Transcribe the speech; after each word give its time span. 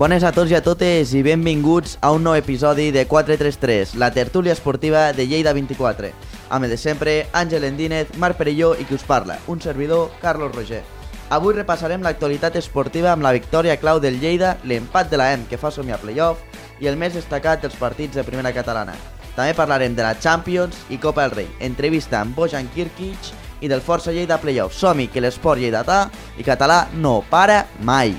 Bones 0.00 0.24
a 0.24 0.30
tots 0.32 0.48
i 0.48 0.54
a 0.56 0.62
totes 0.64 1.10
i 1.12 1.20
benvinguts 1.20 1.98
a 2.00 2.08
un 2.16 2.22
nou 2.24 2.32
episodi 2.32 2.86
de 2.88 3.02
433, 3.04 3.90
la 4.00 4.08
tertúlia 4.14 4.54
esportiva 4.56 5.10
de 5.12 5.26
Lleida 5.28 5.52
24. 5.52 6.08
Amb 6.48 6.70
de 6.72 6.78
sempre, 6.80 7.26
Àngel 7.36 7.66
Endínez, 7.68 8.14
Marc 8.16 8.38
Perelló 8.38 8.70
i 8.80 8.86
qui 8.88 8.96
us 8.96 9.04
parla, 9.04 9.36
un 9.46 9.60
servidor, 9.60 10.08
Carlos 10.22 10.56
Roger. 10.56 10.80
Avui 11.28 11.52
repassarem 11.52 12.00
l'actualitat 12.00 12.56
esportiva 12.56 13.12
amb 13.12 13.28
la 13.28 13.34
victòria 13.36 13.76
clau 13.76 14.00
del 14.00 14.16
Lleida, 14.24 14.54
l'empat 14.64 15.12
de 15.12 15.20
la 15.20 15.28
EM 15.34 15.44
que 15.52 15.60
fa 15.60 15.68
somiar 15.68 16.00
playoff 16.00 16.40
i 16.80 16.88
el 16.88 16.96
més 16.96 17.12
destacat 17.20 17.60
dels 17.60 17.76
partits 17.76 18.16
de 18.16 18.24
primera 18.24 18.56
catalana. 18.56 18.96
També 19.36 19.52
parlarem 19.52 19.92
de 19.92 20.08
la 20.08 20.16
Champions 20.16 20.80
i 20.88 20.96
Copa 20.96 21.28
del 21.28 21.36
Rei, 21.42 21.52
entrevista 21.60 22.24
amb 22.24 22.32
Bojan 22.40 22.72
Kirkic 22.72 23.34
i 23.60 23.68
del 23.68 23.84
Força 23.84 24.16
Lleida 24.16 24.40
Playoff. 24.40 24.72
Som-hi 24.72 25.12
que 25.12 25.20
l'esport 25.20 25.60
lleidatà 25.60 26.06
i 26.40 26.52
català 26.54 26.86
no 26.96 27.18
para 27.28 27.66
mai. 27.84 28.16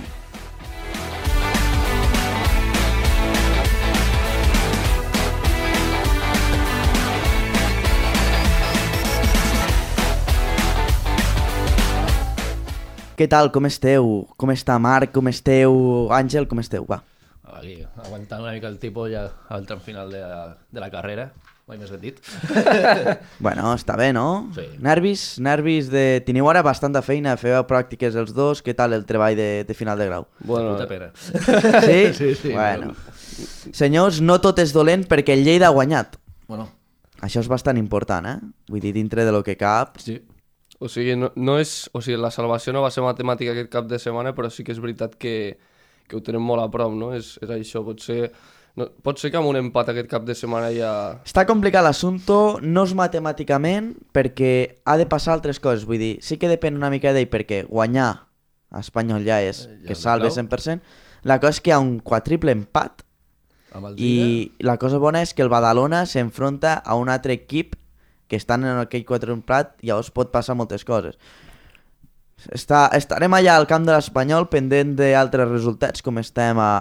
Què 13.21 13.27
tal, 13.29 13.51
com 13.53 13.67
esteu? 13.67 14.07
Com 14.41 14.49
està 14.49 14.79
Marc? 14.81 15.11
Com 15.13 15.27
esteu? 15.29 15.75
Àngel, 16.09 16.47
com 16.49 16.57
esteu? 16.57 16.87
Va. 16.89 17.03
Aquí, 17.53 17.75
aguantant 18.01 18.41
una 18.41 18.55
mica 18.55 18.65
el 18.65 18.79
tipus 18.81 19.11
ja 19.11 19.27
al 19.53 19.67
tram 19.69 19.77
final 19.85 20.09
de 20.09 20.23
la, 20.25 20.55
de 20.73 20.81
la 20.81 20.87
carrera, 20.89 21.27
mai 21.69 21.77
més 21.77 21.91
ben 21.93 22.01
dit. 22.01 22.17
Bueno, 23.45 23.75
està 23.77 23.93
bé, 23.99 24.07
no? 24.17 24.47
Sí. 24.57 24.65
Nervis, 24.81 25.27
nervis 25.37 25.91
de... 25.93 26.23
Teniu 26.25 26.49
ara 26.49 26.65
bastanta 26.65 27.05
feina, 27.05 27.35
feu 27.37 27.61
pràctiques 27.69 28.17
els 28.17 28.33
dos, 28.33 28.65
què 28.65 28.73
tal 28.73 28.97
el 28.97 29.05
treball 29.05 29.37
de, 29.37 29.49
de 29.69 29.77
final 29.77 30.01
de 30.01 30.09
grau? 30.09 30.25
Bueno, 30.41 30.73
puta 30.73 30.89
pena. 30.89 31.13
Sí? 31.85 32.01
Sí, 32.17 32.33
sí, 32.41 32.55
Bueno. 32.57 32.95
Senyors, 33.69 34.17
no 34.25 34.41
tot 34.41 34.65
és 34.65 34.73
dolent 34.73 35.05
perquè 35.05 35.37
el 35.37 35.45
Lleida 35.45 35.69
ha 35.69 35.77
guanyat. 35.77 36.17
Bueno, 36.49 36.71
Això 37.21 37.45
és 37.45 37.53
bastant 37.53 37.77
important, 37.77 38.25
eh? 38.25 38.39
Vull 38.65 38.81
dir, 38.81 38.97
dintre 38.97 39.29
de 39.29 39.37
lo 39.37 39.45
que 39.45 39.59
cap... 39.61 40.01
sí. 40.01 40.23
O 40.81 40.89
sigui, 40.89 41.13
no, 41.19 41.29
no 41.37 41.59
és, 41.61 41.85
o 41.93 42.01
sigui, 42.01 42.17
la 42.17 42.31
salvació 42.33 42.73
no 42.73 42.81
va 42.81 42.89
ser 42.93 43.03
matemàtica 43.05 43.53
aquest 43.53 43.69
cap 43.73 43.85
de 43.89 43.99
setmana, 44.01 44.33
però 44.37 44.49
sí 44.49 44.65
que 44.65 44.73
és 44.73 44.81
veritat 44.81 45.13
que, 45.21 45.35
que 46.09 46.17
ho 46.17 46.23
tenem 46.25 46.41
molt 46.41 46.63
a 46.63 46.71
prop, 46.73 46.95
no? 46.97 47.11
És, 47.13 47.35
és 47.43 47.53
això, 47.53 47.83
pot 47.85 48.01
ser, 48.01 48.31
no, 48.79 48.87
pot 49.05 49.21
ser 49.21 49.29
que 49.29 49.37
amb 49.37 49.51
un 49.51 49.59
empat 49.59 49.91
aquest 49.93 50.09
cap 50.09 50.25
de 50.25 50.33
setmana 50.37 50.71
ja... 50.73 50.91
Està 51.27 51.45
complicat 51.49 51.85
l'assumpte, 51.85 52.39
no 52.65 52.87
és 52.89 52.95
matemàticament, 52.97 53.93
perquè 54.15 54.51
ha 54.89 54.97
de 54.97 55.05
passar 55.11 55.37
altres 55.37 55.61
coses. 55.61 55.85
Vull 55.85 56.01
dir, 56.01 56.11
sí 56.25 56.39
que 56.41 56.49
depèn 56.49 56.79
una 56.79 56.89
mica 56.93 57.13
d'ell, 57.13 57.29
perquè 57.29 57.61
guanyar 57.69 58.09
a 58.71 58.81
Espanyol 58.81 59.27
ja 59.27 59.37
és 59.43 59.65
Ja 59.67 59.91
que 59.91 59.99
salve 59.99 60.31
clau. 60.31 60.47
100%. 60.47 60.97
La 61.29 61.37
cosa 61.37 61.59
és 61.59 61.61
que 61.61 61.69
hi 61.69 61.75
ha 61.75 61.81
un 61.83 61.99
quadriple 62.01 62.55
empat 62.57 63.05
i 64.01 64.51
la 64.59 64.75
cosa 64.81 64.99
bona 64.99 65.21
és 65.23 65.35
que 65.35 65.43
el 65.45 65.51
Badalona 65.51 66.03
s'enfronta 66.09 66.73
a 66.79 66.97
un 66.99 67.11
altre 67.11 67.37
equip 67.37 67.77
que 68.31 68.39
estan 68.39 68.63
en 68.63 68.79
aquell 68.79 69.03
i 69.03 69.87
llavors 69.87 70.09
pot 70.15 70.31
passar 70.31 70.55
moltes 70.55 70.85
coses. 70.87 71.17
Està, 72.55 72.87
estarem 72.95 73.33
allà 73.35 73.57
al 73.59 73.67
camp 73.67 73.83
de 73.85 73.91
l'Espanyol 73.91 74.47
pendent 74.49 74.95
d'altres 74.95 75.49
resultats 75.49 76.01
com 76.01 76.17
estem 76.17 76.57
a, 76.57 76.79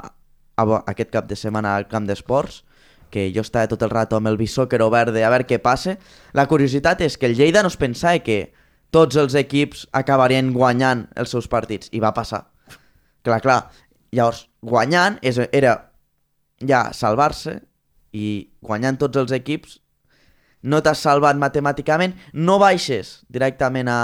a, 0.56 0.65
aquest 0.87 1.11
cap 1.11 1.27
de 1.27 1.37
setmana 1.37 1.75
al 1.75 1.89
camp 1.91 2.06
d'esports 2.06 2.62
que 3.11 3.27
jo 3.34 3.43
estava 3.43 3.67
tot 3.67 3.83
el 3.83 3.91
rato 3.91 4.17
amb 4.17 4.31
el 4.31 4.39
bisòquer 4.39 4.78
obert 4.87 5.11
de 5.11 5.25
a 5.27 5.33
veure 5.34 5.48
què 5.51 5.59
passa. 5.59 5.97
La 6.33 6.47
curiositat 6.47 7.03
és 7.03 7.19
que 7.19 7.27
el 7.27 7.34
Lleida 7.34 7.65
no 7.67 7.73
es 7.73 7.77
pensava 7.77 8.23
que 8.23 8.53
tots 8.95 9.19
els 9.19 9.34
equips 9.34 9.89
acabarien 9.91 10.53
guanyant 10.55 11.09
els 11.19 11.34
seus 11.34 11.50
partits, 11.50 11.91
i 11.91 11.99
va 11.99 12.15
passar. 12.15 12.44
Clar, 13.27 13.41
clar. 13.43 13.61
Llavors, 14.15 14.47
guanyant 14.62 15.19
és, 15.27 15.43
era 15.50 15.75
ja 16.62 16.87
salvar-se, 16.94 17.59
i 18.15 18.50
guanyant 18.62 19.03
tots 19.03 19.19
els 19.19 19.34
equips 19.34 19.81
no 20.62 20.81
t'has 20.84 21.00
salvat 21.00 21.38
matemàticament, 21.41 22.16
no 22.32 22.59
baixes 22.60 23.21
directament 23.28 23.88
a, 23.88 24.00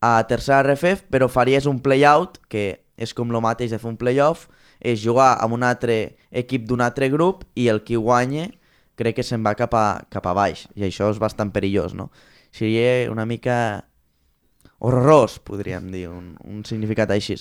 a 0.00 0.12
tercera 0.28 0.62
RFF, 0.64 1.06
però 1.12 1.28
faries 1.28 1.66
un 1.66 1.80
play-out, 1.84 2.40
que 2.48 2.80
és 2.96 3.12
com 3.12 3.32
el 3.32 3.42
mateix 3.44 3.74
de 3.74 3.80
fer 3.80 3.90
un 3.92 3.98
play-off, 4.00 4.46
és 4.80 5.00
jugar 5.00 5.36
amb 5.40 5.56
un 5.56 5.64
altre 5.64 6.16
equip 6.30 6.66
d'un 6.68 6.82
altre 6.84 7.08
grup 7.12 7.44
i 7.56 7.68
el 7.72 7.82
qui 7.84 7.96
guanye 7.96 8.50
crec 8.96 9.18
que 9.18 9.24
se'n 9.24 9.44
va 9.44 9.54
cap 9.56 9.74
a, 9.76 10.04
cap 10.12 10.24
a 10.28 10.34
baix 10.36 10.66
i 10.76 10.86
això 10.88 11.10
és 11.12 11.20
bastant 11.20 11.52
perillós, 11.52 11.94
no? 11.96 12.10
Seria 12.52 13.10
una 13.12 13.26
mica 13.28 13.84
horrorós, 14.78 15.38
podríem 15.44 15.90
dir, 15.92 16.06
un, 16.08 16.34
un 16.44 16.64
significat 16.64 17.10
així. 17.12 17.36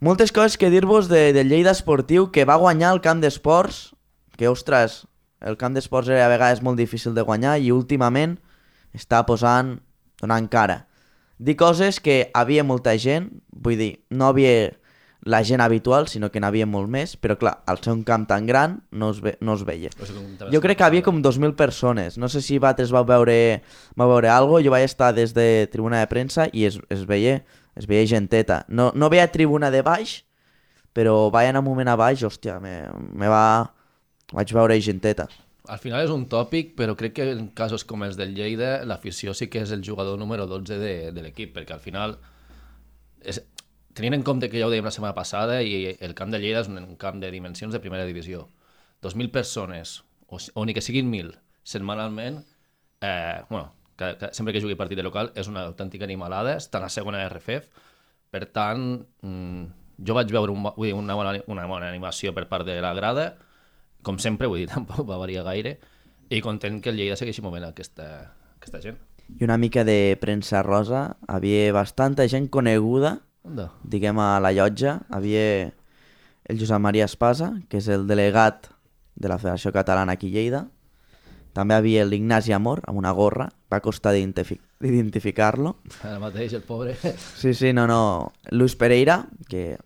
Moltes 0.00 0.32
coses 0.32 0.56
que 0.56 0.70
dir-vos 0.70 1.08
de, 1.10 1.32
del 1.36 1.50
Lleida 1.50 1.74
Esportiu 1.74 2.30
que 2.32 2.46
va 2.48 2.60
guanyar 2.60 2.94
el 2.94 3.02
camp 3.04 3.20
d'esports, 3.20 3.92
que, 4.38 4.48
ostres, 4.48 5.02
el 5.40 5.56
camp 5.60 5.76
d'esports 5.76 6.10
era 6.10 6.26
a 6.26 6.32
vegades 6.32 6.62
molt 6.62 6.78
difícil 6.80 7.14
de 7.14 7.24
guanyar 7.26 7.58
i 7.62 7.70
últimament 7.74 8.38
està 8.94 9.22
posant, 9.28 9.76
donant 10.20 10.48
cara. 10.50 10.84
Dir 11.38 11.54
coses 11.56 12.00
que 12.02 12.30
havia 12.34 12.64
molta 12.66 12.96
gent, 12.98 13.30
vull 13.52 13.78
dir, 13.78 13.92
no 14.10 14.32
havia 14.32 14.72
la 15.28 15.42
gent 15.44 15.60
habitual, 15.60 16.08
sinó 16.08 16.30
que 16.32 16.40
n'havia 16.40 16.66
molt 16.66 16.88
més, 16.90 17.16
però 17.18 17.36
clar, 17.38 17.58
al 17.66 17.78
ser 17.82 17.92
un 17.92 18.02
camp 18.06 18.24
tan 18.30 18.46
gran 18.46 18.78
no 18.90 19.10
es, 19.12 19.20
ve, 19.22 19.36
no 19.42 19.54
es 19.58 19.62
veia. 19.66 19.90
o 19.94 20.06
sigui, 20.06 20.24
com 20.38 20.50
Jo 20.50 20.60
crec 20.64 20.78
que 20.78 20.86
havia 20.86 21.04
com 21.06 21.22
2.000 21.22 21.54
persones. 21.58 22.18
No 22.18 22.30
sé 22.30 22.42
si 22.42 22.58
vosaltres 22.58 22.94
vau 22.94 23.04
veure, 23.06 23.62
vau 23.98 24.08
veure 24.10 24.30
algo. 24.30 24.62
Jo 24.62 24.74
vaig 24.74 24.86
estar 24.86 25.12
des 25.14 25.34
de 25.34 25.68
tribuna 25.70 26.00
de 26.00 26.10
premsa 26.10 26.48
i 26.52 26.64
es, 26.70 26.80
es 26.90 27.04
veia 27.06 27.42
es 27.78 27.86
veia 27.86 28.06
genteta. 28.06 28.64
No, 28.68 28.90
no 28.94 29.08
veia 29.08 29.30
tribuna 29.30 29.70
de 29.70 29.84
baix, 29.86 30.22
però 30.92 31.30
vaig 31.30 31.48
anar 31.48 31.62
un 31.62 31.68
moment 31.70 31.88
a 31.92 31.96
baix, 31.96 32.24
hòstia, 32.26 32.58
me, 32.60 32.80
me 33.14 33.30
va... 33.30 33.74
Vaig 34.32 34.52
veure 34.52 34.76
genteta. 34.84 35.28
Al 35.68 35.80
final 35.80 36.04
és 36.04 36.12
un 36.12 36.24
tòpic, 36.28 36.74
però 36.76 36.94
crec 36.96 37.14
que 37.18 37.26
en 37.32 37.48
casos 37.56 37.84
com 37.84 38.04
els 38.04 38.16
del 38.16 38.34
Lleida, 38.36 38.84
l'afició 38.88 39.34
sí 39.36 39.48
que 39.52 39.62
és 39.64 39.72
el 39.72 39.84
jugador 39.84 40.18
número 40.20 40.46
12 40.48 40.78
de, 40.80 40.92
de 41.12 41.24
l'equip, 41.24 41.54
perquè 41.56 41.76
al 41.76 41.82
final, 41.84 42.16
és, 43.20 43.42
tenint 43.96 44.16
en 44.16 44.24
compte 44.24 44.48
que 44.48 44.60
ja 44.60 44.68
ho 44.68 44.72
dèiem 44.72 44.88
la 44.88 44.92
setmana 44.94 45.16
passada, 45.16 45.60
i 45.60 45.96
el 46.00 46.14
camp 46.16 46.32
de 46.32 46.40
Lleida 46.40 46.62
és 46.64 46.70
un 46.72 46.96
camp 47.00 47.20
de 47.20 47.32
dimensions 47.32 47.74
de 47.74 47.80
primera 47.84 48.06
divisió. 48.08 48.46
2.000 49.04 49.32
persones, 49.32 49.98
o, 50.28 50.40
o 50.40 50.64
ni 50.64 50.76
que 50.76 50.84
siguin 50.84 51.10
1.000, 51.12 51.34
setmanalment, 51.68 52.40
eh, 53.04 53.42
bueno, 53.50 53.74
que, 53.96 54.14
que 54.20 54.32
sempre 54.32 54.54
que 54.54 54.62
jugui 54.64 54.78
partit 54.78 54.96
de 54.96 55.04
local 55.04 55.32
és 55.36 55.50
una 55.52 55.66
autèntica 55.68 56.08
animalada, 56.08 56.56
està 56.56 56.80
a 56.80 56.86
la 56.86 56.92
segona 56.92 57.24
RFF, 57.28 57.68
per 58.32 58.46
tant, 58.54 58.88
mm, 59.24 59.68
jo 60.04 60.16
vaig 60.16 60.32
veure 60.32 60.54
un, 60.54 60.64
una, 60.64 61.18
bona, 61.18 61.36
una 61.48 61.68
bona 61.68 61.92
animació 61.92 62.32
per 62.36 62.46
part 62.48 62.64
de 62.68 62.78
la 62.84 62.94
grada, 62.96 63.28
com 64.02 64.18
sempre, 64.18 64.46
vull 64.48 64.58
dir, 64.64 64.68
tampoc 64.74 65.06
va 65.08 65.18
variar 65.20 65.44
gaire, 65.44 65.78
i 66.30 66.40
content 66.44 66.80
que 66.82 66.90
el 66.90 66.96
Lleida 67.00 67.16
segueixi 67.16 67.42
movent 67.42 67.64
aquesta, 67.68 68.32
aquesta 68.58 68.80
gent. 68.84 68.98
I 69.40 69.44
una 69.44 69.58
mica 69.60 69.84
de 69.84 70.16
premsa 70.20 70.62
rosa. 70.62 71.16
Havia 71.28 71.72
bastanta 71.72 72.24
gent 72.28 72.48
coneguda, 72.48 73.18
Onda. 73.44 73.70
diguem, 73.84 74.18
a 74.18 74.38
la 74.40 74.52
llotja. 74.52 75.02
Havia 75.10 75.42
el 76.48 76.58
Josep 76.60 76.80
Maria 76.80 77.04
Espasa, 77.04 77.52
que 77.68 77.76
és 77.82 77.88
el 77.92 78.06
delegat 78.08 78.70
de 79.16 79.28
la 79.28 79.36
Federació 79.38 79.72
Catalana 79.72 80.12
aquí 80.16 80.30
a 80.32 80.36
Lleida. 80.38 80.62
També 81.52 81.74
havia 81.74 82.04
l'Ignasi 82.06 82.52
Amor, 82.56 82.80
amb 82.86 82.98
una 83.00 83.10
gorra. 83.12 83.48
Va 83.72 83.80
costar 83.84 84.12
d'identifi- 84.14 84.60
d'identificar-lo. 84.80 85.74
Ara 86.04 86.18
mateix, 86.22 86.52
el 86.54 86.62
pobre... 86.62 86.94
Sí, 87.36 87.52
sí, 87.54 87.72
no, 87.76 87.86
no. 87.88 88.32
Luis 88.52 88.76
Pereira, 88.76 89.26
que 89.48 89.76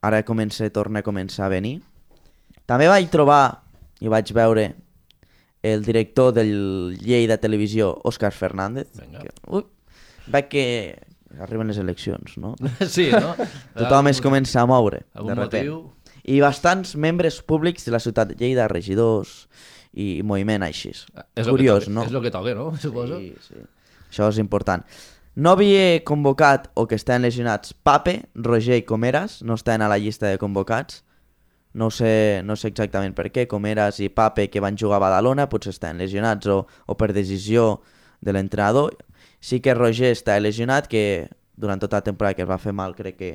ara 0.00 0.22
comença, 0.24 0.68
torna 0.70 1.00
a 1.00 1.06
començar 1.06 1.46
a 1.46 1.52
venir. 1.52 1.80
També 2.68 2.88
vaig 2.90 3.08
trobar 3.12 3.42
i 4.04 4.10
vaig 4.12 4.30
veure 4.36 4.68
el 5.64 5.84
director 5.86 6.34
del 6.36 6.98
Lleida 7.00 7.38
Televisió, 7.40 7.90
Òscar 8.06 8.30
Fernández. 8.36 8.90
Vinga. 9.00 9.24
Que, 9.24 9.32
ui, 9.48 9.64
veig 10.28 10.50
que 10.52 10.64
arriben 11.40 11.72
les 11.72 11.80
eleccions, 11.80 12.36
no? 12.40 12.54
sí, 12.96 13.08
no? 13.12 13.34
Tothom 13.76 14.12
es 14.12 14.20
comença 14.24 14.60
a 14.62 14.68
moure, 14.68 15.06
Algun 15.16 15.34
de 15.34 15.40
motiu? 15.40 15.80
I 16.28 16.42
bastants 16.44 16.92
membres 17.00 17.40
públics 17.40 17.88
de 17.88 17.94
la 17.94 18.02
ciutat 18.04 18.34
de 18.34 18.36
Lleida, 18.38 18.68
regidors 18.68 19.46
i 19.96 20.20
moviment 20.20 20.66
així. 20.66 20.92
És 20.92 21.48
Curiós, 21.48 21.88
no? 21.88 22.04
És 22.04 22.12
el 22.12 22.20
que 22.22 22.32
toca, 22.34 22.52
no? 22.54 22.70
Suposo. 22.76 23.18
Sí, 23.22 23.32
sí. 23.48 23.64
Això 24.10 24.28
és 24.28 24.40
important. 24.40 24.84
No 25.38 25.54
havia 25.54 26.02
convocat 26.04 26.68
o 26.74 26.84
que 26.90 26.96
estaven 26.98 27.24
lesionats 27.24 27.72
Pape, 27.72 28.18
Roger 28.34 28.80
i 28.80 28.84
Comeras, 28.84 29.40
no 29.46 29.56
estaven 29.56 29.84
a 29.86 29.88
la 29.88 29.98
llista 30.00 30.28
de 30.28 30.40
convocats. 30.40 31.04
No 31.78 31.92
sé, 31.94 32.42
no 32.42 32.56
sé 32.58 32.72
exactament 32.72 33.14
per 33.14 33.28
què, 33.30 33.46
Comeras 33.46 34.00
i 34.02 34.08
Pape 34.10 34.48
que 34.50 34.62
van 34.64 34.74
jugar 34.80 34.98
a 34.98 35.04
Badalona 35.04 35.46
potser 35.52 35.70
estaven 35.76 36.00
lesionats 36.02 36.48
o, 36.50 36.64
o 36.66 36.96
per 36.98 37.12
decisió 37.14 37.80
de 38.20 38.34
l'entrenador. 38.34 38.96
Sí 39.38 39.60
que 39.62 39.76
Roger 39.78 40.10
està 40.10 40.40
lesionat, 40.42 40.88
que 40.90 41.28
durant 41.54 41.78
tota 41.78 42.00
la 42.00 42.06
temporada 42.08 42.34
que 42.34 42.42
es 42.42 42.50
va 42.50 42.58
fer 42.58 42.74
mal 42.74 42.96
crec 42.98 43.18
que 43.20 43.30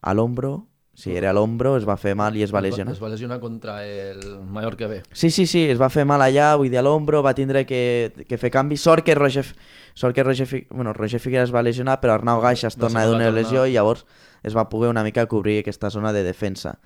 a 0.00 0.14
l'ombro, 0.16 0.68
sí, 0.96 1.12
era 1.16 1.30
a 1.30 1.36
l'ombro, 1.36 1.74
es 1.76 1.84
va 1.88 1.98
fer 2.00 2.14
mal 2.16 2.36
i 2.36 2.42
es 2.46 2.52
va 2.54 2.62
lesionar. 2.64 2.94
Es 2.96 3.02
va 3.02 3.10
lesionar 3.12 3.38
contra 3.40 3.76
el 3.84 4.40
Mallorca 4.40 4.88
B. 4.88 5.02
Sí, 5.12 5.30
sí, 5.30 5.46
sí, 5.46 5.66
es 5.68 5.80
va 5.80 5.90
fer 5.92 6.06
mal 6.08 6.24
allà, 6.24 6.54
vull 6.56 6.72
dir, 6.72 6.80
a 6.80 6.86
l'ombro, 6.86 7.20
va 7.24 7.34
tindre 7.36 7.66
que, 7.68 8.24
que 8.28 8.40
fer 8.40 8.50
canvi. 8.52 8.80
Sort 8.80 9.04
que 9.04 9.14
Roger, 9.14 9.44
sort 9.92 10.16
que 10.16 10.24
Roger, 10.24 10.48
bueno, 10.70 10.96
Roger 10.96 11.20
Figueres 11.20 11.50
es 11.50 11.54
va 11.54 11.62
lesionar, 11.62 12.00
però 12.00 12.16
Arnau 12.16 12.40
Gaix 12.40 12.64
es 12.68 12.76
torna 12.80 13.04
d'una 13.04 13.28
tornar. 13.28 13.36
lesió 13.36 13.68
i 13.68 13.76
llavors 13.76 14.06
es 14.42 14.56
va 14.56 14.68
poder 14.68 14.90
una 14.90 15.04
mica 15.04 15.28
cobrir 15.28 15.60
aquesta 15.60 15.90
zona 15.90 16.12
de 16.12 16.24
defensa. 16.24 16.78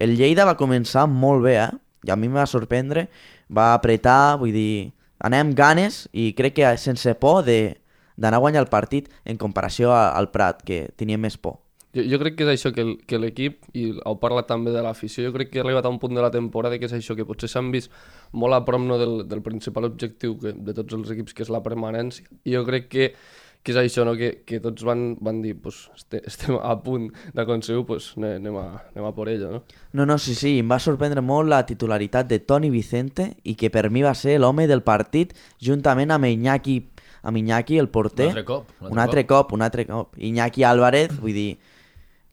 El 0.00 0.16
Lleida 0.18 0.46
va 0.48 0.56
començar 0.58 1.06
molt 1.10 1.44
bé, 1.46 1.56
eh? 1.64 1.70
I 2.06 2.12
a 2.12 2.16
mi 2.16 2.28
em 2.30 2.38
va 2.38 2.46
sorprendre, 2.46 3.08
va 3.50 3.72
apretar, 3.74 4.36
vull 4.38 4.54
dir, 4.54 4.92
anem 5.18 5.54
ganes 5.56 6.04
i 6.12 6.32
crec 6.38 6.58
que 6.60 6.72
sense 6.78 7.14
por 7.18 7.44
d'anar 7.46 8.38
a 8.38 8.42
guanyar 8.42 8.62
el 8.62 8.72
partit 8.72 9.08
en 9.24 9.38
comparació 9.40 9.94
al 9.94 10.30
Prat, 10.30 10.62
que 10.62 10.86
tenia 10.96 11.18
més 11.18 11.36
por. 11.36 11.58
Jo, 11.96 12.04
jo 12.04 12.18
crec 12.20 12.34
que 12.36 12.44
és 12.44 12.52
això, 12.52 12.70
que 12.76 13.18
l'equip, 13.18 13.62
i 13.72 13.86
ho 13.96 14.14
parla 14.20 14.42
també 14.44 14.72
de 14.74 14.82
l'afició, 14.84 15.24
jo 15.24 15.32
crec 15.32 15.48
que 15.52 15.62
ha 15.62 15.64
arribat 15.64 15.86
a 15.88 15.92
un 15.92 15.98
punt 16.02 16.12
de 16.12 16.20
la 16.20 16.30
temporada 16.34 16.76
que 16.76 16.84
és 16.90 16.92
això, 16.92 17.16
que 17.16 17.24
potser 17.24 17.48
s'han 17.48 17.70
vist 17.72 17.94
molt 18.36 18.52
a 18.52 18.60
prop 18.66 18.84
no, 18.84 18.98
del, 19.00 19.22
del 19.30 19.40
principal 19.42 19.88
objectiu 19.88 20.36
que, 20.42 20.52
de 20.52 20.74
tots 20.76 20.98
els 20.98 21.14
equips, 21.14 21.32
que 21.32 21.46
és 21.46 21.52
la 21.52 21.62
permanència. 21.64 22.28
I 22.44 22.58
jo 22.58 22.66
crec 22.68 22.90
que, 22.92 23.08
que 23.66 23.72
és 23.74 23.78
això, 23.80 24.04
no? 24.06 24.12
que, 24.14 24.44
que 24.46 24.60
tots 24.62 24.84
van, 24.86 25.16
van 25.20 25.40
dir, 25.42 25.56
pues, 25.58 25.88
este, 25.96 26.20
estem 26.30 26.54
a 26.62 26.76
punt 26.84 27.08
d'aconseguir, 27.34 27.82
pues, 27.88 28.12
anem, 28.16 28.36
anem, 28.38 28.58
a, 28.62 28.66
anem 28.92 29.08
a 29.08 29.14
por 29.16 29.28
ello. 29.28 29.50
No? 29.50 29.62
No, 29.92 30.06
no, 30.06 30.16
sí, 30.22 30.36
sí, 30.38 30.52
em 30.62 30.70
va 30.70 30.78
sorprendre 30.78 31.20
molt 31.26 31.50
la 31.50 31.64
titularitat 31.66 32.28
de 32.30 32.38
Toni 32.38 32.70
Vicente 32.70 33.32
i 33.42 33.56
que 33.58 33.72
per 33.74 33.88
mi 33.90 34.04
va 34.06 34.14
ser 34.14 34.38
l'home 34.38 34.68
del 34.70 34.84
partit 34.86 35.34
juntament 35.58 36.14
amb 36.14 36.30
Iñaki, 36.30 36.76
amb 37.26 37.40
Iñaki 37.42 37.80
el 37.82 37.88
porter. 37.90 38.28
Un 38.30 38.36
altre 38.38 38.44
cop, 38.46 38.70
un 38.80 38.86
altre 38.86 38.92
Un 38.94 39.02
altre 39.02 39.26
cop, 39.26 39.52
un 39.58 39.62
altre 39.66 39.86
cop. 39.90 40.14
Iñaki 40.16 40.62
Álvarez, 40.62 41.18
vull 41.18 41.34
dir, 41.34 41.58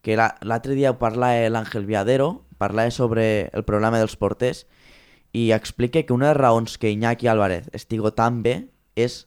que 0.04 0.16
la- 0.20 0.36
l'altre 0.46 0.76
dia 0.78 0.92
ho 0.94 1.00
parlava 1.02 1.50
l'Àngel 1.50 1.86
Viadero, 1.90 2.44
parlava 2.62 2.92
sobre 2.92 3.50
el 3.54 3.64
problema 3.66 3.98
dels 3.98 4.16
porters 4.16 4.68
i 5.34 5.50
explica 5.52 6.04
que 6.04 6.14
una 6.14 6.28
de 6.30 6.34
les 6.36 6.42
raons 6.42 6.78
que 6.78 6.92
Iñaki 6.94 7.26
Álvarez 7.28 7.70
estigo 7.74 8.14
tan 8.14 8.44
bé 8.44 8.68
és 8.96 9.24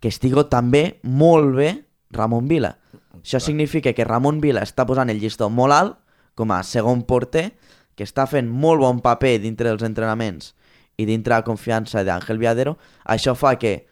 que 0.00 0.12
estigo 0.12 0.46
també 0.52 0.98
molt 1.02 1.54
bé 1.56 1.70
Ramon 2.14 2.48
Vila. 2.48 2.76
Això 3.20 3.40
significa 3.42 3.92
que 3.92 4.04
Ramon 4.06 4.40
Vila 4.40 4.62
està 4.62 4.86
posant 4.86 5.10
el 5.10 5.20
llistó 5.20 5.48
molt 5.50 5.74
alt 5.74 5.96
com 6.36 6.52
a 6.52 6.62
segon 6.62 7.02
porter, 7.08 7.50
que 7.96 8.04
està 8.04 8.26
fent 8.28 8.48
molt 8.48 8.82
bon 8.84 9.00
paper 9.00 9.38
dintre 9.40 9.70
dels 9.70 9.84
entrenaments 9.86 10.52
i 11.00 11.06
dintre 11.08 11.34
la 11.34 11.44
confiança 11.44 12.04
d'Àngel 12.04 12.38
Viadero. 12.38 12.76
Això 13.08 13.34
fa 13.34 13.56
que 13.58 13.86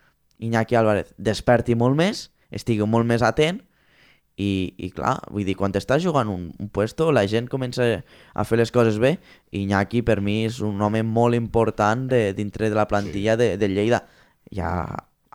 Iñaki 0.45 0.77
Álvarez 0.77 1.15
desperti 1.17 1.75
molt 1.75 1.97
més, 1.97 2.29
estigui 2.53 2.85
molt 2.85 3.09
més 3.09 3.25
atent 3.25 3.63
i, 4.37 4.75
i 4.77 4.91
clar, 4.93 5.17
vull 5.31 5.47
dir, 5.47 5.57
quan 5.57 5.73
t'estàs 5.73 6.03
jugant 6.05 6.29
un, 6.29 6.49
un 6.61 6.69
puesto, 6.69 7.09
la 7.15 7.25
gent 7.31 7.49
comença 7.49 7.87
a 8.35 8.45
fer 8.45 8.59
les 8.61 8.73
coses 8.75 9.01
bé 9.01 9.17
i 9.53 9.65
Iñaki 9.65 10.05
per 10.05 10.21
mi 10.21 10.43
és 10.45 10.61
un 10.65 10.83
home 10.83 11.05
molt 11.07 11.39
important 11.39 12.09
de, 12.11 12.27
dintre 12.37 12.69
de 12.69 12.77
la 12.77 12.89
plantilla 12.91 13.39
de, 13.41 13.55
de 13.57 13.71
Lleida. 13.73 14.05
Ja 14.53 14.75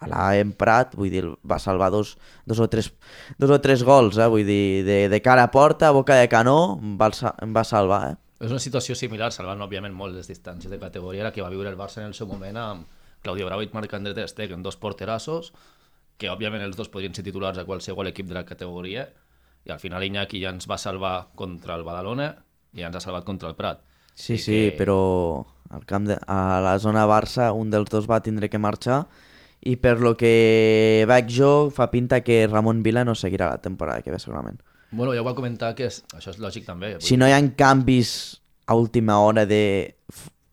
l'ha 0.07 0.37
emprat, 0.39 0.93
vull 0.95 1.09
dir, 1.11 1.25
va 1.43 1.57
salvar 1.59 1.89
dos, 1.91 2.17
dos, 2.45 2.59
o, 2.59 2.67
tres, 2.71 2.93
dos 3.37 3.49
o 3.51 3.59
tres 3.59 3.83
gols, 3.83 4.17
eh? 4.17 4.27
vull 4.31 4.45
dir, 4.47 4.83
de, 4.87 5.09
de 5.09 5.21
cara 5.21 5.43
a 5.43 5.51
porta, 5.51 5.91
boca 5.91 6.15
de 6.15 6.29
canó, 6.31 6.77
em 6.81 6.95
va, 6.97 7.09
em 7.43 7.53
va 7.55 7.63
salvar, 7.67 8.01
eh? 8.13 8.17
És 8.39 8.51
una 8.53 8.59
situació 8.63 8.95
similar, 8.95 9.33
salvant 9.35 9.59
òbviament 9.65 9.91
molt 9.93 10.15
les 10.15 10.29
distàncies 10.31 10.71
de 10.71 10.79
categoria, 10.79 11.25
la 11.25 11.33
que 11.35 11.41
va 11.43 11.49
viure 11.51 11.67
el 11.67 11.75
Barça 11.75 11.99
en 11.99 12.05
el 12.07 12.13
seu 12.15 12.27
moment 12.27 12.55
amb 12.55 12.85
Claudio 13.21 13.45
Bravo 13.49 13.65
i 13.65 13.69
Marc 13.73 13.93
André 13.97 14.13
Ter 14.15 14.29
Stegen, 14.31 14.63
dos 14.63 14.77
porterassos, 14.79 15.51
que 16.17 16.29
òbviament 16.31 16.63
els 16.63 16.77
dos 16.79 16.87
podrien 16.87 17.11
ser 17.13 17.25
titulars 17.27 17.57
a 17.59 17.65
qualsevol 17.67 18.07
equip 18.07 18.27
de 18.31 18.37
la 18.37 18.45
categoria, 18.47 19.09
i 19.67 19.71
al 19.75 19.79
final 19.83 20.03
Iñaki 20.07 20.39
ja 20.39 20.53
ens 20.55 20.69
va 20.71 20.77
salvar 20.79 21.27
contra 21.35 21.75
el 21.75 21.83
Badalona 21.83 22.29
i 22.71 22.79
ja 22.79 22.87
ens 22.87 22.95
ha 22.95 23.03
salvat 23.03 23.25
contra 23.27 23.49
el 23.51 23.55
Prat. 23.59 23.81
Sí, 24.15 24.35
I 24.35 24.37
sí, 24.39 24.55
que- 24.69 24.77
però 24.79 25.43
al 25.75 25.83
camp 25.85 26.07
de, 26.07 26.15
a 26.25 26.61
la 26.63 26.77
zona 26.79 27.03
Barça 27.07 27.51
un 27.51 27.69
dels 27.69 27.89
dos 27.91 28.07
va 28.09 28.21
tindre 28.23 28.47
que 28.49 28.57
marxar 28.57 29.01
i 29.61 29.75
per 29.75 29.97
lo 29.99 30.15
que 30.17 31.03
veig 31.09 31.29
jo 31.35 31.69
fa 31.75 31.89
pinta 31.91 32.21
que 32.23 32.45
Ramon 32.47 32.83
Vila 32.83 33.03
no 33.05 33.15
seguirà 33.15 33.49
la 33.49 33.61
temporada 33.61 34.01
que 34.01 34.11
ve 34.11 34.19
segurament. 34.19 34.61
Bueno, 34.91 35.13
ja 35.13 35.21
ho 35.21 35.25
va 35.27 35.35
comentar 35.35 35.75
que 35.75 35.85
és, 35.89 36.03
això 36.15 36.31
és 36.31 36.39
lògic 36.41 36.65
també. 36.65 36.93
vull 36.95 37.03
Si 37.05 37.17
no 37.17 37.27
hi 37.27 37.33
ha 37.35 37.41
canvis 37.55 38.41
a 38.65 38.75
última 38.75 39.19
hora 39.19 39.45
de 39.45 39.95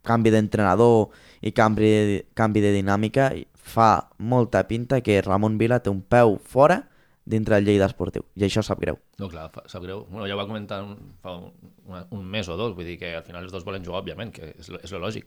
canvi 0.06 0.31
d'entrenador 0.31 1.08
i 1.43 1.53
canvi 1.53 1.88
de, 1.91 2.19
canvi 2.35 2.61
de 2.64 2.73
dinàmica, 2.75 3.31
fa 3.55 4.08
molta 4.19 4.67
pinta 4.69 5.00
que 5.03 5.20
Ramon 5.23 5.56
Vila 5.59 5.81
té 5.82 5.91
un 5.91 6.02
peu 6.02 6.37
fora 6.43 6.82
dintre 7.26 7.56
del 7.56 7.64
Lleida 7.67 7.88
Esportiu. 7.91 8.23
I 8.38 8.44
això 8.47 8.62
sap 8.62 8.79
greu. 8.81 8.99
No, 9.19 9.26
clar, 9.29 9.49
fa- 9.50 9.64
sap 9.67 9.82
greu. 9.82 10.05
Bueno, 10.11 10.29
ja 10.31 10.37
ho 10.37 10.38
va 10.38 10.47
comentar 10.47 10.82
un, 10.85 10.94
fa 11.23 11.32
un, 11.35 11.50
una, 11.87 12.05
un 12.14 12.25
mes 12.25 12.47
o 12.49 12.56
dos, 12.56 12.76
vull 12.76 12.87
dir 12.87 12.99
que 13.00 13.17
al 13.17 13.25
final 13.26 13.43
els 13.43 13.52
dos 13.52 13.64
volen 13.67 13.82
jugar, 13.85 14.05
òbviament, 14.05 14.31
que 14.37 14.52
és, 14.55 14.70
és 14.82 14.93
lo 14.94 15.00
lògic. 15.02 15.26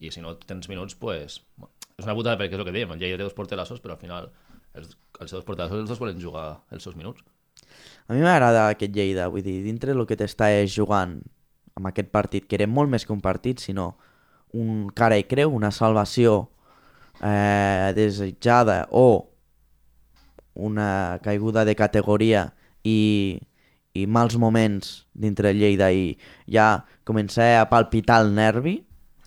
I 0.00 0.12
si 0.14 0.22
no 0.22 0.36
tens 0.38 0.68
minuts, 0.70 0.94
pues, 0.94 1.40
bueno, 1.56 1.74
és 2.00 2.08
una 2.08 2.16
putada 2.18 2.38
perquè 2.40 2.56
és 2.56 2.62
el 2.62 2.68
que 2.68 2.74
dèiem, 2.74 2.94
el 2.94 3.02
Lleida 3.02 3.20
té 3.20 3.26
dos 3.26 3.36
porterassos, 3.36 3.82
però 3.84 3.96
al 3.96 4.02
final 4.02 4.30
els, 4.74 4.96
els 5.20 5.36
dos 5.36 5.44
porterassos 5.46 5.84
els 5.84 5.90
dos 5.92 6.00
volen 6.00 6.20
jugar 6.22 6.46
els 6.72 6.84
seus 6.86 6.96
minuts. 6.96 7.22
A 8.08 8.16
mi 8.16 8.24
m'agrada 8.24 8.68
aquest 8.68 8.94
Lleida, 8.96 9.28
vull 9.30 9.44
dir, 9.46 9.60
dintre 9.64 9.94
del 9.94 10.06
que 10.08 10.18
t'està 10.18 10.50
jugant 10.66 11.20
amb 11.78 11.90
aquest 11.90 12.10
partit, 12.12 12.46
que 12.48 12.58
era 12.58 12.68
molt 12.68 12.90
més 12.90 13.06
que 13.06 13.14
un 13.14 13.22
partit, 13.24 13.60
sinó 13.62 13.94
un 14.56 14.88
cara 14.96 15.18
i 15.20 15.26
creu, 15.30 15.52
una 15.54 15.70
salvació 15.70 16.48
eh, 17.22 17.92
desitjada 17.94 18.86
o 18.90 19.30
una 20.54 21.20
caiguda 21.22 21.64
de 21.64 21.76
categoria 21.78 22.50
i, 22.82 23.38
i 23.94 24.06
mals 24.06 24.36
moments 24.36 25.06
dintre 25.14 25.52
el 25.54 25.60
Lleida 25.62 25.92
i 25.94 26.16
ja 26.50 26.82
començar 27.06 27.52
a 27.60 27.68
palpitar 27.70 28.20
el 28.24 28.34
nervi, 28.34 28.80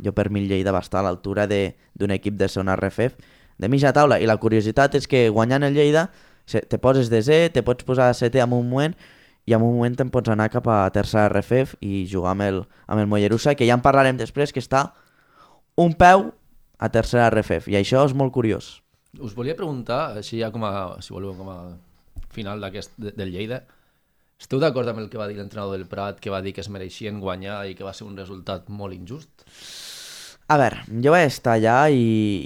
jo 0.03 0.11
per 0.13 0.29
mi 0.29 0.45
Lleida 0.47 0.71
va 0.75 0.79
estar 0.83 0.99
a 0.99 1.07
l'altura 1.07 1.47
d'un 1.47 2.11
equip 2.11 2.35
de 2.37 2.47
segona 2.49 2.75
RFF 2.75 3.15
de 3.57 3.69
mitja 3.69 3.93
taula 3.93 4.19
i 4.19 4.25
la 4.27 4.37
curiositat 4.37 4.95
és 4.99 5.07
que 5.07 5.29
guanyant 5.29 5.63
el 5.63 5.73
Lleida 5.77 6.09
te 6.45 6.77
poses 6.77 7.09
de 7.09 7.21
Z, 7.23 7.51
te 7.53 7.63
pots 7.63 7.85
posar 7.87 8.09
a 8.09 8.13
setè 8.17 8.41
en 8.43 8.51
un 8.53 8.67
moment 8.69 8.95
i 9.45 9.53
en 9.55 9.61
un 9.61 9.73
moment 9.75 9.95
te'n 9.95 10.09
pots 10.11 10.29
anar 10.31 10.49
cap 10.51 10.67
a 10.67 10.89
tercera 10.91 11.29
RFF 11.29 11.77
i 11.83 12.05
jugar 12.09 12.31
amb 12.33 12.41
el, 12.45 12.61
amb 12.87 12.99
el 13.01 13.07
Mollerussa, 13.07 13.55
que 13.55 13.67
ja 13.67 13.75
en 13.75 13.81
parlarem 13.83 14.17
després, 14.19 14.51
que 14.55 14.59
està 14.63 14.93
un 15.77 15.93
peu 15.99 16.29
a 16.79 16.89
tercera 16.91 17.29
RFF, 17.29 17.67
i 17.71 17.75
això 17.79 18.05
és 18.07 18.13
molt 18.15 18.31
curiós. 18.35 18.81
Us 19.19 19.35
volia 19.35 19.55
preguntar, 19.55 20.17
així 20.17 20.39
ja 20.39 20.49
com 20.51 20.63
a, 20.67 20.71
si 21.03 21.13
voleu, 21.13 21.35
com 21.37 21.49
a 21.51 21.57
final 22.33 22.59
d'aquest 22.63 22.95
de- 22.97 23.11
del 23.15 23.31
Lleida, 23.35 23.61
esteu 24.39 24.59
d'acord 24.59 24.87
amb 24.89 24.99
el 25.03 25.09
que 25.11 25.19
va 25.19 25.27
dir 25.27 25.37
l'entrenador 25.37 25.77
del 25.77 25.87
Prat, 25.87 26.19
que 26.19 26.31
va 26.33 26.41
dir 26.41 26.53
que 26.55 26.61
es 26.63 26.69
mereixien 26.69 27.19
guanyar 27.19 27.65
i 27.69 27.75
que 27.75 27.83
va 27.83 27.93
ser 27.93 28.07
un 28.07 28.17
resultat 28.17 28.67
molt 28.69 28.95
injust? 28.95 29.43
A 30.53 30.57
veure, 30.59 30.83
jo 31.01 31.09
vaig 31.09 31.31
estar 31.31 31.55
allà 31.57 31.87
i, 31.89 32.01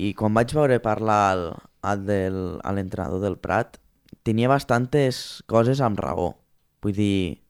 i 0.08 0.14
quan 0.16 0.32
vaig 0.38 0.54
veure 0.56 0.78
parlar 0.80 1.18
al, 1.28 2.06
del, 2.08 2.38
a 2.64 2.72
l'entrenador 2.72 3.20
del 3.20 3.36
Prat, 3.36 3.82
tenia 4.24 4.48
bastantes 4.48 5.42
coses 5.52 5.82
amb 5.84 6.00
raó. 6.00 6.30
Vull 6.86 6.96
dir, 6.96 7.42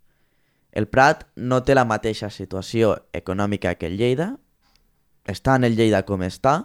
el 0.74 0.88
Prat 0.90 1.28
no 1.38 1.62
té 1.62 1.76
la 1.78 1.86
mateixa 1.86 2.32
situació 2.34 2.96
econòmica 3.14 3.76
que 3.78 3.92
el 3.92 4.00
Lleida, 4.02 4.32
està 5.30 5.60
en 5.60 5.68
el 5.68 5.78
Lleida 5.78 6.02
com 6.08 6.26
està, 6.26 6.56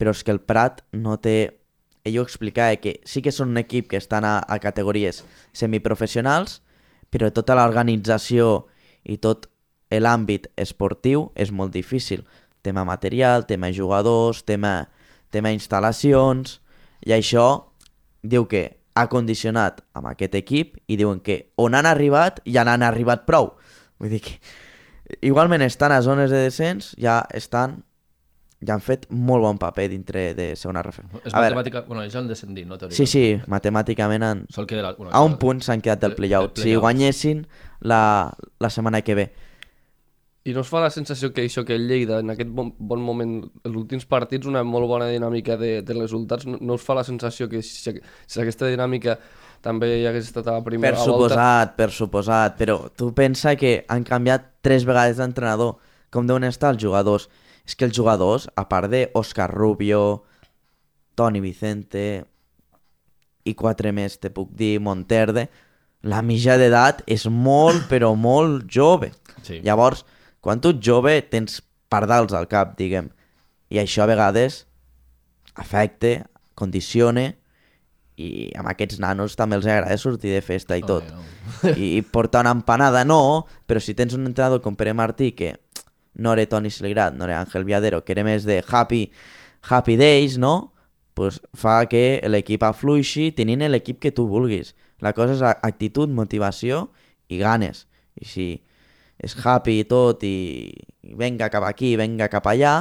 però 0.00 0.14
és 0.16 0.24
que 0.24 0.32
el 0.32 0.40
Prat 0.40 0.86
no 0.96 1.18
té... 1.20 1.60
Ell 2.04 2.18
ho 2.20 2.24
explicava 2.24 2.76
que 2.80 2.98
sí 3.08 3.20
que 3.24 3.32
són 3.32 3.52
un 3.52 3.60
equip 3.60 3.90
que 3.92 4.00
estan 4.00 4.24
a, 4.28 4.38
a 4.40 4.56
categories 4.60 5.22
semiprofessionals, 5.56 6.62
però 7.12 7.28
tota 7.32 7.56
l'organització 7.56 8.66
i 9.04 9.16
tot 9.20 9.50
l'àmbit 9.88 10.48
esportiu 10.60 11.30
és 11.36 11.52
molt 11.52 11.72
difícil. 11.72 12.24
Tema 12.64 12.86
material, 12.88 13.44
tema 13.44 13.68
jugadors, 13.76 14.42
tema, 14.48 14.88
tema 15.34 15.52
instal·lacions, 15.52 16.58
i 17.04 17.12
això 17.12 17.46
diu 18.24 18.48
que 18.48 18.64
ha 18.96 19.08
condicionat 19.12 19.82
amb 19.92 20.08
aquest 20.14 20.36
equip 20.38 20.78
i 20.88 20.96
diuen 20.96 21.20
que 21.20 21.50
on 21.60 21.76
han 21.76 21.86
arribat 21.90 22.40
ja 22.48 22.64
n'han 22.64 22.86
arribat 22.86 23.26
prou. 23.28 23.52
Vull 24.00 24.14
dir 24.14 24.22
que 24.24 24.38
igualment 25.20 25.64
estan 25.66 25.92
a 25.92 26.00
zones 26.02 26.32
de 26.32 26.46
descens, 26.46 26.94
ja 26.96 27.20
estan 27.34 27.82
ja 28.64 28.76
han 28.78 28.82
fet 28.84 29.06
molt 29.10 29.44
bon 29.44 29.58
paper 29.60 29.86
dintre 29.92 30.22
de 30.36 30.46
segona 30.56 30.82
RF. 30.84 31.02
És 31.24 31.34
A 31.34 31.42
veure, 31.42 31.56
matemàtica... 31.58 31.84
Bueno, 31.88 32.04
ells 32.04 32.14
han 32.16 32.28
descendit, 32.30 32.66
no? 32.68 32.78
sí, 32.88 33.06
sí, 33.10 33.24
matemàticament 33.50 34.24
han, 34.24 34.44
Sol 34.54 34.66
la, 34.70 34.94
bueno, 34.96 35.10
a 35.12 35.22
un 35.26 35.36
punt 35.40 35.60
s'han 35.64 35.82
quedat 35.84 36.00
del 36.00 36.14
playout. 36.16 36.54
del 36.56 36.64
Si 36.64 36.76
guanyessin 36.76 37.44
la, 37.80 38.32
la 38.60 38.70
setmana 38.70 39.02
que 39.02 39.18
ve. 39.18 39.26
I 40.44 40.52
no 40.52 40.60
us 40.60 40.68
fa 40.68 40.82
la 40.84 40.90
sensació 40.92 41.30
que 41.32 41.46
això 41.46 41.62
que 41.64 41.72
el 41.78 41.86
Lleida, 41.88 42.18
en 42.20 42.28
aquest 42.34 42.50
bon, 42.52 42.74
bon 42.76 43.00
moment, 43.00 43.38
els 43.64 43.78
últims 43.80 44.04
partits, 44.04 44.44
una 44.50 44.60
molt 44.68 44.90
bona 44.90 45.06
dinàmica 45.08 45.56
de, 45.56 45.78
de 45.80 45.96
resultats, 45.96 46.44
no, 46.44 46.58
no 46.60 46.76
us 46.76 46.84
fa 46.84 46.98
la 46.98 47.04
sensació 47.06 47.48
que 47.48 47.62
si, 47.64 47.78
si 47.80 48.42
aquesta 48.42 48.68
dinàmica 48.68 49.16
també 49.64 49.88
hi 50.02 50.04
hagués 50.04 50.28
estat 50.28 50.50
a 50.52 50.58
la 50.58 50.66
primera 50.66 50.92
Per 50.92 51.06
volta... 51.06 51.30
suposat, 51.30 51.72
per 51.78 51.88
suposat, 51.96 52.58
però 52.60 52.76
tu 52.92 53.08
pensa 53.16 53.54
que 53.56 53.78
han 53.88 54.04
canviat 54.04 54.50
tres 54.60 54.84
vegades 54.84 55.16
d'entrenador. 55.16 55.78
Com 56.12 56.28
deuen 56.28 56.44
estar 56.44 56.74
els 56.74 56.82
jugadors? 56.82 57.30
És 57.64 57.72
que 57.72 57.88
els 57.88 57.96
jugadors, 57.96 58.44
a 58.60 58.66
part 58.68 58.92
de 58.92 59.06
Òscar 59.16 59.48
Rubio, 59.48 60.26
Toni 61.16 61.40
Vicente 61.40 62.04
i 63.48 63.54
quatre 63.56 63.94
més, 63.96 64.18
te 64.20 64.28
puc 64.28 64.52
dir, 64.52 64.76
Monterde, 64.84 65.48
la 66.04 66.20
mitja 66.20 66.58
d'edat 66.60 67.00
és 67.08 67.24
molt, 67.32 67.88
però 67.88 68.12
molt 68.12 68.68
jove. 68.68 69.14
Sí. 69.40 69.62
Llavors, 69.64 70.04
quan 70.44 70.60
tu 70.60 70.74
ets 70.74 70.84
jove, 70.84 71.16
tens 71.32 71.62
pardals 71.92 72.34
al 72.36 72.46
cap, 72.50 72.74
diguem. 72.78 73.08
I 73.72 73.80
això 73.80 74.04
a 74.04 74.10
vegades 74.10 74.64
afecta, 75.56 76.26
condicione 76.54 77.32
i 78.20 78.52
amb 78.54 78.68
aquests 78.70 79.00
nanos 79.02 79.34
també 79.34 79.56
els 79.58 79.66
agrada 79.66 79.96
sortir 79.98 80.30
de 80.34 80.42
festa 80.44 80.76
i 80.78 80.84
tot. 80.86 81.08
Home, 81.10 81.72
I, 81.72 81.88
I 81.98 82.02
portar 82.04 82.44
una 82.44 82.52
empanada 82.54 83.02
no, 83.08 83.46
però 83.66 83.80
si 83.82 83.96
tens 83.98 84.14
un 84.14 84.28
entrenador 84.28 84.62
com 84.62 84.76
Pere 84.78 84.94
Martí 84.94 85.32
que 85.34 85.56
no 86.14 86.36
era 86.36 86.46
Toni 86.46 86.70
Seligrat, 86.70 87.16
no 87.16 87.26
era 87.26 87.40
Ángel 87.40 87.64
Viadero, 87.66 88.04
que 88.04 88.14
era 88.14 88.22
més 88.22 88.46
de 88.46 88.60
happy, 88.62 89.08
happy 89.66 89.96
days, 89.98 90.38
no? 90.38 90.74
pues 91.14 91.38
fa 91.54 91.78
que 91.86 92.20
l'equip 92.26 92.64
afluixi 92.66 93.30
tenint 93.38 93.62
l'equip 93.70 94.00
que 94.02 94.12
tu 94.12 94.26
vulguis. 94.28 94.74
La 95.00 95.14
cosa 95.14 95.36
és 95.36 95.42
actitud, 95.46 96.10
motivació 96.10 96.88
i 97.30 97.38
ganes. 97.38 97.86
I 98.18 98.26
si 98.28 98.46
és 99.18 99.34
happy 99.38 99.80
i 99.82 99.86
tot 99.88 100.24
i, 100.26 100.36
i 101.04 101.14
venga 101.18 101.50
cap 101.52 101.64
aquí, 101.68 101.94
venga 102.00 102.28
cap 102.32 102.46
allà, 102.50 102.74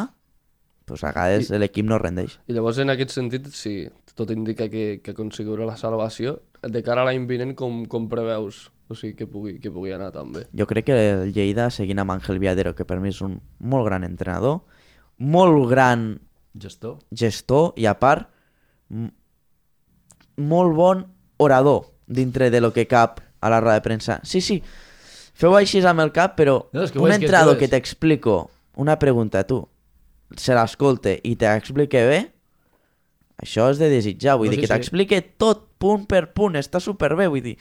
pues 0.85 1.03
a 1.03 1.11
vegades 1.11 1.51
l'equip 1.51 1.87
no 1.87 1.99
rendeix. 2.01 2.39
I 2.47 2.57
llavors, 2.57 2.81
en 2.83 2.91
aquest 2.93 3.13
sentit, 3.15 3.47
si 3.55 3.83
tot 4.17 4.31
indica 4.33 4.67
que, 4.69 4.99
que 5.03 5.13
aconseguirà 5.13 5.67
la 5.67 5.77
salvació, 5.79 6.37
de 6.63 6.83
cara 6.85 7.03
a 7.03 7.07
l'any 7.07 7.27
vinent, 7.29 7.55
com, 7.59 7.83
com 7.89 8.07
preveus? 8.11 8.67
O 8.91 8.97
sigui, 8.99 9.15
que 9.17 9.25
pugui, 9.29 9.55
que 9.63 9.71
pugui 9.71 9.93
anar 9.95 10.11
també. 10.13 10.43
Jo 10.53 10.67
crec 10.69 10.89
que 10.89 10.97
el 11.13 11.31
Lleida, 11.33 11.69
seguint 11.71 12.03
amb 12.03 12.13
Ángel 12.13 12.41
Viadero, 12.41 12.75
que 12.75 12.85
per 12.85 12.99
mi 13.01 13.13
és 13.13 13.21
un 13.25 13.39
molt 13.63 13.87
gran 13.87 14.03
entrenador, 14.05 14.61
molt 15.17 15.69
gran 15.71 16.07
gestor. 16.59 16.99
gestor 17.09 17.71
i 17.79 17.87
a 17.89 17.95
part 17.99 18.29
molt 20.37 20.75
bon 20.75 21.05
orador 21.37 21.93
dintre 22.07 22.49
de 22.51 22.61
lo 22.61 22.73
que 22.73 22.87
cap 22.87 23.21
a 23.39 23.49
la 23.49 23.61
roda 23.61 23.79
de 23.79 23.85
premsa. 23.85 24.19
Sí, 24.23 24.41
sí, 24.41 24.61
feu 25.33 25.55
així 25.57 25.81
amb 25.85 25.99
el 26.03 26.11
cap, 26.15 26.35
però 26.37 26.67
No, 26.73 26.83
és 26.83 26.91
que 26.91 26.99
un 26.99 27.09
és 27.11 27.19
que 27.19 27.57
que 27.57 27.67
t'explico 27.67 28.49
una 28.77 28.97
pregunta, 28.99 29.43
tu, 29.45 29.67
se 30.37 30.53
l'escolte 30.55 31.19
i 31.23 31.35
t'explique 31.35 32.05
bé, 32.07 32.19
això 33.43 33.69
és 33.71 33.79
de 33.81 33.89
desitjar, 33.89 34.37
vull 34.37 34.47
No, 34.47 34.51
dir, 34.51 34.59
sí, 34.59 34.61
que 34.61 34.67
sí. 34.67 34.73
t'explique 34.73 35.21
tot 35.37 35.67
punt 35.81 36.05
per 36.07 36.31
punt, 36.33 36.55
està 36.55 36.79
superbé, 36.79 37.27
vull 37.27 37.41
dir, 37.43 37.57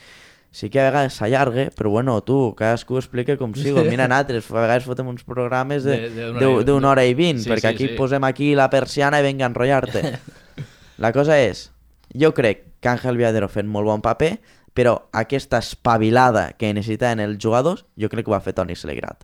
sí 0.53 0.69
que 0.69 0.79
a 0.79 0.85
vegades 0.91 1.15
s'allarga, 1.17 1.71
però 1.75 1.89
bueno, 1.89 2.19
tu, 2.23 2.53
cadascú 2.55 2.97
explica 3.01 3.35
com 3.37 3.53
sigo. 3.57 3.83
Mira, 3.83 4.07
nosaltres, 4.07 4.49
a 4.51 4.61
vegades 4.61 4.85
fotem 4.85 5.07
uns 5.09 5.23
programes 5.25 5.83
de- 5.83 6.09
De- 6.09 6.63
d'una 6.63 6.91
hora 6.91 7.05
i- 7.05 7.15
vint, 7.17 7.39
Sí, 7.41 7.49
perquè 7.49 7.67
sí, 7.73 7.73
aquí 7.73 7.87
sí. 7.89 7.95
posem 7.97 8.23
aquí 8.23 8.53
la 8.55 8.69
persiana 8.69 9.19
i 9.19 9.23
venga 9.23 9.45
a 9.45 9.49
enrotllar-te. 9.49 10.19
La 10.97 11.11
cosa 11.11 11.39
és, 11.41 11.71
jo 12.13 12.33
crec 12.33 12.65
que 12.79 12.87
Ángel 12.89 13.17
Viadero 13.17 13.49
fet 13.49 13.65
molt 13.65 13.85
bon 13.87 14.01
paper, 14.01 14.39
però 14.73 14.95
aquesta 15.13 15.59
espavilada 15.61 16.51
que 16.57 16.73
necessitaven 16.73 17.21
els 17.23 17.39
jugadors, 17.41 17.85
jo 17.97 18.09
crec 18.09 18.25
que 18.25 18.33
va 18.33 18.41
fer 18.41 18.55
Toni 18.57 18.75
Selegrat. 18.75 19.23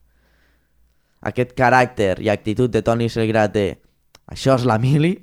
Aquest 1.26 1.56
caràcter 1.58 2.20
i 2.24 2.30
actitud 2.30 2.72
de 2.72 2.84
Toni 2.86 3.10
Selegrat 3.10 3.54
de 3.54 3.66
això 4.30 4.56
és 4.56 4.66
la 4.70 4.78
mili, 4.80 5.18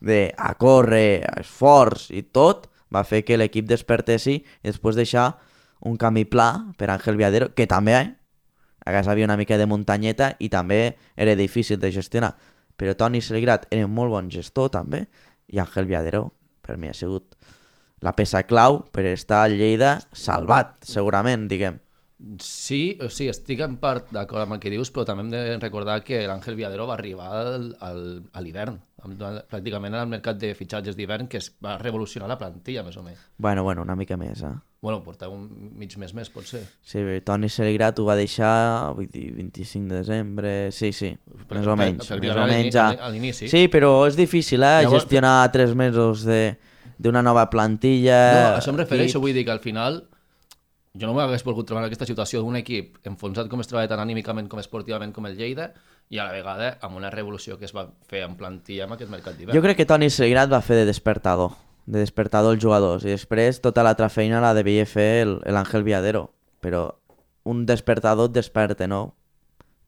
de 0.00 0.32
a 0.38 0.54
córrer, 0.54 1.24
esforç 1.42 2.08
i 2.14 2.22
tot, 2.22 2.68
va 2.92 3.02
fer 3.04 3.22
que 3.26 3.36
l'equip 3.36 3.66
despertessi 3.68 4.38
i 4.38 4.68
després 4.68 4.96
deixar 4.96 5.32
un 5.88 5.96
camí 5.98 6.24
pla 6.24 6.74
per 6.78 6.90
Ángel 6.94 7.18
Viadero, 7.18 7.50
que 7.56 7.66
també 7.66 7.96
eh, 7.98 8.06
vegades 8.86 9.08
havia 9.10 9.26
una 9.26 9.36
mica 9.36 9.58
de 9.58 9.66
muntanyeta 9.66 10.36
i 10.38 10.48
també 10.52 10.96
era 11.16 11.34
difícil 11.36 11.80
de 11.80 11.90
gestionar. 11.90 12.36
Però 12.78 12.94
Toni 12.94 13.20
Seligrat 13.20 13.66
era 13.70 13.86
un 13.88 13.94
molt 13.94 14.14
bon 14.14 14.30
gestor 14.30 14.70
també 14.70 15.06
i 15.48 15.58
Ángel 15.58 15.90
Viadero 15.90 16.28
per 16.62 16.78
mi 16.78 16.88
ha 16.88 16.94
sigut 16.94 17.34
la 18.02 18.12
peça 18.18 18.42
clau 18.44 18.82
per 18.92 19.06
estar 19.12 19.44
a 19.44 19.48
Lleida 19.52 20.00
salvat, 20.12 20.76
segurament, 20.84 21.48
diguem. 21.48 21.78
Sí, 22.38 22.96
o 23.02 23.08
sigui, 23.10 23.30
estic 23.32 23.58
en 23.64 23.76
part 23.82 24.12
d'acord 24.14 24.44
amb 24.44 24.54
el 24.54 24.60
que 24.62 24.70
dius, 24.70 24.92
però 24.94 25.02
també 25.08 25.24
hem 25.24 25.30
de 25.32 25.56
recordar 25.58 26.04
que 26.06 26.20
l'Àngel 26.30 26.54
Viadero 26.54 26.84
va 26.86 26.94
arribar 26.94 27.30
al, 27.40 27.64
al, 27.82 28.02
a 28.32 28.42
l'hivern, 28.44 28.76
pràcticament 29.50 29.96
al 29.98 30.06
mercat 30.10 30.38
de 30.38 30.52
fitxatges 30.54 30.94
d'hivern, 30.94 31.26
que 31.26 31.40
es 31.42 31.48
va 31.64 31.76
revolucionar 31.82 32.28
la 32.30 32.38
plantilla, 32.38 32.84
més 32.86 32.96
o 32.96 33.02
menys. 33.02 33.18
Bueno, 33.42 33.64
bueno, 33.66 33.82
una 33.82 33.96
mica 33.98 34.16
més, 34.16 34.42
eh? 34.46 34.52
Bueno, 34.82 35.00
portar 35.02 35.28
un 35.30 35.44
mig 35.78 35.96
mes 35.98 36.14
més, 36.14 36.30
pot 36.30 36.46
ser. 36.46 36.62
Sí, 36.82 37.02
Toni 37.26 37.48
Seligrat 37.50 37.98
ho 38.02 38.06
va 38.06 38.16
deixar 38.18 38.94
vull 38.96 39.06
dir, 39.10 39.28
25 39.36 39.88
de 39.90 40.00
desembre, 40.00 40.52
sí, 40.74 40.92
sí, 40.92 41.12
Per- 41.48 41.58
més 41.58 41.66
o 41.66 41.74
per- 41.74 41.78
menys. 41.78 42.06
per- 42.06 42.20
Més 42.20 42.30
per- 42.30 42.38
o 42.38 42.42
a 42.42 42.46
menys 42.50 42.76
a 42.76 43.10
l'inici. 43.10 43.48
Sí, 43.48 43.66
però 43.68 44.06
és 44.06 44.16
difícil, 44.18 44.62
eh? 44.62 44.82
Llavors- 44.82 45.02
Gestionar 45.02 45.50
tres 45.52 45.74
mesos 45.74 46.22
de 46.24 46.56
d'una 47.02 47.22
nova 47.22 47.44
No, 47.46 47.50
plantilla... 47.50 48.18
a 48.54 48.58
això 48.60 48.70
em 48.72 48.78
refereixo, 48.80 49.20
vull 49.20 49.34
dir 49.34 49.44
que 49.44 49.50
al 49.54 49.60
final 49.64 50.04
jo 50.94 51.08
no 51.08 51.14
m'hagués 51.16 51.42
volgut 51.44 51.66
trobar 51.66 51.82
en 51.84 51.88
aquesta 51.88 52.06
situació 52.06 52.42
d'un 52.42 52.56
equip 52.60 52.98
enfonsat 53.08 53.48
com 53.48 53.60
es 53.64 53.68
treballa 53.70 53.88
tant 53.88 54.02
anímicament 54.02 54.48
com 54.52 54.60
esportivament 54.60 55.12
com 55.16 55.24
el 55.26 55.36
Lleida 55.38 55.70
i 56.12 56.18
a 56.20 56.26
la 56.28 56.32
vegada 56.36 56.74
amb 56.84 56.98
una 57.00 57.08
revolució 57.10 57.56
que 57.58 57.64
es 57.64 57.72
va 57.74 57.86
fer 58.10 58.22
en 58.26 58.34
plantilla 58.36 58.84
amb 58.84 58.92
aquest 58.98 59.10
mercat 59.10 59.38
d'hivern. 59.38 59.56
Jo 59.56 59.62
crec 59.64 59.78
que 59.80 59.86
Toni 59.88 60.10
Seligrat 60.12 60.52
va 60.52 60.60
fer 60.60 60.76
de 60.76 60.84
despertador, 60.84 61.54
de 61.86 61.98
despertador 62.04 62.52
els 62.54 62.62
jugadors, 62.62 63.04
i 63.08 63.14
després 63.14 63.62
tota 63.64 63.82
l'altra 63.82 64.10
feina 64.12 64.40
la 64.44 64.52
devia 64.54 64.84
fer 64.84 65.22
el- 65.24 65.38
l'Àngel 65.48 65.82
Viadero, 65.82 66.26
però 66.60 66.90
un 67.48 67.64
despertador 67.66 68.28
et 68.28 68.36
desperta, 68.36 68.86
no? 68.86 69.14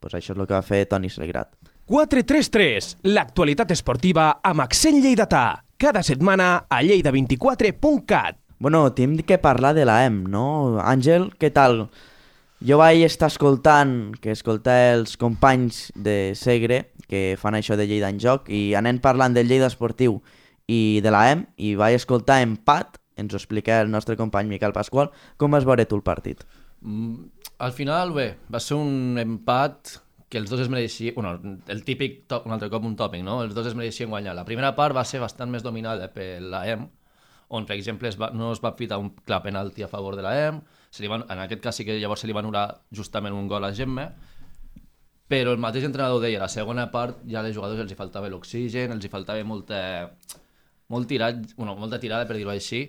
Pues 0.01 0.15
això 0.17 0.33
és 0.33 0.39
el 0.41 0.47
que 0.49 0.55
va 0.57 0.63
fer 0.65 0.87
Toni 0.89 1.11
Seligrat. 1.13 1.53
433, 1.87 2.97
l'actualitat 3.13 3.71
esportiva 3.71 4.41
amb 4.43 4.61
accent 4.65 4.99
lleidatà. 5.05 5.65
Cada 5.85 6.01
setmana 6.03 6.65
a 6.71 6.81
lleida24.cat. 6.81 8.39
Bueno, 8.59 8.95
tenim 8.97 9.19
que 9.21 9.37
parlar 9.37 9.75
de 9.77 9.85
la 9.85 10.07
EM, 10.07 10.23
no? 10.33 10.79
Àngel, 10.81 11.27
què 11.37 11.51
tal? 11.53 11.91
Jo 12.65 12.79
vaig 12.81 13.03
estar 13.05 13.29
escoltant, 13.29 14.15
que 14.17 14.33
escoltar 14.33 14.79
els 14.95 15.19
companys 15.21 15.91
de 15.93 16.33
Segre, 16.41 16.79
que 17.05 17.37
fan 17.37 17.59
això 17.59 17.77
de 17.77 17.85
Lleida 17.85 18.09
en 18.09 18.17
joc, 18.23 18.49
i 18.49 18.73
anem 18.81 18.97
parlant 19.05 19.37
del 19.37 19.51
Lleida 19.51 19.69
esportiu 19.69 20.23
i 20.73 21.03
de 21.05 21.13
la 21.13 21.27
EM, 21.35 21.45
i 21.61 21.75
vaig 21.77 21.99
escoltar 21.99 22.41
empat, 22.47 22.97
ens 23.21 23.37
ho 23.37 23.43
explica 23.43 23.83
el 23.85 23.93
nostre 23.93 24.17
company 24.17 24.49
Miquel 24.49 24.73
Pasqual, 24.73 25.13
com 25.37 25.53
vas 25.53 25.69
veure 25.69 25.85
tu 25.85 26.01
el 26.01 26.07
partit? 26.07 26.47
Mm, 26.81 27.29
al 27.61 27.77
final, 27.77 28.17
bé, 28.17 28.31
va 28.49 28.65
ser 28.65 28.81
un 28.81 29.21
empat 29.21 29.99
que 30.35 30.41
els 30.43 30.51
dos 30.51 30.65
es 30.65 30.69
mereixien... 30.73 31.15
Bueno, 31.15 31.39
el 31.71 31.85
típic, 31.87 32.25
top, 32.27 32.49
un 32.49 32.57
altre 32.57 32.67
cop 32.73 32.83
un 32.83 32.97
tòpic, 32.99 33.23
no? 33.23 33.39
Els 33.45 33.55
dos 33.55 33.69
es 33.71 33.77
mereixien 33.79 34.11
guanyar. 34.11 34.35
La 34.35 34.45
primera 34.49 34.73
part 34.75 34.97
va 34.97 35.05
ser 35.07 35.23
bastant 35.23 35.53
més 35.53 35.63
dominada 35.63 36.11
per 36.11 36.43
la 36.43 36.65
on, 37.55 37.67
per 37.69 37.77
exemple, 37.77 38.09
es 38.11 38.17
va, 38.19 38.33
no 38.35 38.51
es 38.51 38.59
va 38.65 38.73
pitar 38.75 38.99
un 38.99 39.13
clar 39.15 39.43
penalti 39.45 39.85
a 39.85 39.89
favor 39.89 40.17
de 40.19 40.25
la 40.27 40.33
se 40.91 41.03
li 41.03 41.11
van, 41.11 41.25
en 41.31 41.43
aquest 41.43 41.63
cas 41.63 41.77
sí 41.77 41.85
que 41.85 41.99
llavors 41.99 42.23
se 42.23 42.27
li 42.27 42.35
va 42.35 42.43
anul·lar 42.43 42.65
justament 42.95 43.35
un 43.35 43.47
gol 43.51 43.67
a 43.67 43.73
Gemme, 43.75 44.09
però 45.31 45.53
el 45.55 45.63
mateix 45.63 45.87
entrenador 45.87 46.23
deia, 46.23 46.39
la 46.43 46.49
segona 46.49 46.89
part 46.91 47.23
ja 47.31 47.41
als 47.43 47.55
jugadors 47.57 47.83
els 47.83 47.93
hi 47.93 47.99
faltava 47.99 48.31
l'oxigen, 48.31 48.95
els 48.95 49.05
hi 49.05 49.11
faltava 49.11 49.43
molta, 49.45 49.81
molt 50.95 51.11
tirat, 51.11 51.43
bueno, 51.57 51.75
molta 51.79 51.99
tirada, 51.99 52.27
per 52.27 52.39
dir-ho 52.39 52.53
així, 52.55 52.85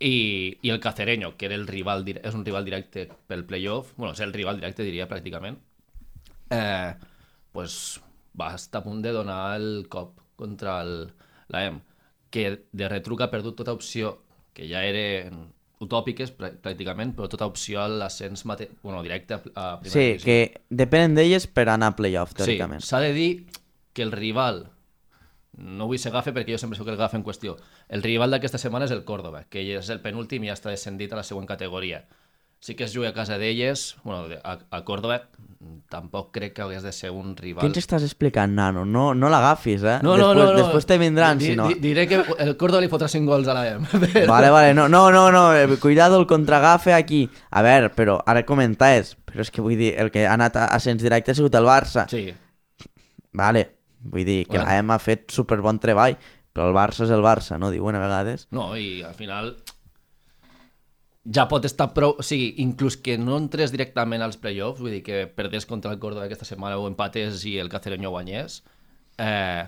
i, 0.00 0.14
i 0.60 0.72
el 0.72 0.80
Cacereño, 0.80 1.34
que 1.36 1.48
era 1.48 1.56
el 1.56 1.66
rival, 1.68 2.04
és 2.16 2.36
un 2.36 2.44
rival 2.44 2.64
directe 2.64 3.08
pel 3.28 3.44
playoff, 3.48 3.92
bueno, 3.96 4.12
és 4.12 4.24
el 4.24 4.32
rival 4.32 4.60
directe, 4.60 4.84
diria, 4.84 5.08
pràcticament, 5.08 5.60
eh, 6.50 6.94
pues, 7.52 8.00
va 8.38 8.54
estar 8.54 8.80
a 8.82 8.84
punt 8.84 9.02
de 9.02 9.12
donar 9.12 9.56
el 9.60 9.86
cop 9.88 10.18
contra 10.36 10.80
el, 10.82 11.12
la 11.48 11.64
EM, 11.66 11.80
que 12.30 12.66
de 12.72 12.88
retruc 12.88 13.22
ha 13.24 13.30
perdut 13.30 13.56
tota 13.56 13.72
opció, 13.72 14.22
que 14.52 14.68
ja 14.68 14.82
eren 14.84 15.52
utòpiques 15.80 16.30
prà- 16.36 16.54
pràcticament, 16.60 17.14
però 17.16 17.28
tota 17.28 17.46
opció 17.48 17.82
a 17.82 17.88
l'ascens 17.88 18.44
bueno, 18.82 19.02
directe 19.02 19.34
a, 19.54 19.78
primera 19.80 19.92
Sí, 19.92 20.06
divisió. 20.16 20.24
que 20.24 20.62
depenen 20.70 21.14
d'elles 21.14 21.46
per 21.46 21.68
anar 21.68 21.92
a 21.92 21.96
playoff, 21.96 22.32
teòricament. 22.34 22.80
Sí, 22.80 22.88
s'ha 22.88 23.00
de 23.00 23.12
dir 23.12 23.46
que 23.92 24.02
el 24.02 24.12
rival, 24.12 24.70
no 25.56 25.86
vull 25.88 25.98
ser 26.00 26.12
gafe 26.12 26.32
perquè 26.36 26.52
jo 26.52 26.58
sempre 26.60 26.76
soc 26.78 26.88
el 26.92 26.96
gafe 27.00 27.16
en 27.16 27.24
qüestió, 27.24 27.56
el 27.88 28.02
rival 28.04 28.30
d'aquesta 28.32 28.58
setmana 28.60 28.84
és 28.88 28.92
el 28.92 29.04
Córdoba, 29.04 29.44
que 29.48 29.62
és 29.76 29.88
el 29.92 30.00
penúltim 30.04 30.44
i 30.44 30.48
ja 30.50 30.56
està 30.56 30.70
descendit 30.72 31.12
a 31.12 31.16
la 31.20 31.24
següent 31.24 31.48
categoria. 31.48 32.04
Sí 32.60 32.74
que 32.74 32.84
es 32.84 32.94
juga 32.96 33.10
a 33.10 33.14
casa 33.14 33.36
d'elles, 33.38 33.96
bueno, 34.02 34.26
a, 34.42 34.58
a 34.70 34.84
Córdoba, 34.84 35.28
tampoc 35.88 36.32
crec 36.34 36.54
que 36.56 36.62
hagués 36.62 36.82
de 36.82 36.90
ser 36.92 37.10
un 37.14 37.36
rival... 37.36 37.62
Què 37.62 37.68
ens 37.68 37.78
estàs 37.78 38.02
explicant, 38.02 38.54
nano? 38.56 38.84
No, 38.88 39.12
no 39.14 39.28
l'agafis, 39.30 39.84
eh? 39.86 39.98
No, 40.02 40.16
no, 40.16 40.30
després, 40.32 40.36
no, 40.40 40.46
no. 40.52 40.58
Després 40.62 40.86
te 40.88 40.96
vindran, 40.98 41.38
Di- 41.38 41.50
si 41.52 41.56
no. 41.58 41.68
di- 41.68 41.76
Diré 41.84 42.06
que 42.10 42.22
el 42.42 42.56
Córdoba 42.56 42.80
li 42.82 42.88
fotrà 42.90 43.06
5 43.12 43.28
gols 43.30 43.46
a 43.52 43.54
la. 43.54 43.64
Però... 44.02 44.24
Vale, 44.32 44.50
vale, 44.50 44.72
no, 44.74 44.88
no, 44.88 45.04
no, 45.14 45.28
no, 45.30 45.44
eh, 45.54 45.68
cuidado 45.78 46.18
el 46.18 46.26
contragafe 46.26 46.94
aquí. 46.96 47.28
A 47.50 47.62
veure, 47.62 47.92
però 47.94 48.18
ara 48.26 48.42
comentaves, 48.48 49.14
però 49.28 49.44
és 49.46 49.52
que 49.52 49.62
vull 49.62 49.76
dir, 49.78 49.92
el 50.00 50.10
que 50.10 50.26
ha 50.26 50.34
anat 50.34 50.56
a 50.56 50.66
ascens 50.74 51.02
directe 51.04 51.30
ha 51.30 51.38
sigut 51.38 51.54
el 51.60 51.68
Barça. 51.68 52.08
Sí, 52.10 52.32
Vale, 53.36 53.66
vull 54.00 54.24
dir 54.24 54.44
que 54.46 54.56
Bueno. 54.56 54.64
la 54.64 54.76
l'AM 54.78 54.90
ha 54.94 54.98
fet 54.98 55.30
super 55.30 55.60
bon 55.60 55.78
treball, 55.78 56.16
però 56.56 56.70
el 56.70 56.74
Barça 56.74 57.04
és 57.04 57.10
el 57.12 57.20
Barça, 57.24 57.58
no? 57.60 57.70
Diuen 57.70 57.94
a 57.96 58.00
vegades. 58.00 58.48
no, 58.50 58.70
i 58.76 59.02
al 59.04 59.14
final 59.14 59.56
ja 61.34 61.46
pot 61.50 61.64
estar 61.64 61.92
prou... 61.94 62.14
O 62.18 62.22
sigui, 62.22 62.54
inclús 62.62 62.96
que 62.96 63.16
no 63.18 63.36
entrés 63.40 63.72
directament 63.74 64.22
als 64.22 64.36
playoffs, 64.38 64.80
vull 64.80 64.92
dir 64.94 65.02
que 65.02 65.24
perdés 65.26 65.66
contra 65.66 65.90
el 65.92 65.98
Córdoba 65.98 66.26
aquesta 66.28 66.44
setmana 66.48 66.78
o 66.78 66.86
empatés 66.88 67.44
i 67.48 67.56
el 67.58 67.68
Cacereño 67.72 68.10
guanyés, 68.10 68.62
eh, 69.18 69.64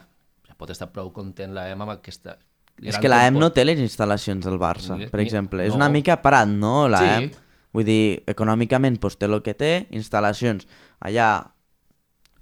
ja 0.47 0.55
pot 0.59 0.71
estar 0.71 0.91
prou 0.93 1.11
content 1.13 1.55
la 1.57 1.69
EM 1.73 1.83
amb 1.87 1.97
aquesta... 1.99 2.37
És 2.79 2.95
que 3.03 3.09
la 3.11 3.25
EM 3.27 3.35
no 3.43 3.49
té 3.51 3.65
les 3.65 3.81
instal·lacions 3.83 4.45
del 4.47 4.59
Barça, 4.63 4.95
Ni- 4.97 5.09
per 5.11 5.19
ni- 5.19 5.27
exemple. 5.27 5.65
És 5.67 5.75
no. 5.75 5.81
una 5.83 5.89
mica 5.91 6.21
parat, 6.23 6.47
no, 6.49 6.87
la 6.89 6.99
Sí. 7.03 7.09
EM? 7.25 7.31
Vull 7.75 7.85
dir, 7.85 8.23
econòmicament 8.31 9.01
pues, 9.03 9.17
té 9.19 9.27
el 9.27 9.41
que 9.43 9.53
té, 9.55 9.73
instal·lacions 9.91 10.65
allà, 11.05 11.27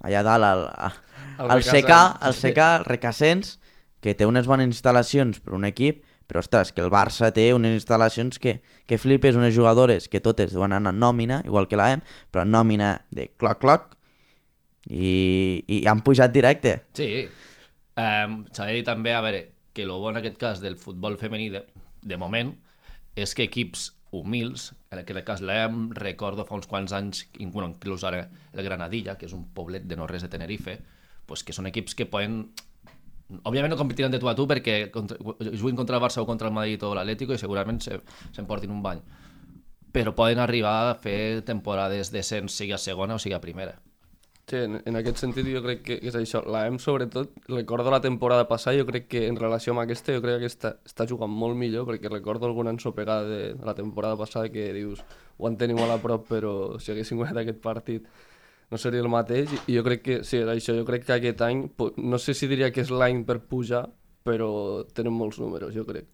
allà 0.05 0.21
dalt, 0.23 0.45
al, 0.45 0.93
Al 1.37 1.51
al. 1.57 1.63
CK, 1.65 1.89
al 2.21 2.33
CK, 2.37 2.57
al 2.63 2.85
Requesens, 2.85 3.57
que 4.01 4.13
té 4.17 4.25
unes 4.29 4.47
bones 4.47 4.69
instal·lacions 4.69 5.41
per 5.43 5.53
un 5.57 5.65
equip, 5.65 6.03
Però, 6.27 6.41
ostres, 6.43 6.73
que 6.75 6.83
el 6.83 6.91
Barça 6.91 7.29
té 7.31 7.49
unes 7.55 7.71
instal·lacions 7.77 8.39
que, 8.43 8.57
que 8.85 8.99
flipes, 8.99 9.37
unes 9.39 9.55
jugadores 9.55 10.09
que 10.11 10.19
totes 10.23 10.55
van 10.59 10.75
anar 10.75 10.91
en 10.91 10.99
nòmina, 10.99 11.41
igual 11.47 11.69
que 11.71 11.79
la 11.79 11.91
M, 11.95 12.03
però 12.31 12.43
en 12.43 12.51
nòmina 12.51 12.93
de 13.15 13.29
cloc-cloc, 13.39 13.93
i, 14.91 15.63
i 15.67 15.83
han 15.87 16.03
pujat 16.03 16.33
directe. 16.35 16.81
Sí. 16.99 17.27
Um, 17.97 18.41
S'ha 18.51 18.67
de 18.67 18.77
dir 18.77 18.85
també, 18.87 19.15
a 19.15 19.23
veure, 19.23 19.43
que 19.73 19.85
el 19.85 19.93
bo 19.93 20.11
en 20.11 20.19
aquest 20.19 20.39
cas 20.41 20.63
del 20.63 20.77
futbol 20.79 21.17
femení, 21.21 21.49
de, 21.53 21.63
de 22.03 22.19
moment, 22.19 22.51
és 23.17 23.33
que 23.33 23.47
equips 23.47 23.91
humils, 24.11 24.71
en 24.91 25.01
aquest 25.01 25.23
cas 25.27 25.41
l'EM, 25.43 25.89
recordo 25.97 26.45
fa 26.47 26.55
uns 26.57 26.67
quants 26.69 26.93
anys, 26.95 27.25
inclús 27.43 28.05
ara 28.07 28.27
el 28.53 28.63
Granadilla, 28.65 29.17
que 29.17 29.27
és 29.27 29.35
un 29.35 29.47
poblet 29.53 29.87
de 29.87 29.97
no 29.99 30.07
res 30.07 30.23
de 30.23 30.31
Tenerife, 30.31 30.79
pues 31.27 31.43
que 31.43 31.53
són 31.53 31.67
equips 31.67 31.95
que 31.97 32.07
poden 32.07 32.45
òbviament 33.43 33.73
no 33.73 33.79
competiran 33.79 34.11
de 34.11 34.19
tu 34.19 34.29
a 34.29 34.35
tu 34.35 34.47
perquè 34.47 34.77
contra, 34.91 35.17
juguin 35.51 35.75
contra 35.75 35.97
el 35.97 36.03
Barça 36.03 36.21
o 36.21 36.27
contra 36.29 36.47
el 36.47 36.55
Madrid 36.55 36.83
o 36.83 36.93
l'Atlético 36.95 37.35
i 37.35 37.41
segurament 37.41 37.81
s'emportin 37.83 38.71
un 38.71 38.83
bany 38.83 39.01
però 39.91 40.13
poden 40.15 40.39
arribar 40.39 40.91
a 40.91 40.95
fer 40.95 41.43
temporades 41.43 42.11
decents 42.13 42.55
sigui 42.55 42.75
a 42.75 42.81
segona 42.81 43.17
o 43.17 43.19
sigui 43.19 43.35
a 43.35 43.43
primera 43.43 43.75
Sí, 44.47 44.55
en, 44.55 44.77
en 44.87 44.95
aquest 44.95 45.17
sentit 45.19 45.43
jo 45.51 45.59
crec 45.59 45.81
que, 45.83 45.95
és 46.07 46.15
això. 46.15 46.39
La 46.47 46.61
M, 46.69 46.77
sobretot, 46.79 47.33
recordo 47.51 47.91
la 47.91 47.99
temporada 47.99 48.45
passada, 48.47 48.77
jo 48.79 48.85
crec 48.87 49.09
que 49.11 49.25
en 49.27 49.35
relació 49.35 49.73
amb 49.73 49.81
aquesta, 49.81 50.13
jo 50.15 50.21
crec 50.23 50.39
que 50.39 50.47
està, 50.47 50.71
està 50.87 51.03
jugant 51.09 51.33
molt 51.41 51.59
millor, 51.59 51.83
perquè 51.89 52.07
recordo 52.07 52.47
alguna 52.47 52.71
ensopegada 52.71 53.27
de, 53.27 53.41
de 53.59 53.67
la 53.67 53.75
temporada 53.75 54.15
passada 54.15 54.47
que 54.53 54.69
dius, 54.71 55.01
ho 55.35 55.51
en 55.51 55.59
tenim 55.59 55.83
a 55.83 55.89
la 55.91 55.99
prop, 55.99 56.23
però 56.31 56.53
si 56.79 56.93
haguéssim 56.93 57.19
guanyat 57.19 57.41
aquest 57.41 57.59
partit 57.59 58.07
no 58.71 58.77
seria 58.77 59.01
el 59.01 59.09
mateix, 59.11 59.53
i 59.67 59.77
jo 59.77 59.83
crec 59.85 60.03
que, 60.03 60.17
sí, 60.27 60.41
això, 60.43 60.75
jo 60.75 60.85
crec 60.87 61.05
que 61.07 61.15
aquest 61.15 61.41
any, 61.45 61.63
no 61.97 62.19
sé 62.19 62.35
si 62.35 62.49
diria 62.51 62.71
que 62.75 62.83
és 62.83 62.91
l'any 62.91 63.23
per 63.27 63.39
pujar, 63.47 63.85
però 64.27 64.83
tenen 64.93 65.15
molts 65.15 65.39
números, 65.39 65.73
jo 65.75 65.85
crec. 65.87 66.07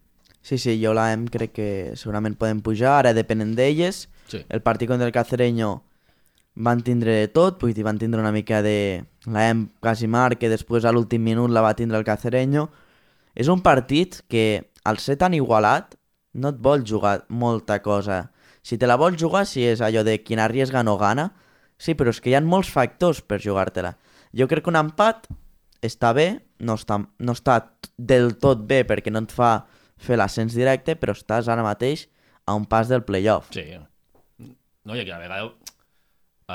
Sí, 0.43 0.57
sí, 0.59 0.75
jo 0.81 0.91
la 0.93 1.13
M 1.15 1.29
crec 1.31 1.53
que 1.55 1.67
segurament 1.95 2.35
poden 2.35 2.59
pujar, 2.61 2.97
ara 2.99 3.13
depenen 3.15 3.55
d'elles. 3.55 4.09
Sí. 4.27 4.43
El 4.51 4.61
partit 4.61 4.89
contra 4.91 5.07
el 5.07 5.15
Cacereño 5.15 5.85
van 6.53 6.83
tindre 6.83 7.15
de 7.21 7.29
tot, 7.31 7.61
vull 7.61 7.73
dir, 7.73 7.85
van 7.87 7.97
tindre 7.97 8.21
una 8.21 8.33
mica 8.35 8.61
de 8.61 9.05
la 9.25 9.47
M 9.49 9.69
quasi 9.79 10.07
mar, 10.11 10.35
que 10.37 10.51
després 10.51 10.85
a 10.85 10.91
l'últim 10.91 11.23
minut 11.23 11.49
la 11.49 11.63
va 11.63 11.73
tindre 11.79 11.97
el 11.97 12.05
Cacereño. 12.05 12.67
És 13.33 13.47
un 13.47 13.63
partit 13.63 14.19
que, 14.27 14.67
al 14.83 14.99
ser 14.99 15.15
tan 15.17 15.33
igualat, 15.33 15.95
no 16.33 16.51
et 16.51 16.59
vol 16.59 16.83
jugar 16.85 17.23
molta 17.29 17.79
cosa. 17.81 18.33
Si 18.61 18.77
te 18.77 18.87
la 18.87 18.99
vols 18.99 19.17
jugar, 19.21 19.47
si 19.47 19.63
és 19.63 19.81
allò 19.81 20.03
de 20.03 20.19
quien 20.23 20.43
arriesga 20.43 20.83
no 20.83 20.97
gana, 20.99 21.31
sí, 21.83 21.95
però 21.99 22.13
és 22.13 22.21
que 22.23 22.31
hi 22.31 22.37
ha 22.37 22.43
molts 22.43 22.71
factors 22.71 23.21
per 23.21 23.41
jugar-te-la. 23.43 23.95
Jo 24.33 24.47
crec 24.49 24.65
que 24.65 24.71
un 24.71 24.79
empat 24.79 25.27
està 25.83 26.13
bé, 26.15 26.27
no 26.63 26.77
està, 26.79 27.01
no 27.03 27.35
està 27.35 27.59
del 27.97 28.37
tot 28.41 28.63
bé 28.69 28.83
perquè 28.87 29.11
no 29.11 29.23
et 29.25 29.35
fa 29.35 29.65
fer 29.99 30.17
l'ascens 30.19 30.55
directe, 30.55 30.95
però 30.99 31.15
estàs 31.15 31.49
ara 31.51 31.65
mateix 31.65 32.07
a 32.47 32.55
un 32.57 32.65
pas 32.69 32.89
del 32.91 33.03
playoff. 33.07 33.51
Sí. 33.55 33.65
No, 34.83 34.95
i 34.95 35.03
que 35.05 35.13
a 35.15 35.21
vegades 35.21 35.53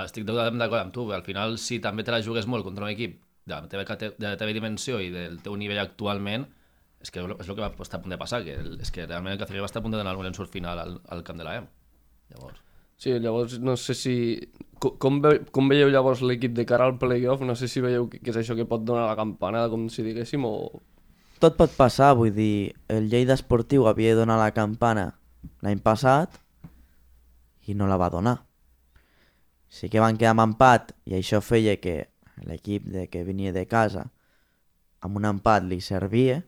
estic 0.04 0.26
d'acord 0.28 0.80
amb 0.80 0.92
tu, 0.94 1.06
al 1.12 1.24
final 1.26 1.56
si 1.58 1.80
també 1.82 2.04
te 2.04 2.12
la 2.12 2.22
jugues 2.24 2.46
molt 2.46 2.66
contra 2.66 2.84
un 2.84 2.92
equip 2.92 3.18
de 3.48 3.56
la 3.56 3.68
teva, 3.72 3.84
de 3.96 4.26
la 4.26 4.36
teva 4.36 4.54
dimensió 4.54 5.00
i 5.00 5.10
del 5.10 5.40
teu 5.44 5.56
nivell 5.56 5.80
actualment, 5.80 6.44
és 7.00 7.12
que 7.14 7.22
és 7.22 7.48
el 7.48 7.54
que 7.56 7.62
va 7.62 7.72
estar 7.72 8.00
a 8.00 8.04
punt 8.04 8.12
de 8.12 8.20
passar, 8.20 8.42
que 8.44 8.58
és 8.58 8.92
que 8.94 9.06
realment 9.06 9.34
el 9.34 9.40
Cacería 9.40 9.64
va 9.64 9.70
estar 9.70 9.80
a 9.80 9.86
punt 9.86 9.96
d'anar 9.96 10.14
al 10.14 10.34
surt 10.36 10.52
final 10.52 10.78
al, 10.78 10.98
al 11.08 11.24
camp 11.24 11.40
de 11.40 11.46
la 11.48 11.58
EM. 11.60 11.68
Llavors... 12.34 12.67
Sí, 12.98 13.14
llavors 13.22 13.58
no 13.62 13.76
sé 13.78 13.94
si... 13.94 14.16
Com, 14.78 15.20
ve, 15.22 15.40
com 15.54 15.70
veieu 15.70 15.90
llavors 15.90 16.20
l'equip 16.22 16.52
de 16.54 16.64
cara 16.66 16.86
al 16.86 16.98
playoff? 16.98 17.42
No 17.46 17.54
sé 17.58 17.66
si 17.70 17.82
veieu 17.82 18.06
que, 18.10 18.20
és 18.22 18.36
això 18.38 18.54
que 18.58 18.66
pot 18.66 18.82
donar 18.86 19.06
la 19.08 19.16
campanada, 19.18 19.70
com 19.70 19.86
si 19.90 20.04
diguéssim, 20.06 20.44
o... 20.46 20.82
Tot 21.42 21.54
pot 21.58 21.70
passar, 21.78 22.12
vull 22.18 22.34
dir, 22.34 22.74
el 22.90 23.06
Lleida 23.10 23.36
Esportiu 23.38 23.86
havia 23.86 24.14
de 24.14 24.20
donar 24.24 24.38
la 24.40 24.50
campana 24.54 25.12
l'any 25.62 25.78
passat 25.82 26.34
i 27.70 27.74
no 27.78 27.86
la 27.86 27.98
va 28.00 28.10
donar. 28.10 28.36
Sí 29.70 29.90
que 29.92 30.02
van 30.02 30.18
quedar 30.18 30.34
amb 30.34 30.46
empat 30.48 30.94
i 31.06 31.14
això 31.18 31.42
feia 31.44 31.76
que 31.78 32.08
l'equip 32.46 32.86
de 32.90 33.06
que 33.12 33.22
venia 33.26 33.54
de 33.54 33.66
casa 33.70 34.08
amb 35.04 35.18
un 35.20 35.28
empat 35.28 35.66
li 35.68 35.78
servia, 35.84 36.40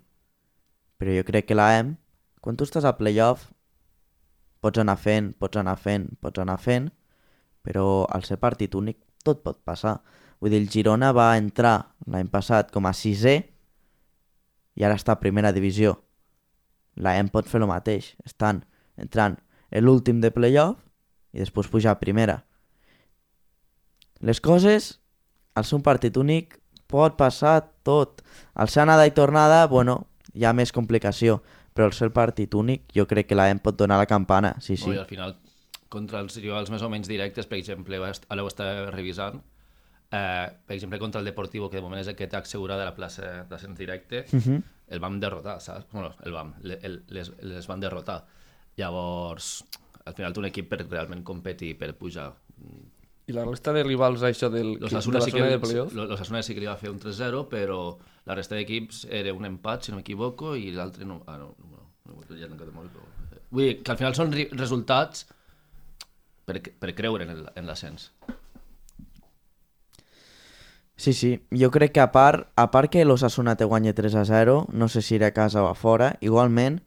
però 0.99 1.15
jo 1.15 1.27
crec 1.27 1.51
que 1.51 1.59
la 1.59 1.71
EM, 1.79 1.95
quan 2.43 2.59
tu 2.59 2.67
estàs 2.67 2.87
a 2.89 2.97
playoff, 2.99 3.47
pots 4.61 4.81
anar 4.81 4.97
fent, 5.01 5.33
pots 5.41 5.61
anar 5.61 5.77
fent, 5.81 6.09
pots 6.21 6.41
anar 6.43 6.59
fent, 6.61 6.91
però 7.65 8.05
al 8.09 8.25
ser 8.25 8.39
partit 8.41 8.75
únic 8.75 9.01
tot 9.25 9.43
pot 9.45 9.61
passar. 9.65 10.01
Vull 10.41 10.53
dir, 10.53 10.61
el 10.63 10.71
Girona 10.73 11.13
va 11.17 11.35
entrar 11.37 11.93
l'any 12.09 12.31
passat 12.33 12.71
com 12.73 12.87
a 12.89 12.95
sisè 12.97 13.37
i 14.77 14.85
ara 14.87 14.97
està 14.97 15.17
a 15.17 15.21
primera 15.21 15.53
divisió. 15.53 15.99
La 16.97 17.17
EM 17.19 17.29
pot 17.33 17.49
fer 17.49 17.61
el 17.61 17.69
mateix, 17.69 18.15
estan 18.25 18.65
entrant 19.01 19.37
l'últim 19.81 20.21
de 20.21 20.33
playoff 20.35 20.81
i 21.33 21.43
després 21.45 21.69
pujar 21.71 21.95
a 21.95 22.01
primera. 22.01 22.41
Les 24.21 24.41
coses, 24.41 24.99
al 25.55 25.65
ser 25.65 25.79
un 25.79 25.85
partit 25.85 26.17
únic, 26.21 26.59
pot 26.91 27.17
passar 27.17 27.61
tot. 27.87 28.25
Al 28.55 28.69
ser 28.69 28.83
anada 28.83 29.07
i 29.07 29.15
tornada, 29.17 29.63
bueno, 29.71 30.07
hi 30.35 30.45
ha 30.45 30.53
més 30.57 30.73
complicació, 30.73 31.41
però 31.81 31.89
al 31.89 31.95
ser 31.97 32.11
partit 32.13 32.53
únic, 32.53 32.91
jo 32.93 33.07
crec 33.09 33.31
que 33.31 33.37
la 33.39 33.47
EM 33.49 33.63
pot 33.65 33.79
donar 33.81 33.97
la 33.97 34.05
campana, 34.05 34.53
sí, 34.61 34.77
sí. 34.77 34.91
I 34.93 34.99
al 35.01 35.07
final, 35.09 35.39
contra 35.89 36.21
els 36.21 36.37
rivals 36.37 36.69
més 36.69 36.83
o 36.85 36.91
menys 36.93 37.09
directes, 37.09 37.49
per 37.49 37.57
exemple, 37.57 37.97
ara 37.97 38.45
ho 38.45 38.51
està 38.51 38.67
revisant, 38.93 39.41
eh, 40.13 40.45
per 40.67 40.77
exemple, 40.77 41.01
contra 41.01 41.23
el 41.25 41.31
Deportivo, 41.31 41.71
que 41.71 41.81
de 41.81 41.83
moment 41.87 42.03
és 42.03 42.11
el 42.13 42.19
que 42.19 42.29
té 42.29 42.37
assegurada 42.37 42.85
la 42.85 42.93
plaça 42.93 43.47
d'ascens 43.49 43.79
directe, 43.79 44.27
uh 44.29 44.37
-huh. 44.37 44.61
el 44.89 45.01
vam 45.01 45.19
derrotar, 45.21 45.57
saps? 45.61 45.87
Bueno, 45.91 46.13
el 46.23 46.33
vam, 46.33 46.53
el, 46.63 47.03
les, 47.09 47.33
les 47.41 47.67
van 47.67 47.81
derrotar. 47.81 48.27
Llavors, 48.77 49.65
al 50.05 50.15
final 50.15 50.33
té 50.33 50.41
un 50.41 50.47
equip 50.47 50.69
per 50.69 50.85
realment 50.87 51.25
competir, 51.25 51.79
per 51.79 51.95
pujar. 51.97 52.35
I 53.27 53.33
la 53.33 53.45
resta 53.47 53.73
de 53.73 53.83
rivals, 53.83 54.23
això 54.23 54.51
del, 54.51 54.75
los 54.81 54.91
de 54.91 55.13
la 55.13 55.21
sí 55.21 55.33
que, 55.33 55.43
de 55.43 55.59
playoff? 55.59 55.93
los 55.95 56.21
Asuna 56.21 56.43
sí 56.43 56.53
que 56.53 56.61
li 56.61 56.67
va 56.67 56.77
fer 56.77 56.91
un 56.91 56.99
3-0, 56.99 57.49
però 57.49 57.97
la 58.31 58.37
resta 58.39 58.55
d'equips 58.55 59.05
era 59.11 59.35
un 59.35 59.47
empat, 59.49 59.85
si 59.85 59.93
no 59.93 59.99
m'equivoco, 59.99 60.55
i 60.55 60.71
l'altre 60.75 61.07
no... 61.09 61.21
Ah, 61.27 61.37
no, 61.41 61.51
no, 61.59 61.83
no, 62.07 62.21
no 62.23 62.39
ja 62.39 62.47
no 62.47 62.59
molt, 62.77 62.93
però... 62.95 63.41
Vull 63.51 63.67
dir 63.67 63.81
que 63.83 63.91
al 63.91 63.99
final 63.99 64.15
són 64.15 64.31
resultats 64.55 65.25
per, 66.47 66.61
per 66.63 66.95
creure 66.95 67.27
en 67.27 67.67
l'ascens. 67.67 68.13
Sí, 71.01 71.15
sí, 71.17 71.33
jo 71.57 71.71
crec 71.75 71.97
que 71.97 72.03
a 72.05 72.11
part, 72.13 72.47
a 72.61 72.69
part 72.71 72.93
que 72.93 73.03
l'Osasuna 73.09 73.57
te 73.57 73.67
guanya 73.67 73.97
3 73.97 74.15
a 74.21 74.25
0, 74.29 74.67
no 74.71 74.89
sé 74.93 75.03
si 75.03 75.17
era 75.17 75.33
a 75.33 75.35
casa 75.35 75.65
o 75.65 75.71
a 75.71 75.75
fora, 75.75 76.13
igualment 76.21 76.83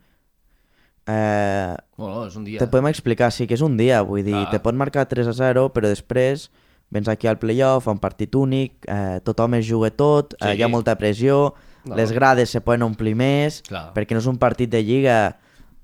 eh, 1.10 1.76
bueno, 1.98 2.28
és 2.30 2.36
un 2.38 2.46
dia. 2.46 2.62
te 2.62 2.70
podem 2.70 2.92
explicar, 2.92 3.32
sí 3.34 3.50
que 3.50 3.58
és 3.58 3.66
un 3.66 3.76
dia, 3.76 4.04
vull 4.06 4.22
dir, 4.24 4.38
Clar. 4.38 4.52
te 4.54 4.62
pot 4.64 4.78
marcar 4.78 5.10
3 5.10 5.34
a 5.34 5.34
0, 5.36 5.66
però 5.74 5.90
després 5.90 6.52
vens 6.94 7.08
aquí 7.10 7.28
al 7.28 7.40
playoff, 7.42 7.88
un 7.90 7.98
partit 8.00 8.36
únic, 8.38 8.86
eh, 8.88 9.20
tothom 9.26 9.56
es 9.58 9.68
juga 9.68 9.90
tot, 9.92 10.36
eh, 10.40 10.52
Sí. 10.54 10.58
hi 10.60 10.64
ha 10.64 10.68
molta 10.70 10.96
pressió, 10.98 11.56
No. 11.86 11.96
les 11.98 12.12
grades 12.14 12.50
se 12.50 12.62
poden 12.62 12.84
omplir 12.84 13.16
més, 13.16 13.62
Clar. 13.68 13.92
perquè 13.94 14.14
no 14.14 14.20
és 14.20 14.28
un 14.28 14.38
partit 14.38 14.70
de 14.70 14.84
lliga 14.84 15.40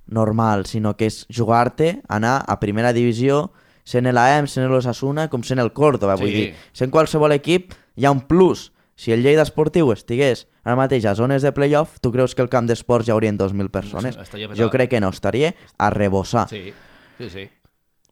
normal, 0.08 0.65
sinó 0.65 0.95
que 0.95 1.06
és 1.08 1.26
jugar-te, 1.30 2.02
anar 2.08 2.43
a 2.48 2.60
primera 2.60 2.93
divisió, 2.93 3.52
sent 3.84 4.06
l'AM, 4.13 4.48
sent 4.48 4.69
l'Osasuna, 4.69 5.28
com 5.30 5.43
sent 5.43 5.60
el 5.60 5.74
Córdoba, 5.74 6.15
vull 6.15 6.30
Sí. 6.30 6.34
dir, 6.34 6.56
sent 6.74 6.91
qualsevol 6.91 7.32
equip, 7.34 7.74
hi 7.98 8.06
ha 8.06 8.12
un 8.12 8.22
plus. 8.22 8.72
Si 8.95 9.12
el 9.13 9.24
Lleida 9.24 9.43
Esportiu 9.43 9.91
estigués 9.93 10.45
ara 10.65 10.76
mateix 10.76 11.06
a 11.06 11.15
zones 11.15 11.41
de 11.41 11.52
playoff, 11.52 12.00
tu 12.02 12.12
creus 12.12 12.36
que 12.36 12.41
el 12.41 12.50
camp 12.50 12.67
d'esports 12.67 13.08
hi 13.08 13.12
haurien 13.12 13.38
2.000 13.38 13.69
persones? 13.69 14.17
Estaria 14.17 14.50
Jo 14.56 14.69
crec 14.69 14.89
que 14.89 15.00
no, 15.00 15.10
estaria 15.10 15.56
a 15.78 15.89
rebossar. 15.89 16.50
Sí, 16.50 16.74
sí, 17.17 17.30
sí. 17.30 17.50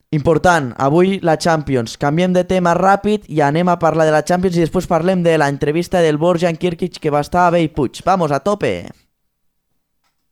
Important, 0.09 0.73
avui 0.77 1.19
la 1.19 1.35
Champions. 1.37 1.97
Canviem 1.99 2.31
de 2.31 2.45
tema 2.47 2.71
ràpid 2.77 3.25
i 3.27 3.41
anem 3.43 3.67
a 3.67 3.75
parlar 3.79 4.05
de 4.07 4.13
la 4.15 4.23
Champions 4.23 4.55
i 4.55 4.63
després 4.63 4.87
parlem 4.87 5.19
de 5.23 5.33
la 5.35 5.49
entrevista 5.51 5.99
del 5.99 6.15
Borjan 6.17 6.55
Kirkic 6.55 7.01
que 7.03 7.11
va 7.11 7.19
estar 7.25 7.43
a 7.43 7.51
Bellpuig. 7.51 7.99
Vamos, 8.05 8.31
a 8.31 8.39
tope! 8.39 8.87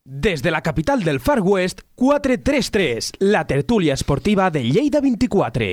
Des 0.06 0.40
de 0.40 0.50
la 0.50 0.62
capital 0.62 1.02
del 1.04 1.20
Far 1.20 1.42
West, 1.42 1.82
433, 1.94 3.12
la 3.20 3.44
tertúlia 3.44 3.92
esportiva 3.92 4.50
de 4.50 4.62
Lleida 4.64 5.02
24. 5.02 5.68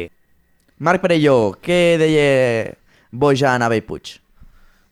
Marc 0.80 1.02
Perelló, 1.06 1.54
què 1.63 1.96
deia 2.02 2.74
Bojan 3.12 3.63
a 3.63 3.72
Bellpuig? 3.72 4.18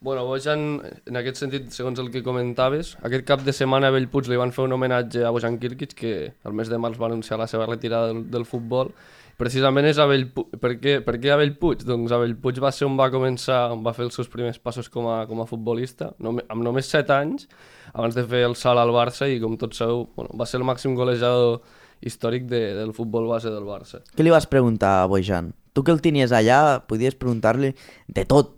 Bueno, 0.04 0.24
Bojan, 0.26 0.82
en 1.06 1.18
aquest 1.20 1.38
sentit, 1.38 1.68
segons 1.70 2.00
el 2.02 2.08
que 2.10 2.24
comentaves, 2.26 2.96
aquest 3.06 3.22
cap 3.28 3.44
de 3.46 3.54
setmana 3.54 3.92
a 3.92 3.94
Bellpuig 3.94 4.32
li 4.32 4.40
van 4.40 4.50
fer 4.50 4.64
un 4.64 4.72
homenatge 4.74 5.22
a 5.22 5.30
Bojan 5.30 5.60
Kirkic, 5.62 5.92
que 5.94 6.14
al 6.42 6.56
mes 6.58 6.72
de 6.72 6.80
març 6.82 6.98
va 6.98 7.06
anunciar 7.06 7.38
la 7.38 7.46
seva 7.46 7.68
retirada 7.68 8.08
del, 8.10 8.24
del 8.34 8.48
futbol. 8.50 8.90
Precisament 9.38 9.86
és 9.86 10.00
a 10.02 10.08
Bellpuig. 10.10 10.56
Per 10.64 10.72
què, 10.82 10.96
per 11.06 11.20
què 11.22 11.30
a 11.30 11.36
Bellpuig? 11.38 11.84
Doncs 11.86 12.16
a 12.16 12.18
Bellpuig 12.24 12.58
va 12.64 12.72
ser 12.74 12.88
on 12.88 12.96
va 12.98 13.12
començar, 13.14 13.60
on 13.76 13.84
va 13.86 13.94
fer 13.94 14.08
els 14.08 14.18
seus 14.18 14.32
primers 14.34 14.58
passos 14.58 14.90
com 14.90 15.06
a, 15.06 15.20
com 15.30 15.44
a 15.44 15.46
futbolista, 15.50 16.10
Nome, 16.18 16.48
amb 16.50 16.66
només 16.66 16.90
7 16.90 17.14
anys, 17.20 17.46
abans 17.94 18.18
de 18.18 18.24
fer 18.32 18.42
el 18.48 18.58
salt 18.58 18.82
al 18.82 18.94
Barça 18.96 19.30
i, 19.30 19.38
com 19.44 19.54
tots 19.62 19.84
sabeu, 19.84 20.08
bueno, 20.16 20.34
va 20.34 20.48
ser 20.50 20.58
el 20.58 20.66
màxim 20.66 20.96
golejador 20.98 21.60
històric 22.02 22.48
de, 22.50 22.64
del 22.80 22.96
futbol 22.98 23.30
base 23.30 23.54
del 23.54 23.70
Barça. 23.70 24.02
Què 24.18 24.26
li 24.26 24.34
vas 24.34 24.50
preguntar 24.50 25.04
a 25.04 25.06
Bojan? 25.14 25.54
Tu 25.78 25.86
que 25.86 25.94
el 25.94 26.02
tenies 26.02 26.34
allà, 26.34 26.82
podies 26.90 27.14
preguntar-li 27.22 27.76
de 28.10 28.26
tot. 28.26 28.58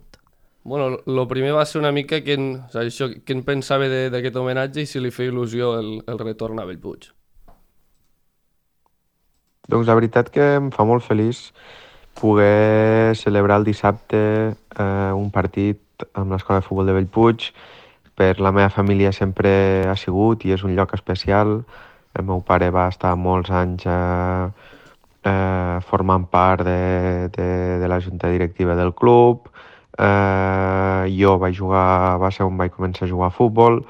Bueno, 0.64 0.96
el 1.04 1.28
primer 1.28 1.52
va 1.52 1.66
ser 1.66 1.78
una 1.78 1.92
mica 1.92 2.22
que 2.24 2.38
en, 2.38 2.44
o 2.56 2.70
sigui, 2.72 2.88
això, 2.88 3.08
que 3.20 3.34
en 3.36 3.42
pensava 3.44 3.84
d'aquest 3.84 4.36
homenatge 4.40 4.80
i 4.80 4.88
si 4.88 5.02
li 5.02 5.12
feia 5.12 5.28
il·lusió 5.28 5.74
el, 5.76 5.90
el 6.08 6.20
retorn 6.22 6.62
a 6.62 6.64
Bellpuig. 6.64 7.10
Doncs 9.68 9.88
la 9.88 9.96
veritat 9.98 10.30
que 10.32 10.46
em 10.56 10.70
fa 10.72 10.86
molt 10.88 11.04
feliç 11.04 11.50
poder 12.16 13.12
celebrar 13.20 13.60
el 13.60 13.68
dissabte 13.68 14.18
eh, 14.54 15.12
un 15.12 15.28
partit 15.34 16.06
amb 16.14 16.32
l'Escola 16.32 16.62
de 16.62 16.66
Futbol 16.66 16.88
de 16.88 16.96
Bellpuig. 16.96 17.50
Per 18.16 18.32
la 18.40 18.52
meva 18.54 18.70
família 18.72 19.12
sempre 19.12 19.84
ha 19.90 19.96
sigut 20.00 20.44
i 20.48 20.56
és 20.56 20.64
un 20.64 20.72
lloc 20.76 20.94
especial. 20.96 21.58
El 22.16 22.24
meu 22.24 22.40
pare 22.46 22.70
va 22.72 22.86
estar 22.88 23.12
molts 23.20 23.52
anys 23.52 23.84
eh, 23.84 24.48
eh, 25.28 25.76
formant 25.88 26.24
part 26.30 26.64
de, 26.64 27.28
de, 27.36 27.48
de 27.82 27.90
la 27.90 28.00
junta 28.00 28.32
directiva 28.32 28.76
del 28.80 28.94
club. 28.94 29.50
Eh, 29.98 31.14
jo 31.14 31.38
vaig 31.38 31.54
jugar, 31.56 32.18
va 32.18 32.30
ser 32.34 32.46
on 32.46 32.58
vaig 32.58 32.72
començar 32.74 33.06
a 33.06 33.10
jugar 33.10 33.30
a 33.30 33.36
futbol. 33.36 33.82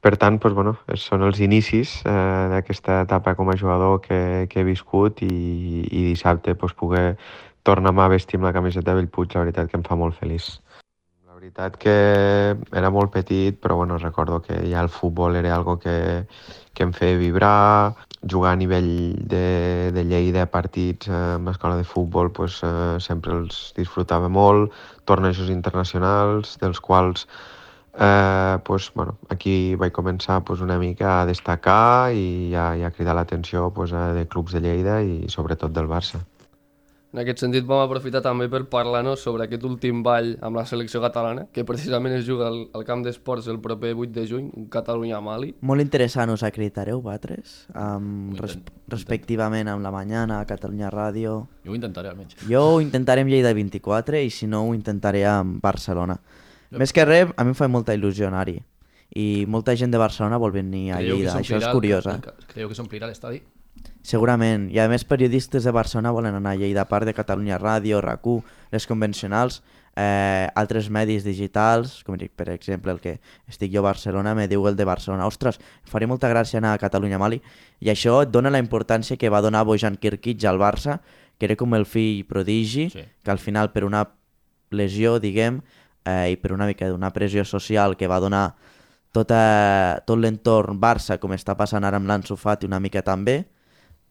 Per 0.00 0.14
tant, 0.16 0.38
doncs, 0.38 0.54
bueno, 0.54 0.76
són 0.94 1.24
els 1.26 1.40
inicis 1.42 1.98
eh, 2.06 2.46
d'aquesta 2.54 3.02
etapa 3.06 3.34
com 3.34 3.50
a 3.50 3.56
jugador 3.58 3.98
que, 4.04 4.46
que 4.50 4.62
he 4.62 4.66
viscut 4.66 5.22
i, 5.26 5.30
i 5.90 6.04
dissabte 6.12 6.54
doncs, 6.54 6.74
poder 6.78 7.16
tornar-me 7.66 8.04
a 8.04 8.12
vestir 8.12 8.38
amb 8.38 8.46
la 8.48 8.54
camiseta 8.54 8.92
de 8.92 9.02
Bellpuig, 9.02 9.34
la 9.34 9.44
veritat 9.46 9.70
que 9.70 9.78
em 9.80 9.86
fa 9.86 9.98
molt 9.98 10.16
feliç. 10.20 10.52
La 11.26 11.34
veritat 11.34 11.76
que 11.82 11.96
era 12.80 12.90
molt 12.94 13.12
petit, 13.14 13.58
però 13.60 13.76
bueno, 13.82 13.98
recordo 13.98 14.40
que 14.42 14.62
ja 14.70 14.80
el 14.82 14.88
futbol 14.88 15.36
era 15.36 15.54
algo 15.54 15.76
que, 15.82 16.26
que 16.74 16.86
em 16.86 16.94
feia 16.94 17.18
vibrar, 17.18 17.94
jugar 18.22 18.54
a 18.54 18.58
nivell 18.58 19.14
de, 19.30 19.90
de 19.94 20.04
Lleida, 20.06 20.46
partits 20.50 21.10
eh, 21.10 21.20
amb 21.36 21.50
l'escola 21.50 21.76
de 21.78 21.86
futbol, 21.86 22.30
doncs, 22.34 22.62
eh, 22.66 22.96
sempre 23.02 23.34
els 23.34 23.60
disfrutava 23.76 24.30
molt, 24.30 24.74
tornejos 25.08 25.50
internacionals, 25.52 26.56
dels 26.62 26.80
quals 26.84 27.26
eh, 27.98 28.58
pues, 28.64 28.92
bueno, 28.94 29.18
aquí 29.28 29.74
vaig 29.74 29.92
començar 29.92 30.42
pues, 30.44 30.60
una 30.62 30.78
mica 30.78 31.20
a 31.20 31.26
destacar 31.26 32.14
i 32.14 32.54
a, 32.54 32.70
i 32.78 32.84
a 32.86 32.92
cridar 32.94 33.16
l'atenció 33.18 33.70
pues, 33.74 33.92
de 33.92 34.26
clubs 34.30 34.54
de 34.54 34.62
Lleida 34.62 35.00
i 35.02 35.26
sobretot 35.32 35.74
del 35.74 35.90
Barça. 35.90 36.22
En 37.08 37.22
aquest 37.22 37.40
sentit 37.40 37.64
vam 37.64 37.80
aprofitar 37.80 38.20
també 38.20 38.50
per 38.52 38.66
parlar-nos 38.68 39.22
sobre 39.24 39.46
aquest 39.46 39.62
últim 39.64 40.02
ball 40.04 40.34
amb 40.44 40.58
la 40.60 40.66
selecció 40.68 41.00
catalana, 41.00 41.46
que 41.56 41.64
precisament 41.64 42.18
es 42.18 42.26
juga 42.26 42.50
al, 42.50 42.58
al 42.76 42.84
camp 42.84 43.00
d'esports 43.06 43.48
el 43.48 43.60
proper 43.64 43.94
8 43.94 44.12
de 44.12 44.26
juny, 44.28 44.50
Catalunya-Mali. 44.74 45.54
Molt 45.64 45.80
interessant, 45.80 46.28
us 46.34 46.44
acreditareu, 46.44 47.00
vosaltres? 47.00 47.62
Um, 47.72 48.34
res 48.36 48.58
respectivament 48.92 49.72
amb 49.72 49.84
la 49.84 49.94
Mañana, 49.94 50.42
Catalunya 50.48 50.92
Ràdio... 50.92 51.40
Jo 51.64 51.72
ho 51.72 51.80
intentaré 51.80 52.12
almenys. 52.12 52.36
Jo 52.44 52.66
ho 52.74 52.80
intentaré 52.84 53.24
amb 53.24 53.32
Lleida 53.32 53.54
24 53.56 54.20
i 54.20 54.28
si 54.28 54.48
no 54.50 54.66
ho 54.66 54.74
intentaré 54.76 55.24
amb 55.28 55.62
Barcelona. 55.64 56.18
Més 56.76 56.92
que 56.92 57.08
res, 57.08 57.32
a 57.32 57.44
mi 57.44 57.56
em 57.56 57.56
fa 57.56 57.72
molta 57.72 57.96
il·lusió 57.96 58.28
anar-hi. 58.28 58.58
I 59.16 59.46
molta 59.48 59.72
gent 59.80 59.94
de 59.94 60.00
Barcelona 60.00 60.36
vol 60.36 60.52
venir 60.52 60.90
a 60.92 61.00
Lleida, 61.00 61.38
això 61.40 61.56
és 61.56 61.72
curiós, 61.72 62.04
eh? 62.04 62.20
Creieu 62.52 62.68
que 62.68 62.76
s'omplirà 62.76 63.08
l'estadi? 63.08 63.40
Segurament. 64.08 64.70
I 64.72 64.78
a 64.80 64.86
més 64.88 65.04
periodistes 65.04 65.66
de 65.66 65.72
Barcelona 65.74 66.14
volen 66.16 66.38
anar 66.38 66.54
a 66.54 66.56
Lleida, 66.56 66.86
a 66.86 66.88
part 66.88 67.04
de 67.04 67.12
Catalunya 67.12 67.58
Ràdio, 67.60 67.98
RAC1, 68.00 68.38
les 68.72 68.86
convencionals, 68.88 69.58
eh, 70.00 70.46
altres 70.56 70.88
medis 70.88 71.26
digitals, 71.26 71.98
com 72.06 72.16
dic, 72.16 72.30
per 72.32 72.46
exemple, 72.54 72.94
el 72.94 73.02
que 73.04 73.18
estic 73.50 73.72
jo 73.74 73.82
a 73.82 73.88
Barcelona, 73.90 74.32
me 74.34 74.46
diu 74.48 74.64
el 74.70 74.78
de 74.78 74.86
Barcelona. 74.88 75.26
Ostres, 75.28 75.58
em 75.58 75.92
faria 75.92 76.08
molta 76.08 76.30
gràcia 76.32 76.56
anar 76.62 76.72
a 76.72 76.80
Catalunya 76.80 77.18
Mali. 77.20 77.42
I 77.84 77.90
això 77.92 78.22
et 78.22 78.32
dona 78.32 78.48
la 78.54 78.62
importància 78.62 79.18
que 79.20 79.28
va 79.28 79.42
donar 79.44 79.66
Bojan 79.68 80.00
Kirkic 80.00 80.44
al 80.48 80.56
Barça, 80.58 81.00
que 81.36 81.44
era 81.44 81.56
com 81.56 81.74
el 81.74 81.84
fill 81.84 82.24
prodigi, 82.24 82.88
Sí. 82.90 83.04
que 83.22 83.30
al 83.30 83.38
final 83.38 83.72
per 83.72 83.84
una 83.84 84.06
lesió, 84.70 85.18
diguem, 85.20 85.60
eh, 86.06 86.30
i 86.32 86.36
per 86.36 86.52
una 86.52 86.64
mica 86.66 86.88
d'una 86.88 87.12
pressió 87.12 87.44
social 87.44 87.96
que 87.96 88.08
va 88.08 88.20
donar 88.20 88.54
tota, 89.12 90.02
tot 90.06 90.18
l'entorn 90.18 90.80
Barça, 90.80 91.18
com 91.18 91.32
està 91.32 91.54
passant 91.56 91.84
ara 91.84 91.96
amb 91.96 92.06
l'Ansu 92.08 92.36
Fati 92.36 92.64
una 92.64 92.80
mica 92.80 93.02
també, 93.02 93.44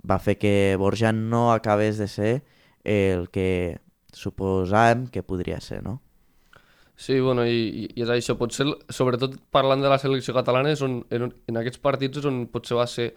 va 0.03 0.19
fer 0.19 0.37
que 0.37 0.75
Borja 0.79 1.11
no 1.13 1.51
acabés 1.53 1.97
de 1.97 2.07
ser 2.07 2.41
el 2.83 3.29
que 3.29 3.79
suposàvem 4.13 5.07
que 5.11 5.23
podria 5.23 5.59
ser, 5.61 5.81
no? 5.83 6.01
Sí, 6.97 7.19
bueno, 7.21 7.43
i, 7.45 7.85
i- 7.85 8.01
és 8.01 8.09
això, 8.09 8.33
potser, 8.39 8.65
sobretot 8.89 9.35
parlant 9.53 9.83
de 9.83 9.89
la 9.91 9.99
selecció 10.01 10.33
catalana, 10.33 10.71
és 10.73 10.81
on, 10.81 11.03
en, 11.13 11.27
en 11.47 11.59
aquests 11.61 11.77
partits 11.83 12.17
és 12.23 12.25
on 12.25 12.47
potser 12.49 12.77
va 12.79 12.87
ser 12.89 13.11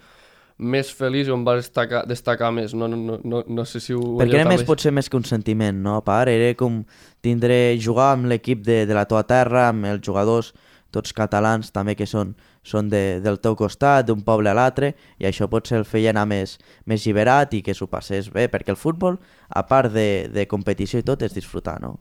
més 0.60 0.90
feliç 0.92 1.30
i 1.30 1.32
on 1.32 1.46
va 1.46 1.54
destacar, 1.56 2.02
destacar 2.04 2.50
més, 2.52 2.74
no, 2.76 2.84
no, 2.92 2.98
no, 3.00 3.16
no, 3.24 3.38
no 3.48 3.64
sé 3.64 3.80
si 3.80 3.94
ho 3.96 4.02
Perquè 4.20 4.42
era 4.42 4.50
més, 4.50 4.66
potser 4.68 4.92
més 4.92 5.08
que 5.08 5.16
un 5.16 5.24
sentiment, 5.24 5.78
no? 5.80 5.94
A 5.96 6.04
part, 6.04 6.28
era 6.28 6.50
com 6.60 6.82
tindre, 7.24 7.78
jugar 7.80 8.10
amb 8.18 8.28
l'equip 8.28 8.60
de, 8.66 8.82
de 8.84 8.98
la 8.98 9.06
teva 9.08 9.22
terra, 9.24 9.70
amb 9.70 9.88
els 9.88 10.04
jugadors 10.04 10.52
tots 10.92 11.14
catalans 11.16 11.72
també 11.72 11.94
que 11.96 12.04
són, 12.10 12.34
són 12.62 12.90
de, 12.92 13.20
del 13.25 13.40
teu 13.40 13.57
costat, 13.57 14.07
d'un 14.09 14.23
poble 14.27 14.51
a 14.51 14.57
l'altre, 14.57 14.94
i 15.18 15.27
això 15.29 15.49
potser 15.49 15.81
el 15.81 15.88
feia 15.88 16.12
anar 16.14 16.27
més, 16.29 16.59
més 16.87 17.05
lliberat 17.07 17.55
i 17.57 17.62
que 17.64 17.75
s'ho 17.75 17.88
passés 17.90 18.31
bé, 18.33 18.49
perquè 18.53 18.75
el 18.75 18.81
futbol, 18.81 19.18
a 19.49 19.64
part 19.66 19.92
de, 19.94 20.29
de 20.33 20.46
competició 20.49 21.01
i 21.01 21.07
tot, 21.07 21.23
és 21.25 21.37
disfrutar, 21.37 21.81
no? 21.81 21.96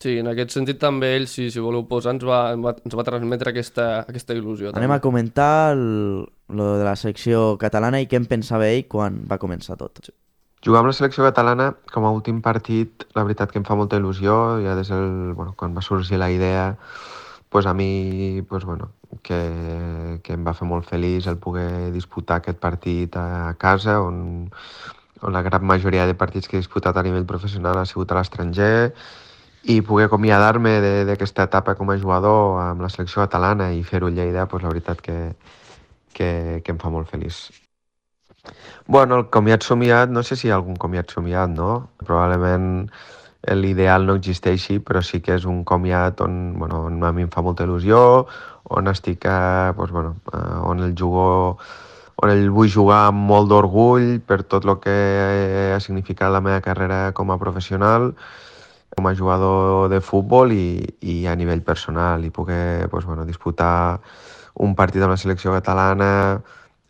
Sí, 0.00 0.18
en 0.20 0.26
aquest 0.28 0.52
sentit 0.52 0.80
també 0.82 1.14
ell, 1.16 1.28
si, 1.30 1.46
si 1.54 1.62
voleu 1.62 1.86
posar, 1.88 2.16
ens 2.16 2.26
va, 2.26 2.40
ens 2.52 2.64
va, 2.64 2.74
ens 2.84 2.96
va 2.98 3.04
transmetre 3.06 3.54
aquesta, 3.54 3.86
aquesta 4.02 4.34
il·lusió. 4.36 4.74
Anem 4.76 4.92
a 4.96 5.00
comentar 5.00 5.72
el, 5.76 6.26
lo 6.50 6.66
de 6.80 6.84
la 6.84 6.96
selecció 6.98 7.54
catalana 7.62 8.02
i 8.02 8.08
què 8.10 8.18
en 8.20 8.26
pensava 8.28 8.68
ell 8.68 8.84
quan 8.90 9.22
va 9.30 9.40
començar 9.40 9.78
tot. 9.80 10.10
Jugar 10.64 10.80
amb 10.80 10.90
la 10.90 10.96
selecció 10.96 11.24
catalana 11.24 11.70
com 11.92 12.04
a 12.08 12.12
últim 12.12 12.40
partit, 12.44 13.06
la 13.16 13.24
veritat 13.24 13.52
que 13.52 13.60
em 13.60 13.66
fa 13.68 13.76
molta 13.78 14.00
il·lusió, 14.00 14.58
ja 14.64 14.76
des 14.76 14.90
del, 14.92 15.32
bueno, 15.36 15.54
quan 15.60 15.76
va 15.76 15.84
sorgir 15.84 16.18
la 16.20 16.30
idea, 16.32 16.72
pues 17.54 17.66
a 17.66 17.72
mi 17.72 18.42
pues 18.48 18.64
bueno, 18.64 18.90
que, 19.22 20.18
que 20.24 20.32
em 20.34 20.42
va 20.42 20.56
fer 20.58 20.66
molt 20.66 20.88
feliç 20.90 21.28
el 21.30 21.36
poder 21.38 21.92
disputar 21.94 22.40
aquest 22.40 22.58
partit 22.58 23.14
a 23.14 23.54
casa, 23.62 24.00
on, 24.02 24.48
on 25.22 25.36
la 25.36 25.42
gran 25.46 25.62
majoria 25.62 26.08
de 26.10 26.16
partits 26.18 26.50
que 26.50 26.58
he 26.58 26.64
disputat 26.64 26.98
a 26.98 27.04
nivell 27.06 27.28
professional 27.30 27.78
ha 27.78 27.86
sigut 27.86 28.10
a 28.10 28.18
l'estranger, 28.18 28.90
i 29.70 29.78
poder 29.86 30.08
acomiadar-me 30.10 30.74
d'aquesta 31.06 31.46
etapa 31.46 31.76
com 31.78 31.94
a 31.94 31.98
jugador 32.02 32.58
amb 32.64 32.82
la 32.82 32.90
selecció 32.90 33.22
catalana 33.22 33.70
i 33.70 33.86
fer-ho 33.86 34.10
a 34.10 34.16
Lleida, 34.18 34.48
pues 34.50 34.66
la 34.66 34.74
veritat 34.74 34.98
que, 35.06 35.18
que, 36.10 36.30
que 36.58 36.74
em 36.74 36.82
fa 36.82 36.90
molt 36.90 37.06
feliç. 37.06 37.44
Bueno, 38.90 39.22
el 39.22 39.30
comiat 39.30 39.62
somiat, 39.62 40.10
no 40.10 40.26
sé 40.26 40.34
si 40.34 40.50
hi 40.50 40.50
ha 40.50 40.58
algun 40.58 40.74
comiat 40.74 41.14
somiat, 41.14 41.54
no? 41.54 41.70
Probablement 42.02 42.90
l'ideal 43.52 44.06
no 44.08 44.16
existeixi, 44.16 44.78
però 44.80 45.02
sí 45.04 45.20
que 45.20 45.34
és 45.36 45.44
un 45.44 45.64
comiat 45.68 46.20
on, 46.24 46.54
bueno, 46.58 46.84
on 46.88 47.02
a 47.04 47.12
mi 47.12 47.26
em 47.26 47.32
fa 47.32 47.42
molta 47.44 47.66
il·lusió, 47.66 47.98
on 48.72 48.88
estic, 48.88 49.26
eh, 49.28 49.72
doncs, 49.76 49.92
bueno, 49.92 50.16
eh, 50.32 50.60
on 50.64 50.80
el 50.80 50.94
jugo, 50.96 51.58
on 52.22 52.30
el 52.30 52.48
vull 52.50 52.70
jugar 52.72 53.08
amb 53.10 53.26
molt 53.28 53.50
d'orgull 53.50 54.20
per 54.24 54.42
tot 54.48 54.64
el 54.64 54.78
que 54.80 54.96
ha 55.74 55.80
significat 55.80 56.32
la 56.32 56.40
meva 56.40 56.62
carrera 56.64 57.12
com 57.12 57.30
a 57.30 57.38
professional, 57.38 58.14
com 58.96 59.08
a 59.10 59.14
jugador 59.14 59.90
de 59.90 60.00
futbol 60.00 60.52
i, 60.54 60.80
i 61.02 61.24
a 61.26 61.34
nivell 61.36 61.62
personal, 61.66 62.24
i 62.24 62.30
poder 62.30 62.88
doncs, 62.88 63.04
bueno, 63.04 63.26
disputar 63.28 64.00
un 64.64 64.74
partit 64.78 65.02
amb 65.02 65.16
la 65.16 65.20
selecció 65.20 65.52
catalana, 65.52 66.40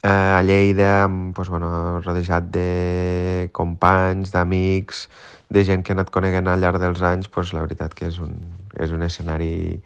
eh, 0.04 0.08
a 0.08 0.42
Lleida, 0.44 1.08
doncs, 1.08 1.48
bueno, 1.48 2.00
rodejat 2.04 2.50
de 2.52 3.48
companys, 3.56 4.30
d'amics, 4.30 5.08
de 5.50 5.64
gent 5.64 5.84
que 5.84 5.92
he 5.92 5.96
anat 5.96 6.10
coneguent 6.14 6.48
al 6.48 6.60
llarg 6.60 6.80
dels 6.82 7.02
anys, 7.02 7.30
doncs, 7.30 7.52
la 7.54 7.64
veritat 7.64 7.94
que 7.94 8.08
és 8.08 8.18
un, 8.22 8.36
és 8.80 8.92
un 8.92 9.02
escenari 9.02 9.80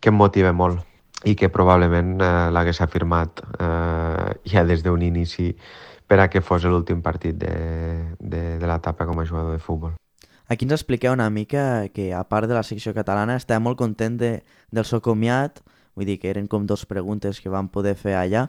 que 0.00 0.12
em 0.12 0.16
motiva 0.16 0.52
molt 0.52 0.82
i 1.24 1.34
que 1.34 1.48
probablement 1.48 2.16
eh, 2.20 2.32
l'hagués 2.52 2.80
afirmat 2.84 3.42
eh, 3.58 4.32
ja 4.46 4.64
des 4.64 4.82
d'un 4.84 5.02
inici 5.02 5.54
per 6.06 6.20
a 6.20 6.28
que 6.30 6.40
fos 6.40 6.64
l'últim 6.64 7.02
partit 7.02 7.36
de, 7.38 7.54
de, 8.20 8.42
de 8.60 8.66
l'etapa 8.66 9.06
com 9.06 9.18
a 9.20 9.24
jugador 9.26 9.56
de 9.56 9.62
futbol. 9.62 9.96
Aquí 10.46 10.64
ens 10.64 10.76
expliqueu 10.76 11.12
una 11.12 11.30
mica 11.30 11.88
que, 11.90 12.12
a 12.14 12.22
part 12.22 12.46
de 12.46 12.54
la 12.54 12.62
secció 12.62 12.94
catalana, 12.94 13.34
estava 13.34 13.58
molt 13.58 13.78
content 13.80 14.14
de, 14.20 14.30
del 14.70 14.86
seu 14.86 15.02
comiat, 15.02 15.58
vull 15.98 16.06
dir 16.06 16.20
que 16.22 16.30
eren 16.30 16.46
com 16.46 16.68
dos 16.68 16.86
preguntes 16.86 17.40
que 17.42 17.50
vam 17.50 17.66
poder 17.72 17.96
fer 17.98 18.14
allà. 18.14 18.46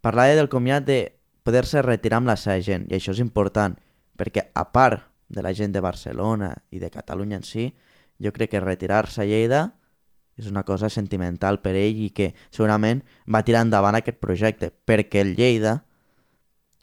Parlava 0.00 0.38
del 0.38 0.48
comiat 0.48 0.86
de 0.88 0.98
poder-se 1.44 1.82
retirar 1.84 2.22
amb 2.22 2.32
la 2.32 2.38
seva 2.40 2.62
gent, 2.64 2.86
i 2.88 2.96
això 2.96 3.12
és 3.12 3.20
important, 3.20 3.76
perquè 4.16 4.48
a 4.56 4.64
part 4.72 5.04
de 5.28 5.44
la 5.44 5.52
gent 5.54 5.74
de 5.74 5.82
Barcelona 5.84 6.54
i 6.70 6.80
de 6.80 6.90
Catalunya 6.90 7.40
en 7.40 7.44
si, 7.44 7.68
jo 8.18 8.32
crec 8.32 8.54
que 8.54 8.64
retirar-se 8.64 9.22
a 9.22 9.28
Lleida 9.28 9.62
és 10.38 10.46
una 10.48 10.64
cosa 10.64 10.88
sentimental 10.88 11.60
per 11.60 11.74
ell 11.76 11.98
i 12.02 12.10
que 12.14 12.32
segurament 12.50 13.02
va 13.26 13.44
tirar 13.44 13.64
endavant 13.66 13.98
aquest 13.98 14.20
projecte, 14.22 14.70
perquè 14.70 15.20
el 15.24 15.34
Lleida, 15.36 15.82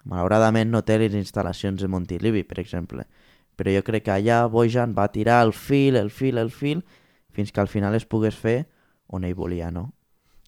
malauradament, 0.03 0.69
no 0.69 0.83
té 0.83 0.99
les 0.99 1.15
instal·lacions 1.15 1.81
de 1.81 1.89
Montilivi, 1.89 2.43
per 2.43 2.59
exemple 2.61 3.07
però 3.55 3.71
jo 3.71 3.83
crec 3.87 4.05
que 4.07 4.13
allà 4.13 4.45
Bojan 4.51 4.93
va 4.95 5.07
tirar 5.11 5.41
el 5.45 5.53
fil, 5.55 5.95
el 5.95 6.11
fil, 6.11 6.37
el 6.37 6.51
fil, 6.51 6.83
fins 7.35 7.51
que 7.51 7.61
al 7.63 7.71
final 7.71 7.95
es 7.95 8.05
pogués 8.05 8.35
fer 8.35 8.65
on 9.07 9.23
ell 9.23 9.35
volia, 9.35 9.71
no? 9.71 9.89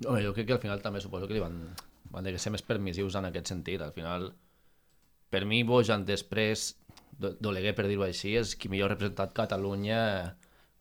Home, 0.06 0.22
jo 0.26 0.34
crec 0.36 0.50
que 0.50 0.58
al 0.58 0.64
final 0.64 0.84
també 0.84 1.02
suposo 1.02 1.28
que 1.28 1.38
li 1.38 1.44
van, 1.44 1.58
van 2.12 2.28
de 2.28 2.36
ser 2.38 2.52
més 2.54 2.66
permissius 2.66 3.16
en 3.18 3.30
aquest 3.30 3.50
sentit. 3.54 3.82
Al 3.82 3.96
final, 3.96 4.30
per 5.32 5.46
mi, 5.48 5.64
Bojan 5.68 6.06
després 6.06 6.70
d'Oleguer, 7.20 7.74
per 7.78 7.88
dir-ho 7.90 8.06
així, 8.06 8.36
és 8.40 8.56
qui 8.56 8.70
millor 8.70 8.92
ha 8.92 8.96
representat 8.96 9.34
Catalunya 9.38 10.00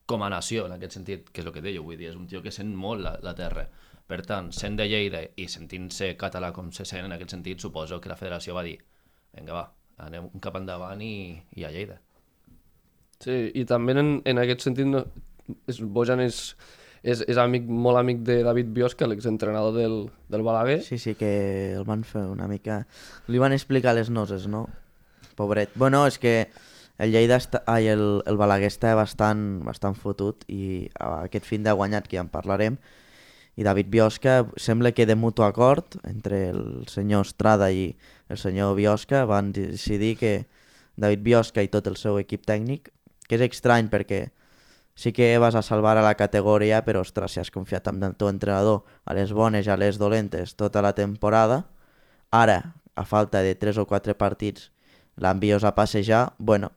com 0.07 0.23
a 0.23 0.31
nació, 0.31 0.67
en 0.67 0.77
aquest 0.77 0.99
sentit, 0.99 1.31
que 1.33 1.43
és 1.43 1.49
el 1.49 1.55
que 1.55 1.65
deia, 1.65 1.83
vull 1.83 1.99
dir, 1.99 2.13
és 2.13 2.19
un 2.19 2.29
tio 2.31 2.43
que 2.45 2.53
sent 2.55 2.75
molt 2.79 3.03
la, 3.03 3.17
la 3.27 3.35
terra. 3.35 3.67
Per 4.07 4.21
tant, 4.23 4.53
sent 4.55 4.77
de 4.79 4.87
Lleida 4.87 5.25
i 5.35 5.49
sentint-se 5.51 6.13
català 6.21 6.53
com 6.55 6.71
se 6.73 6.87
sent 6.87 7.09
en 7.09 7.17
aquest 7.17 7.35
sentit, 7.35 7.59
suposo 7.59 7.99
que 8.01 8.13
la 8.13 8.19
federació 8.19 8.55
va 8.55 8.63
dir 8.63 8.77
vinga, 9.37 9.53
va, 9.53 9.65
anem 10.07 10.31
cap 10.43 10.57
endavant 10.61 11.03
i, 11.03 11.37
i 11.59 11.67
a 11.67 11.73
Lleida. 11.75 11.99
Sí, 13.23 13.37
i 13.57 13.65
també 13.69 13.97
en, 13.97 14.19
en 14.29 14.43
aquest 14.43 14.67
sentit 14.67 14.89
no, 14.89 15.03
és, 15.67 15.81
Bojan 15.81 16.21
és, 16.25 16.41
és, 17.03 17.23
és 17.27 17.41
amic, 17.41 17.67
molt 17.67 18.01
amic 18.01 18.23
de 18.29 18.43
David 18.47 18.73
Biosca, 18.77 19.09
l'exentrenador 19.09 19.77
del, 19.77 19.99
del 20.33 20.45
Balaguer. 20.47 20.83
Sí, 20.87 21.01
sí, 21.03 21.17
que 21.19 21.31
el 21.75 21.87
van 21.89 22.05
fer 22.05 22.27
una 22.31 22.49
mica... 22.51 22.85
Li 23.33 23.41
van 23.43 23.57
explicar 23.57 23.97
les 23.97 24.13
noses, 24.13 24.49
no? 24.53 24.67
Pobret. 25.37 25.71
Bueno, 25.77 26.07
és 26.09 26.19
que 26.19 26.49
el 26.99 27.13
Lleida 27.13 27.37
està, 27.37 27.63
ai, 27.69 27.91
el, 27.93 28.23
el 28.27 28.39
Balaguer 28.41 28.71
està 28.73 28.95
bastant, 28.97 29.61
bastant 29.67 29.97
fotut 29.99 30.47
i 30.49 30.87
aquest 30.97 31.45
fin 31.45 31.67
de 31.67 31.75
guanyat, 31.77 32.09
que 32.09 32.17
ja 32.17 32.25
en 32.25 32.33
parlarem, 32.33 32.79
i 33.57 33.65
David 33.65 33.89
Biosca 33.93 34.43
sembla 34.61 34.93
que 34.93 35.07
de 35.09 35.17
mutu 35.17 35.45
acord 35.45 35.97
entre 36.05 36.51
el 36.51 36.85
senyor 36.93 37.25
Estrada 37.25 37.71
i 37.73 37.95
el 38.29 38.41
senyor 38.41 38.75
Biosca 38.77 39.25
van 39.25 39.53
decidir 39.57 40.17
que 40.21 40.33
David 40.97 41.23
Biosca 41.25 41.65
i 41.65 41.73
tot 41.73 41.89
el 41.89 41.97
seu 41.97 42.19
equip 42.21 42.45
tècnic, 42.49 42.91
que 43.29 43.37
és 43.37 43.45
estrany 43.45 43.89
perquè 43.93 44.27
sí 44.97 45.13
que 45.13 45.37
vas 45.39 45.55
a 45.55 45.63
salvar 45.63 45.97
a 45.97 46.05
la 46.05 46.15
categoria, 46.17 46.83
però 46.85 47.03
ostres, 47.05 47.33
si 47.33 47.41
has 47.41 47.53
confiat 47.53 47.89
en 47.93 48.03
el 48.05 48.17
teu 48.17 48.29
entrenador 48.33 48.85
a 49.05 49.17
les 49.17 49.33
bones 49.33 49.69
i 49.69 49.73
a 49.73 49.77
les 49.77 50.01
dolentes 50.01 50.57
tota 50.57 50.83
la 50.85 50.95
temporada, 50.97 51.67
ara, 52.33 52.75
a 52.97 53.05
falta 53.05 53.43
de 53.45 53.55
3 53.55 53.77
o 53.79 53.87
4 53.87 54.17
partits, 54.17 54.71
l'envies 55.17 55.65
a 55.65 55.75
passejar, 55.75 56.35
bueno, 56.39 56.73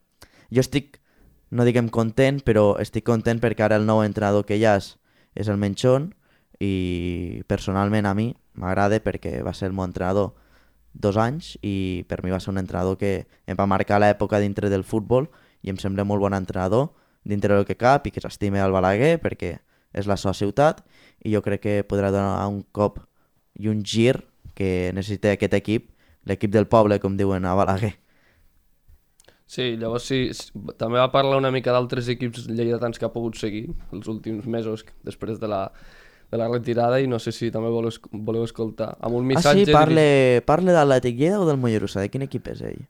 jo 0.51 0.63
estic, 0.63 0.99
no 1.51 1.65
diguem 1.65 1.89
content, 1.89 2.41
però 2.45 2.77
estic 2.81 3.05
content 3.07 3.41
perquè 3.41 3.65
ara 3.65 3.79
el 3.79 3.87
nou 3.87 4.03
entrenador 4.03 4.45
que 4.45 4.57
hi 4.57 4.65
ha 4.65 4.77
és, 4.79 4.95
és 5.35 5.49
el 5.49 5.57
Menchón 5.61 6.13
i 6.59 7.43
personalment 7.47 8.05
a 8.05 8.13
mi 8.13 8.33
m'agrada 8.59 8.99
perquè 8.99 9.39
va 9.45 9.53
ser 9.55 9.69
el 9.69 9.75
meu 9.75 9.85
entrenador 9.87 10.33
dos 10.93 11.17
anys 11.17 11.53
i 11.63 12.03
per 12.09 12.23
mi 12.23 12.33
va 12.33 12.39
ser 12.43 12.51
un 12.51 12.59
entrenador 12.59 12.97
que 12.99 13.27
em 13.47 13.57
va 13.57 13.69
marcar 13.69 14.01
l'època 14.01 14.41
dintre 14.43 14.69
del 14.69 14.83
futbol 14.83 15.29
i 15.61 15.71
em 15.71 15.77
sembla 15.79 16.03
molt 16.03 16.21
bon 16.21 16.35
entrenador 16.35 16.89
dintre 17.23 17.55
del 17.55 17.65
que 17.65 17.77
cap 17.77 18.07
i 18.07 18.11
que 18.11 18.21
s'estime 18.21 18.59
al 18.59 18.75
Balaguer 18.75 19.17
perquè 19.23 19.59
és 19.93 20.07
la 20.07 20.17
seva 20.17 20.33
ciutat 20.33 20.83
i 21.23 21.33
jo 21.33 21.41
crec 21.45 21.63
que 21.63 21.75
podrà 21.87 22.11
donar 22.11 22.47
un 22.47 22.63
cop 22.71 22.99
i 23.59 23.69
un 23.71 23.83
gir 23.83 24.17
que 24.55 24.91
necessita 24.95 25.31
aquest 25.31 25.55
equip, 25.55 25.89
l'equip 26.27 26.51
del 26.51 26.67
poble, 26.67 26.99
com 26.99 27.15
diuen 27.17 27.45
a 27.47 27.55
Balaguer. 27.55 27.95
Sí, 29.49 29.71
llavors 29.81 30.05
sí, 30.05 30.19
també 30.77 30.99
va 31.01 31.07
parlar 31.09 31.39
una 31.41 31.49
mica 31.49 31.73
d'altres 31.73 32.05
equips 32.13 32.43
lleidatans 32.51 32.99
que 33.01 33.07
ha 33.07 33.13
pogut 33.13 33.39
seguir 33.39 33.63
els 33.95 34.05
últims 34.11 34.45
mesos 34.45 34.83
després 35.07 35.39
de 35.41 35.49
la, 35.49 35.63
de 36.29 36.37
la 36.37 36.47
retirada 36.51 36.99
i 37.01 37.07
no 37.09 37.17
sé 37.17 37.33
si 37.33 37.49
també 37.49 37.71
voleu, 37.73 37.89
voleu 38.13 38.45
escoltar. 38.45 38.91
Amb 39.01 39.17
un 39.17 39.25
Ah, 39.25 39.29
missatge... 39.33 39.65
sí? 39.65 39.73
Parle, 39.73 40.05
parle 40.45 40.69
de 40.75 40.77
l'Atlètic 40.83 41.17
Lleida 41.17 41.41
o 41.41 41.49
del 41.49 41.57
Mollerussa? 41.57 42.03
De 42.05 42.13
quin 42.13 42.27
equip 42.27 42.51
és 42.53 42.61
ell? 42.61 42.85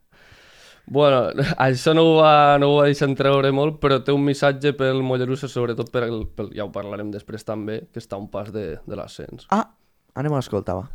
Bueno, 0.92 1.30
això 1.70 1.94
no 1.96 2.04
ho, 2.10 2.14
va, 2.20 2.58
no 2.60 2.74
ho 2.74 2.78
va 2.82 2.90
deixar 2.92 3.08
entreure 3.08 3.54
molt, 3.56 3.80
però 3.80 4.02
té 4.04 4.12
un 4.12 4.28
missatge 4.28 4.74
pel 4.76 5.00
Mollerussa, 5.06 5.48
sobretot 5.48 5.94
per, 5.96 6.10
el, 6.12 6.26
pel, 6.28 6.52
ja 6.60 6.68
ho 6.68 6.74
parlarem 6.76 7.16
després 7.16 7.48
també, 7.48 7.86
que 7.94 8.04
està 8.04 8.20
un 8.20 8.28
pas 8.28 8.52
de, 8.52 8.74
de 8.84 9.00
l'ascens. 9.00 9.48
Ah, 9.56 9.64
anem 10.20 10.36
a 10.36 10.44
escoltar, 10.44 10.76
va. 10.82 10.90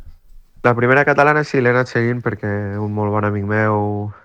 La 0.65 0.73
primera 0.73 1.03
catalana 1.05 1.43
sí 1.45 1.59
l'he 1.61 1.69
anat 1.69 1.91
seguint 1.91 2.23
perquè 2.25 2.49
un 2.81 2.93
molt 2.97 3.11
bon 3.13 3.25
amic 3.27 3.43
meu 3.45 3.75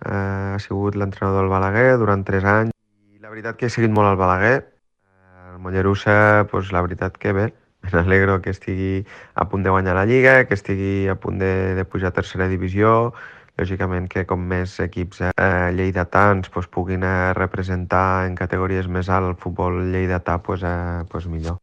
eh, 0.09 0.55
ha 0.55 0.61
sigut 0.65 0.95
l'entrenador 0.97 1.43
del 1.43 1.51
Balaguer 1.53 1.99
durant 2.01 2.23
3 2.25 2.47
anys 2.53 2.73
i 3.13 3.21
la 3.21 3.29
veritat 3.29 3.59
que 3.61 3.69
he 3.69 3.75
seguit 3.75 3.93
molt 3.93 4.09
el 4.09 4.17
Balaguer. 4.17 4.55
Eh, 4.63 5.51
El 5.51 5.59
Mollerussa, 5.61 6.47
pues, 6.49 6.73
la 6.73 6.81
veritat 6.87 7.21
que 7.21 7.37
bé, 7.37 7.47
me 7.85 7.93
n'alegro 7.93 8.39
que 8.41 8.57
estigui 8.57 9.05
a 9.35 9.49
punt 9.53 9.69
de 9.69 9.77
guanyar 9.77 9.99
la 10.01 10.07
Lliga, 10.09 10.35
que 10.49 10.57
estigui 10.57 11.13
a 11.13 11.21
punt 11.21 11.45
de, 11.45 11.53
de 11.77 11.85
pujar 11.85 12.15
a 12.15 12.19
tercera 12.23 12.49
divisió, 12.49 13.13
lògicament 13.61 14.09
que 14.09 14.25
com 14.25 14.41
més 14.41 14.81
equips 14.81 15.27
eh, 15.29 15.71
lleidatans 15.77 16.49
pues, 16.49 16.73
puguin 16.73 17.05
eh, 17.05 17.35
representar 17.37 18.25
en 18.31 18.41
categories 18.45 18.89
més 18.89 19.13
alt 19.13 19.35
el 19.35 19.37
futbol 19.45 19.83
lleidatà, 19.93 20.41
pues, 20.41 20.65
eh, 20.65 21.05
pues 21.13 21.29
millor. 21.29 21.61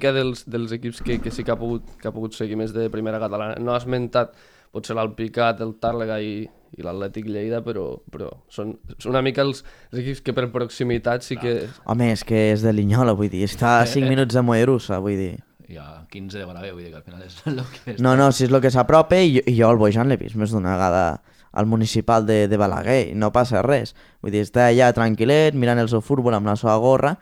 Mica 0.00 0.14
dels, 0.16 0.46
dels 0.48 0.72
equips 0.72 1.02
que, 1.04 1.18
que 1.20 1.30
sí 1.30 1.44
que 1.44 1.52
ha, 1.52 1.58
pogut, 1.60 1.84
que 2.00 2.08
ha 2.08 2.12
pogut 2.14 2.32
seguir 2.34 2.56
més 2.56 2.72
de 2.72 2.88
primera 2.90 3.20
catalana. 3.20 3.58
No 3.60 3.74
ha 3.74 3.78
esmentat 3.82 4.32
potser 4.72 4.94
l'Alpicat, 4.96 5.60
el 5.60 5.74
Tàrrega 5.82 6.20
i, 6.22 6.46
i 6.78 6.82
l'Atlètic 6.86 7.26
Lleida, 7.26 7.58
però, 7.66 7.98
però 8.10 8.30
són, 8.48 8.76
són 9.02 9.10
una 9.12 9.22
mica 9.26 9.42
els, 9.42 9.64
els 9.90 10.00
equips 10.04 10.20
que 10.24 10.32
per 10.36 10.46
proximitat 10.54 11.26
sí 11.26 11.36
que... 11.36 11.54
Home, 11.90 12.12
és 12.14 12.22
que 12.24 12.46
és 12.52 12.62
de 12.62 12.72
Linyola, 12.72 13.12
vull 13.18 13.28
dir, 13.32 13.42
està 13.48 13.80
a 13.80 13.86
5 13.90 14.08
minuts 14.08 14.36
de 14.38 14.44
Mollerussa, 14.46 15.00
vull 15.02 15.18
dir. 15.18 15.32
Hi 15.70 15.76
ha 15.78 15.88
15 16.10 16.38
de 16.38 16.46
Balaguer, 16.46 16.70
vull 16.74 16.86
dir 16.86 16.92
que 16.94 17.00
al 17.02 17.04
final 17.06 17.26
és 17.26 17.36
el 17.50 17.60
que 17.74 17.96
és. 17.96 18.00
No, 18.02 18.14
no, 18.18 18.30
si 18.32 18.46
és 18.46 18.54
el 18.54 18.62
que 18.62 18.70
s'apropa 18.74 19.18
i, 19.20 19.34
jo- 19.36 19.44
i 19.50 19.56
jo 19.58 19.68
el 19.74 19.78
Bojan 19.82 20.08
l'he 20.10 20.16
vist 20.22 20.38
més 20.38 20.54
d'una 20.54 20.72
vegada 20.78 21.04
al 21.50 21.66
municipal 21.66 22.22
de, 22.30 22.44
de 22.46 22.56
Balaguer 22.62 23.00
i 23.10 23.14
no 23.18 23.32
passa 23.34 23.60
res. 23.66 23.96
Vull 24.22 24.30
dir, 24.34 24.44
està 24.46 24.68
allà 24.70 24.92
tranquil·let, 24.94 25.58
mirant 25.58 25.82
el 25.82 25.90
seu 25.90 26.00
futbol 26.02 26.34
amb 26.38 26.46
la 26.46 26.54
seva 26.58 26.76
gorra. 26.82 27.16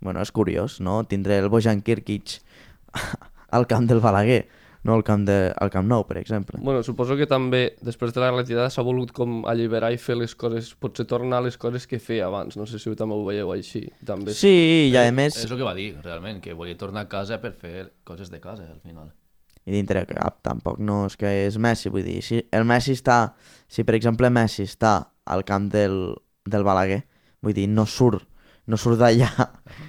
Bueno, 0.00 0.22
és 0.22 0.30
curiós, 0.32 0.78
no? 0.80 1.02
Tindré 1.04 1.38
el 1.42 1.48
Bojan 1.50 1.82
Kirkic 1.82 2.38
al 3.50 3.66
camp 3.66 3.88
del 3.88 4.00
Balaguer, 4.00 4.46
no 4.86 4.94
al 4.94 5.02
camp, 5.04 5.24
de, 5.26 5.52
al 5.58 5.70
camp 5.74 5.88
Nou, 5.90 6.04
per 6.06 6.18
exemple. 6.20 6.60
Bueno, 6.62 6.84
suposo 6.86 7.16
que 7.18 7.26
també 7.26 7.74
després 7.84 8.14
de 8.14 8.22
la 8.22 8.30
retirada 8.30 8.70
s'ha 8.70 8.84
volgut 8.86 9.10
com 9.12 9.40
alliberar 9.50 9.90
i 9.92 9.98
fer 9.98 10.16
les 10.16 10.34
coses, 10.38 10.70
potser 10.78 11.04
tornar 11.10 11.40
a 11.42 11.46
les 11.48 11.58
coses 11.58 11.86
que 11.90 11.98
feia 11.98 12.28
abans. 12.28 12.56
No 12.56 12.66
sé 12.66 12.78
si 12.78 12.94
també 12.96 13.16
ho 13.18 13.24
veieu 13.26 13.50
així. 13.52 13.82
També 14.06 14.32
Sí, 14.38 14.88
i 14.92 14.96
a 14.96 15.08
més, 15.12 15.36
És 15.36 15.50
el 15.50 15.58
que 15.58 15.66
va 15.66 15.74
dir, 15.74 15.90
realment, 16.04 16.40
que 16.40 16.54
volia 16.54 16.78
tornar 16.78 17.08
a 17.08 17.10
casa 17.10 17.40
per 17.42 17.52
fer 17.58 17.88
coses 18.04 18.30
de 18.30 18.40
casa, 18.40 18.68
al 18.70 18.80
final. 18.80 19.10
i 19.68 19.72
dintre 19.74 20.06
cap 20.08 20.38
tampoc 20.40 20.78
no 20.80 21.02
és 21.10 21.16
que 21.20 21.28
és 21.44 21.58
Messi, 21.60 21.90
vull 21.92 22.06
dir, 22.06 22.22
si 22.24 22.38
el 22.56 22.64
Messi 22.64 22.94
està, 22.96 23.34
si 23.68 23.82
per 23.84 23.98
exemple 23.98 24.30
Messi 24.32 24.62
està 24.64 25.10
al 25.28 25.42
camp 25.44 25.66
del, 25.74 26.14
del 26.48 26.64
Balaguer, 26.64 27.02
vull 27.44 27.52
dir, 27.52 27.66
no 27.68 27.84
surt, 27.84 28.24
no 28.68 28.76
surt 28.76 29.00
d'allà. 29.00 29.28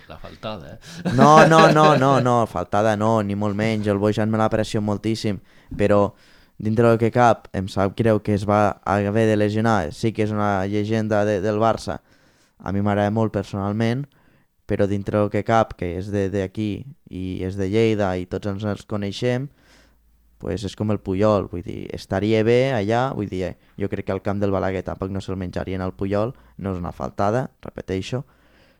La 0.10 0.18
faltada, 0.18 0.74
eh? 0.78 1.14
No, 1.18 1.46
no, 1.52 1.66
no, 1.76 1.94
no, 2.00 2.16
no, 2.24 2.36
faltada 2.48 2.96
no, 2.98 3.20
ni 3.24 3.36
molt 3.36 3.56
menys, 3.60 3.88
el 3.92 4.00
Bojan 4.02 4.32
me 4.32 4.40
l'ha 4.40 4.48
apreciat 4.50 4.84
moltíssim, 4.84 5.38
però 5.78 6.14
dintre 6.60 6.88
del 6.90 6.98
que 7.00 7.12
cap 7.12 7.48
em 7.56 7.68
sap 7.72 7.94
greu 8.00 8.20
que 8.24 8.34
es 8.36 8.46
va 8.48 8.80
haver 8.88 9.28
de 9.30 9.36
lesionar, 9.40 9.92
sí 9.96 10.12
que 10.16 10.24
és 10.26 10.32
una 10.36 10.66
llegenda 10.68 11.22
de, 11.28 11.40
del 11.44 11.60
Barça, 11.62 12.00
a 12.60 12.74
mi 12.76 12.82
m'agrada 12.84 13.12
molt 13.16 13.32
personalment, 13.36 14.06
però 14.70 14.86
dintre 14.88 15.18
del 15.18 15.30
que 15.34 15.44
cap, 15.48 15.76
que 15.80 15.96
és 15.98 16.10
de- 16.12 16.28
d'aquí 16.30 16.86
i 17.10 17.40
és 17.44 17.56
de 17.58 17.70
Lleida 17.72 18.12
i 18.20 18.26
tots 18.30 18.48
ens 18.52 18.64
els 18.68 18.84
coneixem, 18.86 19.48
pues 20.40 20.64
és 20.64 20.76
com 20.80 20.92
el 20.94 21.00
Puyol, 21.04 21.50
vull 21.52 21.64
dir, 21.66 21.88
estaria 21.96 22.44
bé 22.48 22.72
allà, 22.72 23.10
vull 23.16 23.28
dir, 23.28 23.56
jo 23.80 23.90
crec 23.92 24.06
que 24.08 24.14
al 24.16 24.22
camp 24.24 24.40
del 24.40 24.52
Balaguer 24.56 24.84
tampoc 24.88 25.10
no 25.12 25.20
se'l 25.20 25.36
menjarien 25.40 25.82
al 25.84 25.92
Puyol, 26.00 26.32
no 26.58 26.72
és 26.76 26.80
una 26.80 26.94
faltada, 26.96 27.50
repeteixo, 27.66 28.22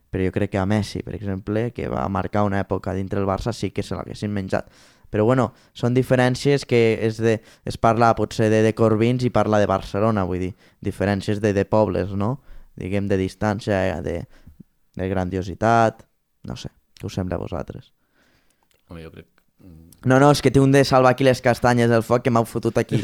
però 0.10 0.26
jo 0.26 0.34
crec 0.36 0.54
que 0.54 0.62
a 0.62 0.66
Messi, 0.66 1.04
per 1.06 1.16
exemple, 1.16 1.70
que 1.72 1.88
va 1.90 2.08
marcar 2.10 2.44
una 2.48 2.60
època 2.64 2.94
dintre 2.98 3.22
el 3.22 3.28
Barça, 3.30 3.54
sí 3.54 3.70
que 3.72 3.86
se 3.86 3.96
l'haguessin 3.96 4.34
menjat. 4.34 4.70
Però 5.10 5.26
bueno, 5.26 5.50
són 5.74 5.96
diferències 5.98 6.66
que 6.70 7.00
és 7.06 7.18
de, 7.22 7.40
es 7.66 7.78
parla 7.82 8.12
potser 8.18 8.50
de, 8.54 8.62
de 8.66 8.74
Corbins 8.78 9.26
i 9.26 9.32
parla 9.34 9.60
de 9.62 9.70
Barcelona, 9.70 10.26
vull 10.30 10.44
dir, 10.44 10.52
diferències 10.86 11.42
de, 11.42 11.54
de 11.54 11.66
pobles, 11.66 12.14
no? 12.14 12.38
Diguem 12.78 13.10
de 13.10 13.18
distància, 13.18 13.80
de, 14.06 14.22
de 14.96 15.10
grandiositat, 15.10 16.06
no 16.46 16.56
sé, 16.58 16.70
què 17.00 17.10
us 17.10 17.18
sembla 17.18 17.40
a 17.40 17.44
vosaltres? 17.44 17.92
Home, 18.90 19.04
jo 19.04 19.14
crec... 19.14 19.28
No, 20.08 20.16
no, 20.16 20.30
és 20.32 20.40
que 20.40 20.52
té 20.56 20.62
un 20.64 20.72
de 20.72 20.86
salvar 20.88 21.12
aquí 21.12 21.26
les 21.28 21.42
castanyes 21.44 21.90
del 21.92 22.06
foc 22.08 22.24
que 22.24 22.32
m'ha 22.32 22.46
fotut 22.48 22.78
aquí 22.80 23.02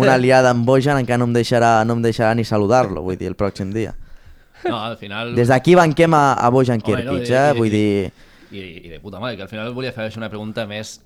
una 0.00 0.14
aliada 0.14 0.54
amb 0.54 0.64
Bojan 0.64 0.96
encara 0.96 1.20
no 1.20 1.26
em 1.28 1.34
deixarà, 1.36 1.82
no 1.84 1.98
em 1.98 2.06
deixarà 2.06 2.30
ni 2.38 2.46
saludar-lo, 2.48 3.02
vull 3.04 3.18
dir, 3.20 3.28
el 3.28 3.36
pròxim 3.36 3.74
dia. 3.74 3.92
No, 4.64 4.78
al 4.84 4.96
final... 4.98 5.34
Des 5.36 5.48
d'aquí 5.52 5.76
banquem 5.78 6.14
a, 6.16 6.24
a 6.34 6.50
Bojan 6.50 6.80
no, 6.82 6.86
Kirkic, 6.88 7.28
i- 7.28 7.34
eh? 7.34 7.52
Vull 7.58 7.70
dir... 7.70 8.12
I, 8.50 8.60
I 8.88 8.88
de 8.94 9.00
puta 9.00 9.20
mare, 9.20 9.36
que 9.36 9.44
al 9.44 9.50
final 9.52 9.74
volia 9.76 9.92
fer 9.92 10.08
una 10.16 10.30
pregunta 10.32 10.64
més 10.66 10.98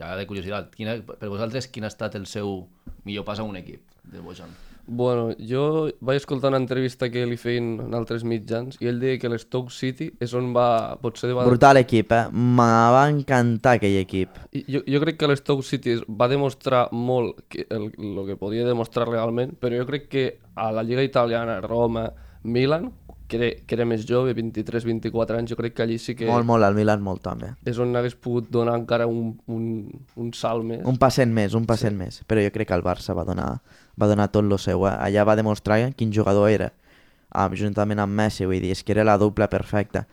ja 0.00 0.14
de 0.16 0.26
curiositat. 0.26 0.70
Quina, 0.76 0.96
per 1.04 1.28
vosaltres, 1.28 1.68
quin 1.68 1.84
ha 1.84 1.92
estat 1.92 2.14
el 2.16 2.24
seu 2.26 2.62
millor 3.04 3.24
pas 3.28 3.38
a 3.40 3.44
un 3.44 3.56
equip 3.60 3.82
del 4.04 4.22
Bojan? 4.24 4.48
Bueno, 4.88 5.32
jo 5.42 5.88
vaig 5.98 6.20
escoltar 6.20 6.52
una 6.52 6.60
entrevista 6.62 7.08
que 7.10 7.24
li 7.26 7.34
feien 7.36 7.72
en 7.88 7.94
altres 7.98 8.22
mitjans 8.22 8.76
i 8.78 8.86
ell 8.86 9.00
deia 9.02 9.18
que 9.18 9.26
l'Stoke 9.28 9.74
City 9.74 10.12
és 10.22 10.30
on 10.38 10.52
va... 10.54 10.94
Potser 11.02 11.32
va... 11.34 11.42
Brutal 11.48 11.80
equip, 11.80 12.12
eh? 12.14 12.28
Me 12.30 12.68
va 12.94 13.00
encantar 13.10 13.80
aquell 13.80 13.96
equip. 13.98 14.38
I 14.54 14.62
Jo, 14.70 14.84
jo 14.86 15.00
crec 15.02 15.18
que 15.18 15.26
l'Stoke 15.32 15.66
City 15.66 15.96
va 16.06 16.28
demostrar 16.30 16.84
molt 16.94 17.42
que 17.50 17.66
el, 17.66 17.88
el 17.98 18.20
que 18.28 18.38
podia 18.38 18.64
demostrar 18.68 19.08
realment, 19.10 19.56
però 19.58 19.74
jo 19.82 19.88
crec 19.90 20.06
que 20.12 20.24
a 20.54 20.70
la 20.70 20.86
Lliga 20.86 21.02
Italiana, 21.02 21.58
Roma, 21.66 22.06
Milan, 22.46 22.90
que 23.28 23.36
era, 23.36 23.48
que 23.66 23.74
era 23.74 23.84
més 23.88 24.04
jove, 24.06 24.32
23-24 24.38 25.40
anys, 25.40 25.50
jo 25.50 25.58
crec 25.58 25.74
que 25.76 25.84
allí 25.84 25.98
sí 25.98 26.14
que 26.14 26.28
Molt, 26.28 26.46
molt, 26.46 26.64
al 26.64 26.76
Milan 26.78 27.02
molt 27.02 27.24
també. 27.24 27.52
és 27.66 27.78
on 27.82 27.94
hagués 27.98 28.14
pogut 28.14 28.48
donar 28.54 28.76
encara 28.78 29.08
un, 29.10 29.34
un, 29.50 29.66
un 30.16 30.32
salt 30.32 30.64
més. 30.64 30.84
Un 30.86 30.98
passet 31.02 31.28
més, 31.28 31.54
un 31.58 31.66
passet 31.66 31.92
sí. 31.92 31.98
més. 31.98 32.20
Però 32.28 32.42
jo 32.42 32.52
crec 32.54 32.70
que 32.70 32.78
el 32.78 32.86
Barça 32.86 33.16
va 33.18 33.26
donar, 33.26 33.48
va 34.00 34.10
donar 34.10 34.30
tot 34.30 34.46
lo 34.46 34.58
seu. 34.58 34.86
Eh? 34.86 34.94
Allà 34.94 35.26
va 35.26 35.36
demostrar 35.36 35.80
quin 35.98 36.14
jugador 36.14 36.50
era. 36.50 36.72
Ah, 37.30 37.50
juntament 37.50 37.98
amb 38.00 38.14
Messi, 38.14 38.46
vull 38.46 38.62
dir, 38.62 38.72
és 38.72 38.84
que 38.86 38.94
era 38.94 39.04
la 39.04 39.18
dupla 39.18 39.50
perfecta. 39.50 40.06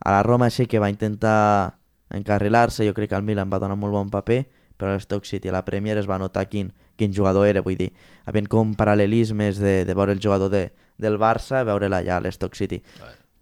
A 0.00 0.16
la 0.16 0.22
Roma 0.24 0.48
sí 0.50 0.66
que 0.66 0.80
va 0.80 0.90
intentar 0.90 1.76
encarrilar-se, 2.10 2.86
jo 2.86 2.94
crec 2.94 3.10
que 3.10 3.16
el 3.16 3.22
Milan 3.26 3.52
va 3.52 3.60
donar 3.60 3.76
molt 3.76 3.92
bon 3.92 4.10
paper, 4.10 4.44
però 4.76 4.92
a 4.92 4.98
l'Stoke 4.98 5.26
City 5.26 5.48
a 5.48 5.52
la 5.52 5.64
Premier 5.64 5.96
es 5.98 6.08
va 6.10 6.18
notar 6.18 6.46
quin, 6.48 6.72
quin 6.96 7.12
jugador 7.14 7.46
era, 7.46 7.62
vull 7.62 7.76
dir, 7.78 7.90
havent 8.26 8.48
com 8.48 8.74
paral·lelismes 8.74 9.58
de, 9.62 9.84
de 9.84 9.94
veure 9.94 10.12
el 10.12 10.20
jugador 10.22 10.50
de, 10.50 10.72
del 10.98 11.18
Barça, 11.18 11.64
veure-la 11.64 12.02
allà 12.02 12.16
a 12.18 12.24
l'Stoke 12.24 12.56
City. 12.56 12.82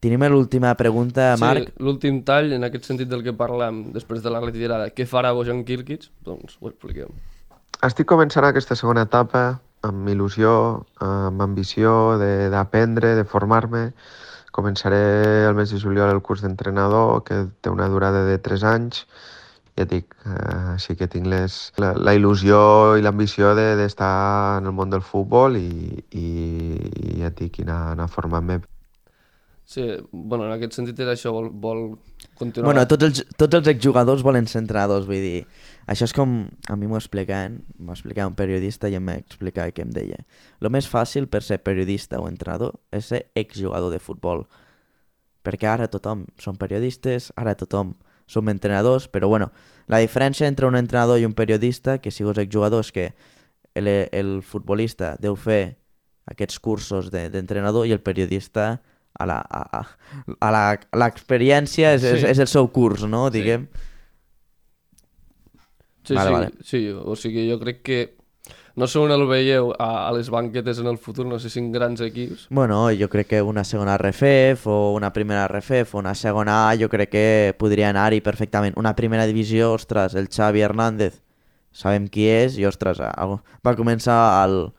Tenim 0.02 0.24
l'última 0.26 0.74
pregunta, 0.74 1.36
Marc. 1.38 1.68
Sí, 1.68 1.74
l'últim 1.78 2.22
tall, 2.26 2.52
en 2.56 2.64
aquest 2.66 2.88
sentit 2.90 3.08
del 3.08 3.22
que 3.22 3.32
parlem 3.38 3.92
després 3.94 4.22
de 4.24 4.30
la 4.34 4.40
retirada, 4.42 4.88
què 4.90 5.06
farà 5.06 5.30
Bojan 5.32 5.62
Kirkic? 5.64 6.08
Doncs 6.26 6.56
ho 6.60 6.68
expliquem. 6.72 7.12
Estic 7.86 8.06
començant 8.10 8.44
aquesta 8.48 8.74
segona 8.78 9.04
etapa 9.06 9.60
amb 9.86 10.08
il·lusió, 10.10 10.50
amb 11.02 11.40
ambició 11.42 12.18
de- 12.18 12.50
d'aprendre, 12.50 13.14
de, 13.14 13.22
de 13.22 13.24
formar-me. 13.30 13.92
Començaré 14.52 15.46
el 15.48 15.54
mes 15.54 15.70
de 15.72 15.78
juliol 15.80 16.10
el 16.12 16.20
curs 16.20 16.42
d'entrenador, 16.42 17.22
que 17.24 17.46
té 17.62 17.70
una 17.70 17.88
durada 17.88 18.24
de 18.26 18.38
3 18.38 18.64
anys. 18.68 19.06
Ja 19.78 19.86
et 19.86 19.90
dic, 19.90 20.14
eh, 20.28 20.74
sí 20.78 20.96
que 21.00 21.08
tinc 21.08 21.26
les, 21.32 21.54
la, 21.80 21.94
la 21.96 22.12
il·lusió 22.18 22.58
i 22.98 23.02
l'ambició 23.04 23.54
de- 23.56 23.72
d'estar 23.78 24.58
en 24.58 24.68
el 24.68 24.74
món 24.76 24.90
del 24.92 25.00
futbol 25.00 25.56
i, 25.56 26.04
i, 26.12 26.26
i 26.76 27.16
ja 27.22 27.30
et 27.32 27.38
dic, 27.40 27.58
i 27.58 27.64
anar, 27.68 27.80
anar 27.96 28.08
formant-me 28.12 28.60
Sí, 29.72 29.80
bueno, 30.10 30.44
en 30.44 30.52
aquest 30.52 30.74
sentit 30.74 30.98
era 31.00 31.12
això, 31.14 31.30
vol, 31.32 31.46
vol 31.62 31.78
continuar... 32.36 32.66
Bueno, 32.66 32.82
tots 32.90 33.06
els, 33.06 33.20
tots 33.38 33.56
els 33.56 33.68
exjugadors 33.70 34.24
volen 34.26 34.44
ser 34.50 34.58
entrenadors, 34.60 35.06
vull 35.08 35.22
dir, 35.22 35.44
això 35.88 36.04
és 36.04 36.12
com, 36.12 36.34
a 36.68 36.76
mi 36.76 36.90
m'ho 36.90 36.98
explicaven, 36.98 37.60
m'ho 37.78 37.94
explicava 37.94 38.28
un 38.28 38.34
periodista 38.36 38.90
i 38.90 38.98
em 38.98 39.06
va 39.08 39.14
explicar 39.22 39.70
que 39.72 39.86
em 39.86 39.94
deia, 39.94 40.18
el 40.60 40.68
més 40.74 40.90
fàcil 40.90 41.30
per 41.30 41.40
ser 41.46 41.60
periodista 41.64 42.20
o 42.20 42.26
entrenador 42.28 42.74
és 42.92 43.06
ser 43.14 43.22
exjugador 43.38 43.94
de 43.94 44.02
futbol, 44.02 44.44
perquè 45.46 45.70
ara 45.70 45.88
tothom 45.88 46.26
són 46.42 46.58
periodistes, 46.60 47.30
ara 47.38 47.54
tothom 47.56 47.94
som 48.32 48.48
entrenadors, 48.48 49.06
però 49.12 49.28
bueno, 49.28 49.50
la 49.92 50.00
diferència 50.00 50.48
entre 50.48 50.66
un 50.66 50.76
entrenador 50.78 51.20
i 51.20 51.26
un 51.28 51.34
periodista, 51.36 51.98
que 52.00 52.10
si 52.10 52.24
vos 52.24 52.38
exjugador, 52.40 52.80
és 52.80 52.92
que 52.92 53.12
el, 53.74 53.88
el 54.12 54.40
futbolista 54.42 55.14
deu 55.20 55.36
fer 55.36 55.76
aquests 56.26 56.58
cursos 56.62 57.10
de- 57.12 57.28
d'entrenador 57.30 57.86
i 57.86 57.92
el 57.92 58.00
periodista 58.00 58.80
a 59.18 59.26
la, 59.28 59.38
a, 59.44 59.82
a, 60.40 60.50
la, 60.54 60.62
l'experiència 60.96 61.94
és, 61.94 62.04
és, 62.04 62.20
Sí. 62.22 62.26
és 62.32 62.38
el 62.38 62.48
seu 62.48 62.68
curs, 62.72 63.02
no? 63.04 63.26
Diguem. 63.30 63.66
Sí, 66.04 66.14
Vale, 66.14 66.26
sí, 66.28 66.32
vale. 66.32 66.50
sí, 66.64 66.80
o 66.90 67.14
sigui, 67.14 67.44
jo 67.50 67.58
crec 67.60 67.82
que 67.86 67.98
no 68.76 68.86
sé 68.86 68.98
on 68.98 69.10
el 69.12 69.26
veieu 69.28 69.72
a, 69.78 70.08
a 70.08 70.12
les 70.16 70.30
banquetes 70.32 70.78
en 70.80 70.86
el 70.86 70.96
futur, 70.98 71.26
no 71.26 71.38
sé 71.38 71.50
si 71.50 71.58
en 71.60 71.70
grans 71.72 72.00
equips. 72.00 72.46
Bueno, 72.50 72.88
jo 72.98 73.08
crec 73.12 73.26
que 73.28 73.42
una 73.42 73.64
segona 73.64 73.98
RFF 73.98 74.66
o 74.66 74.92
una 74.94 75.12
primera 75.12 75.46
RFF 75.48 75.94
o 75.94 75.98
una 75.98 76.14
segona 76.14 76.70
A 76.70 76.76
jo 76.80 76.88
crec 76.88 77.10
que 77.10 77.54
podria 77.58 77.90
anar-hi 77.90 78.20
perfectament. 78.20 78.74
Una 78.76 78.94
primera 78.96 79.26
divisió, 79.26 79.72
ostres, 79.74 80.14
el 80.14 80.28
Xavi 80.28 80.62
Hernández, 80.62 81.20
sabem 81.72 82.08
qui 82.08 82.26
és 82.28 82.56
i 82.58 82.64
ostres, 82.68 82.98
va 83.00 83.76
començar 83.76 84.16
al, 84.42 84.72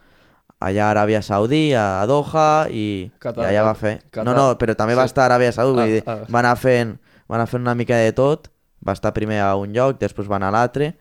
allà 0.60 0.88
a 0.88 0.92
Aràbia 0.94 1.22
Saudí, 1.22 1.74
a 1.74 2.06
Doha 2.08 2.68
i, 2.72 3.12
Qatar, 3.20 3.46
i 3.46 3.52
allà 3.54 3.64
va 3.68 3.74
fer. 3.76 3.96
Qatar. 4.10 4.26
No, 4.26 4.34
no, 4.38 4.58
però 4.58 4.76
també 4.76 4.96
va 4.96 5.04
Sí. 5.08 5.12
estar 5.14 5.26
a 5.30 5.36
Aràbia 5.36 5.52
Saudí, 5.52 6.02
Ah, 6.06 6.20
ah. 6.24 6.26
va 6.34 6.40
anar 6.40 6.56
fent, 6.58 6.98
va 7.30 7.36
anar 7.38 7.48
fent 7.48 7.62
una 7.62 7.76
mica 7.76 7.98
de 7.98 8.12
tot, 8.14 8.50
va 8.86 8.94
estar 8.94 9.14
primer 9.14 9.40
a 9.42 9.56
un 9.56 9.74
lloc, 9.74 10.00
després 10.00 10.30
va 10.30 10.36
anar 10.38 10.50
a 10.50 10.58
l'altre. 10.58 10.96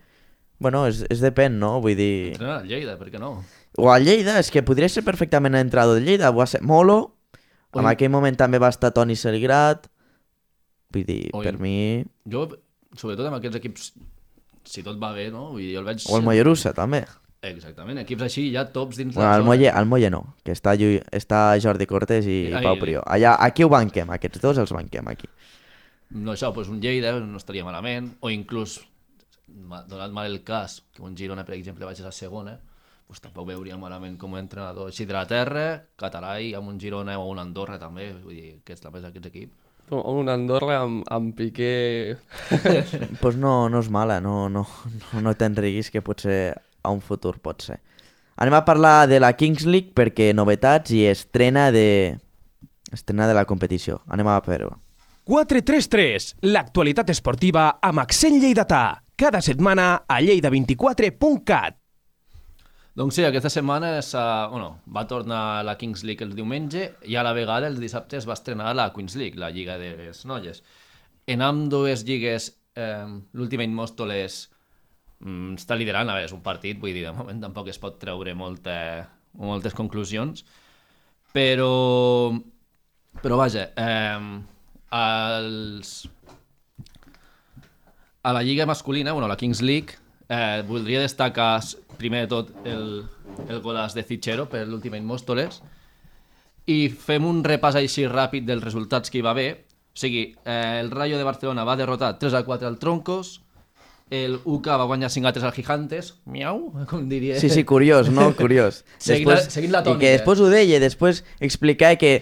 Bueno, 0.63 0.85
és, 0.87 1.03
és 1.11 1.21
depèn, 1.23 1.57
no? 1.59 1.75
Vull 1.83 1.97
dir... 1.99 2.33
Entrenar 2.33 2.61
al 2.61 2.69
Lleida, 2.69 2.95
per 2.99 3.09
què 3.11 3.19
no? 3.21 3.35
O 3.77 3.89
al 3.91 4.05
Lleida, 4.07 4.37
és 4.39 4.51
que 4.53 4.63
podria 4.65 4.87
ser 4.91 5.03
perfectament 5.03 5.57
entrenador 5.59 5.99
de 5.99 6.05
Lleida. 6.05 6.31
Va 6.31 6.47
ser 6.47 6.61
Molo, 6.63 6.99
en 7.73 7.83
Oi. 7.83 7.91
aquell 7.91 8.13
moment 8.13 8.37
també 8.39 8.61
va 8.61 8.69
estar 8.71 8.93
Toni 8.95 9.17
Selgrat. 9.19 9.89
Vull 10.93 11.07
dir, 11.09 11.23
Oi. 11.33 11.43
per 11.43 11.57
mi... 11.59 11.75
Jo, 12.29 12.45
sobretot 12.95 13.27
amb 13.27 13.39
aquests 13.39 13.59
equips, 13.59 13.89
si 14.69 14.85
tot 14.85 15.01
va 15.01 15.11
bé, 15.15 15.27
no? 15.33 15.49
Vull 15.55 15.65
dir, 15.65 15.73
jo 15.75 15.83
el 15.83 15.89
veig... 15.91 16.05
O 16.07 16.19
el 16.21 16.25
Mollerussa, 16.25 16.71
també. 16.77 17.03
Exactament, 17.43 17.97
equips 18.05 18.23
així 18.23 18.45
ja 18.53 18.61
tops 18.71 19.01
dins 19.01 19.17
Bueno, 19.17 19.27
la 19.27 19.35
el 19.35 19.41
zona. 19.41 19.49
Molle, 19.49 19.71
el 19.81 19.87
Molle 19.91 20.09
no, 20.13 20.21
que 20.47 20.53
està, 20.55 20.77
Llull, 20.79 21.01
està 21.11 21.41
Jordi 21.59 21.87
Cortés 21.89 22.29
i 22.31 22.37
Ai, 22.53 22.61
Pau 22.63 22.77
Prió. 22.79 23.01
Allà, 23.03 23.33
aquí 23.43 23.65
ho 23.65 23.71
banquem, 23.73 24.13
aquests 24.15 24.39
dos 24.39 24.61
els 24.63 24.71
banquem 24.71 25.09
aquí. 25.11 25.27
No, 26.13 26.37
això, 26.37 26.53
doncs 26.55 26.69
un 26.71 26.79
Lleida 26.79 27.17
no 27.19 27.41
estaria 27.41 27.65
malament, 27.67 28.13
o 28.23 28.31
inclús, 28.31 28.77
donat 29.89 30.11
mal 30.11 30.29
el 30.29 30.43
cas, 30.43 30.81
que 30.93 31.03
un 31.03 31.17
Girona, 31.17 31.45
per 31.45 31.55
exemple, 31.55 31.85
vagi 31.85 32.03
a 32.03 32.09
la 32.09 32.15
segona, 32.15 32.57
doncs 33.07 33.21
tampoc 33.21 33.47
veuria 33.51 33.77
malament 33.77 34.17
com 34.17 34.33
a 34.35 34.41
entrenador 34.41 34.89
així 34.89 35.05
de 35.05 35.15
la 35.15 35.25
terra, 35.29 35.65
català 35.99 36.37
i 36.41 36.53
amb 36.57 36.71
un 36.71 36.79
Girona 36.81 37.19
o 37.19 37.27
un 37.29 37.41
Andorra 37.41 37.77
també, 37.81 38.11
vull 38.23 38.39
dir, 38.39 38.55
que 38.65 38.73
és 38.73 38.81
també 38.81 39.03
d'aquests 39.03 39.29
equips. 39.31 39.59
O 39.93 40.15
un 40.17 40.29
Andorra 40.31 40.79
amb, 40.81 41.03
amb 41.11 41.33
Piqué... 41.37 42.17
Doncs 42.49 42.93
pues 43.21 43.35
no, 43.37 43.67
no 43.69 43.81
és 43.83 43.89
mala, 43.91 44.21
no, 44.23 44.47
no, 44.49 44.63
no, 44.65 45.23
no 45.25 45.33
t'enriguis 45.37 45.91
que 45.91 46.01
potser 46.01 46.55
a 46.55 46.91
un 46.91 47.03
futur 47.03 47.35
pot 47.43 47.61
ser. 47.65 47.81
Anem 48.39 48.55
a 48.57 48.63
parlar 48.65 49.07
de 49.11 49.19
la 49.21 49.33
Kings 49.37 49.67
League 49.69 49.93
perquè 49.93 50.31
novetats 50.33 50.95
i 50.95 51.03
estrena 51.05 51.67
de, 51.75 52.15
estrena 52.91 53.27
de 53.27 53.35
la 53.37 53.45
competició. 53.45 54.01
Anem 54.07 54.31
a 54.31 54.39
veure-ho. 54.41 54.73
433, 55.29 56.33
l'actualitat 56.51 57.13
esportiva 57.13 57.69
amb 57.81 58.01
accent 58.03 58.41
lleidatà. 58.41 59.03
Cada 59.15 59.41
setmana 59.41 60.03
a 60.07 60.19
lleida24.cat. 60.21 61.77
Doncs 62.93 63.15
sí, 63.17 63.23
aquesta 63.25 63.49
setmana 63.49 63.95
s'ha- 64.05 64.47
bueno, 64.51 64.81
va 64.85 65.07
tornar 65.09 65.63
la 65.65 65.77
Kings 65.77 66.03
League 66.03 66.23
el 66.25 66.35
diumenge 66.37 66.91
i 67.09 67.15
a 67.17 67.23
la 67.25 67.33
vegada 67.33 67.65
el 67.67 67.79
dissabte 67.81 68.17
es 68.17 68.27
va 68.29 68.35
estrenar 68.37 68.75
la 68.75 68.91
Queens 68.93 69.15
League, 69.15 69.39
la 69.39 69.49
Lliga 69.49 69.79
de 69.81 69.95
les 69.97 70.25
Noies. 70.29 70.61
En 71.25 71.41
amb 71.41 71.71
dues 71.71 72.03
lligues, 72.05 72.51
eh, 72.75 73.07
l'Ultimate 73.33 73.73
Mòstoles 73.73 74.49
mm, 75.19 75.55
està 75.57 75.75
liderant, 75.75 76.09
a 76.09 76.13
veure, 76.19 76.25
és 76.29 76.35
un 76.37 76.43
partit, 76.45 76.77
vull 76.79 76.93
dir, 76.93 77.05
de 77.07 77.13
moment 77.17 77.41
tampoc 77.41 77.69
es 77.73 77.79
pot 77.81 77.97
treure 77.97 78.35
molta, 78.37 79.09
moltes 79.41 79.73
conclusions, 79.73 80.45
però, 81.33 82.29
però 83.23 83.37
vaja, 83.41 83.71
eh, 83.73 84.41
els, 84.93 85.95
a 88.23 88.33
la 88.33 88.41
lliga 88.43 88.65
masculina, 88.65 89.11
bueno, 89.11 89.27
la 89.27 89.35
Kings 89.37 89.61
League, 89.61 89.95
eh, 90.29 90.63
voldria 90.67 91.01
destacar 91.01 91.61
primer 91.97 92.21
de 92.23 92.27
tot 92.27 92.49
el, 92.65 93.03
el 93.49 93.61
golaç 93.61 93.93
de 93.93 94.03
Cichero 94.03 94.47
per 94.49 94.65
l'Ultimate 94.67 95.03
Mòstoles 95.03 95.59
i 96.71 96.87
fem 96.89 97.25
un 97.27 97.41
repàs 97.43 97.75
així 97.75 98.05
ràpid 98.07 98.45
dels 98.47 98.63
resultats 98.63 99.11
que 99.11 99.19
hi 99.19 99.23
va 99.25 99.33
haver. 99.35 99.65
O 99.93 99.99
sigui, 99.99 100.33
eh, 100.45 100.79
el 100.81 100.89
Rayo 100.91 101.17
de 101.19 101.25
Barcelona 101.27 101.65
va 101.67 101.75
derrotar 101.75 102.17
3 102.19 102.33
a 102.39 102.43
4 102.47 102.67
al 102.67 102.79
Troncos, 102.79 103.41
el 104.09 104.39
UK 104.45 104.67
va 104.79 104.85
guanyar 104.87 105.09
5 105.11 105.27
a 105.27 105.33
3 105.33 105.43
al 105.49 105.53
Gigantes, 105.53 106.13
miau, 106.25 106.71
com 106.89 107.09
diria. 107.09 107.39
Sí, 107.39 107.49
sí, 107.49 107.63
curiós, 107.67 108.09
no? 108.09 108.31
Curiós. 108.35 108.85
Seguint 108.97 109.29
la- 109.29 109.41
seguint 109.43 109.73
la 109.75 109.81
I 109.81 109.83
que 109.83 109.89
tònica. 109.91 110.13
després 110.15 110.39
ho 110.39 110.49
deia, 110.49 110.79
després 110.79 111.23
explicava 111.43 111.99
que 111.99 112.13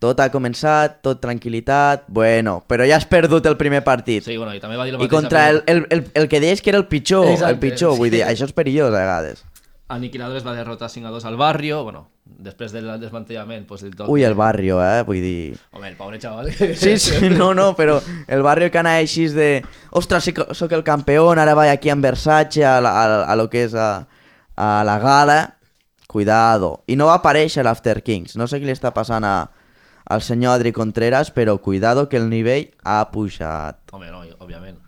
tot 0.00 0.20
ha 0.24 0.30
començat, 0.32 0.98
tot 1.04 1.20
tranquil·litat, 1.20 2.06
bueno, 2.08 2.60
però 2.66 2.86
ja 2.88 2.96
has 2.96 3.06
perdut 3.08 3.46
el 3.50 3.58
primer 3.60 3.82
partit. 3.84 4.24
Sí, 4.24 4.38
bueno, 4.40 4.54
i 4.56 4.62
també 4.62 4.80
va 4.80 4.88
dir 4.88 4.96
el 4.96 5.04
I 5.04 5.10
contra 5.12 5.48
el, 5.52 5.62
el, 5.68 5.84
el, 5.92 6.06
el 6.14 6.28
que 6.32 6.40
deies 6.40 6.64
que 6.64 6.72
era 6.72 6.80
el 6.80 6.88
pitjor, 6.88 7.28
Exacte, 7.34 7.52
el 7.52 7.60
pitjor, 7.60 7.98
vull 7.98 8.08
sí. 8.08 8.16
dir, 8.16 8.24
això 8.24 8.48
és 8.48 8.56
perillós 8.56 8.88
a 8.88 8.96
vegades. 8.96 9.44
Aniquiladores 9.90 10.46
va 10.46 10.54
derrotar 10.54 10.88
5 10.88 11.08
a 11.08 11.10
2 11.10 11.24
al 11.26 11.36
Barrio, 11.36 11.82
bueno, 11.84 12.06
després 12.24 12.72
del 12.72 12.88
desmantellament, 13.00 13.66
pues 13.68 13.82
el 13.82 13.94
toc... 13.96 14.08
Ui, 14.08 14.24
el 14.24 14.34
barrio, 14.38 14.80
eh, 14.80 15.02
vull 15.04 15.20
dir... 15.20 15.58
Home, 15.72 15.90
el 15.90 15.96
pobre 15.98 16.20
xaval. 16.22 16.48
Sí, 16.54 16.96
sí, 16.98 17.28
no, 17.36 17.52
no, 17.54 17.74
però 17.76 18.00
el 18.26 18.42
barrio 18.46 18.70
que 18.70 18.80
anava 18.80 19.02
així 19.04 19.28
de... 19.34 19.50
Ostres, 19.90 20.30
sóc 20.56 20.72
el 20.72 20.86
campió, 20.86 21.28
ara 21.34 21.54
vaig 21.58 21.74
aquí 21.74 21.92
en 21.92 22.00
Versace 22.00 22.64
a, 22.64 22.78
la, 22.80 22.94
a, 23.02 23.22
a 23.24 23.36
lo 23.36 23.50
que 23.50 23.66
és 23.66 23.74
a, 23.74 24.06
a 24.56 24.72
la 24.86 24.98
gala. 25.02 25.40
Cuidado. 26.10 26.80
I 26.90 26.96
no 26.98 27.06
va 27.06 27.20
aparèixer 27.20 27.62
l'After 27.62 28.00
Kings. 28.02 28.34
No 28.34 28.48
sé 28.50 28.58
què 28.58 28.66
li 28.66 28.74
està 28.74 28.90
passant 28.90 29.22
a, 29.22 29.34
al 30.10 30.22
senyor 30.26 30.56
Adri 30.58 30.72
Contreras, 30.74 31.30
però 31.30 31.58
cuidado 31.62 32.08
que 32.10 32.18
el 32.18 32.28
nivell 32.30 32.72
ha 32.82 33.10
pujat. 33.12 33.78
Home, 33.94 34.10
no, 34.10 34.24
òbviament. 34.42 34.78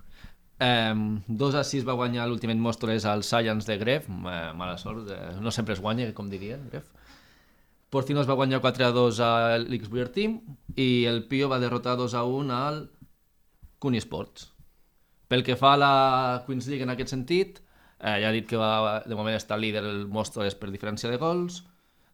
Eh, 0.63 0.95
2 1.27 1.55
a 1.59 1.63
6 1.67 1.85
va 1.87 1.95
guanyar 1.99 2.27
l'Ultimate 2.31 2.59
Mòstoles 2.63 3.05
al 3.07 3.23
Science 3.27 3.67
de 3.71 3.79
Gref, 3.79 4.09
mala 4.09 4.77
sort, 4.79 5.09
eh, 5.11 5.33
no 5.41 5.51
sempre 5.55 5.75
es 5.75 5.81
guanya, 5.83 6.13
com 6.15 6.29
dirien, 6.31 6.69
Gref. 6.71 6.91
Porcinos 7.93 8.29
va 8.29 8.35
guanyar 8.39 8.61
4 8.65 8.87
a 8.87 8.91
2 8.95 9.19
a 9.21 9.31
l'X-Weir 9.61 10.09
Team 10.15 10.39
i 10.81 11.05
el 11.11 11.25
Pio 11.29 11.49
va 11.51 11.59
derrotar 11.61 11.97
2 12.01 12.15
a 12.17 12.23
1 12.25 12.55
al 12.57 12.79
Cuni 13.79 13.99
Sports. 14.01 14.49
Pel 15.29 15.43
que 15.45 15.57
fa 15.61 15.75
a 15.75 15.81
la 15.81 15.93
Queens 16.47 16.67
League 16.71 16.85
en 16.87 16.91
aquest 16.95 17.11
sentit, 17.13 17.59
eh, 18.01 18.17
ja 18.23 18.31
he 18.31 18.33
dit 18.41 18.49
que 18.49 18.57
va, 18.61 19.03
de 19.05 19.15
moment 19.19 19.37
està 19.37 19.59
líder 19.61 19.83
el 19.85 20.07
Mòstoles 20.09 20.57
per 20.57 20.71
diferència 20.73 21.11
de 21.13 21.19
gols, 21.21 21.63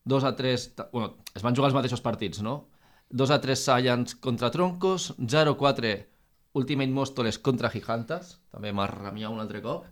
2 0.09 0.25
a 0.25 0.35
3, 0.37 0.75
ta- 0.75 0.89
bueno, 0.93 1.15
es 1.35 1.43
van 1.47 1.55
jugar 1.55 1.69
els 1.71 1.77
mateixos 1.79 2.01
partits, 2.03 2.43
no? 2.43 2.67
2 3.11 3.31
a 3.31 3.41
3 3.41 3.59
Science 3.59 4.17
contra 4.21 4.51
Troncos, 4.51 5.15
0 5.19 5.57
a 5.57 5.59
4 5.59 5.93
Ultimate 6.59 6.91
Mòstoles 6.91 7.39
contra 7.39 7.71
Gigantes, 7.71 8.39
també 8.51 8.73
m'ha 8.73 8.89
ramiat 8.91 9.31
un 9.31 9.41
altre 9.41 9.63
cop. 9.63 9.87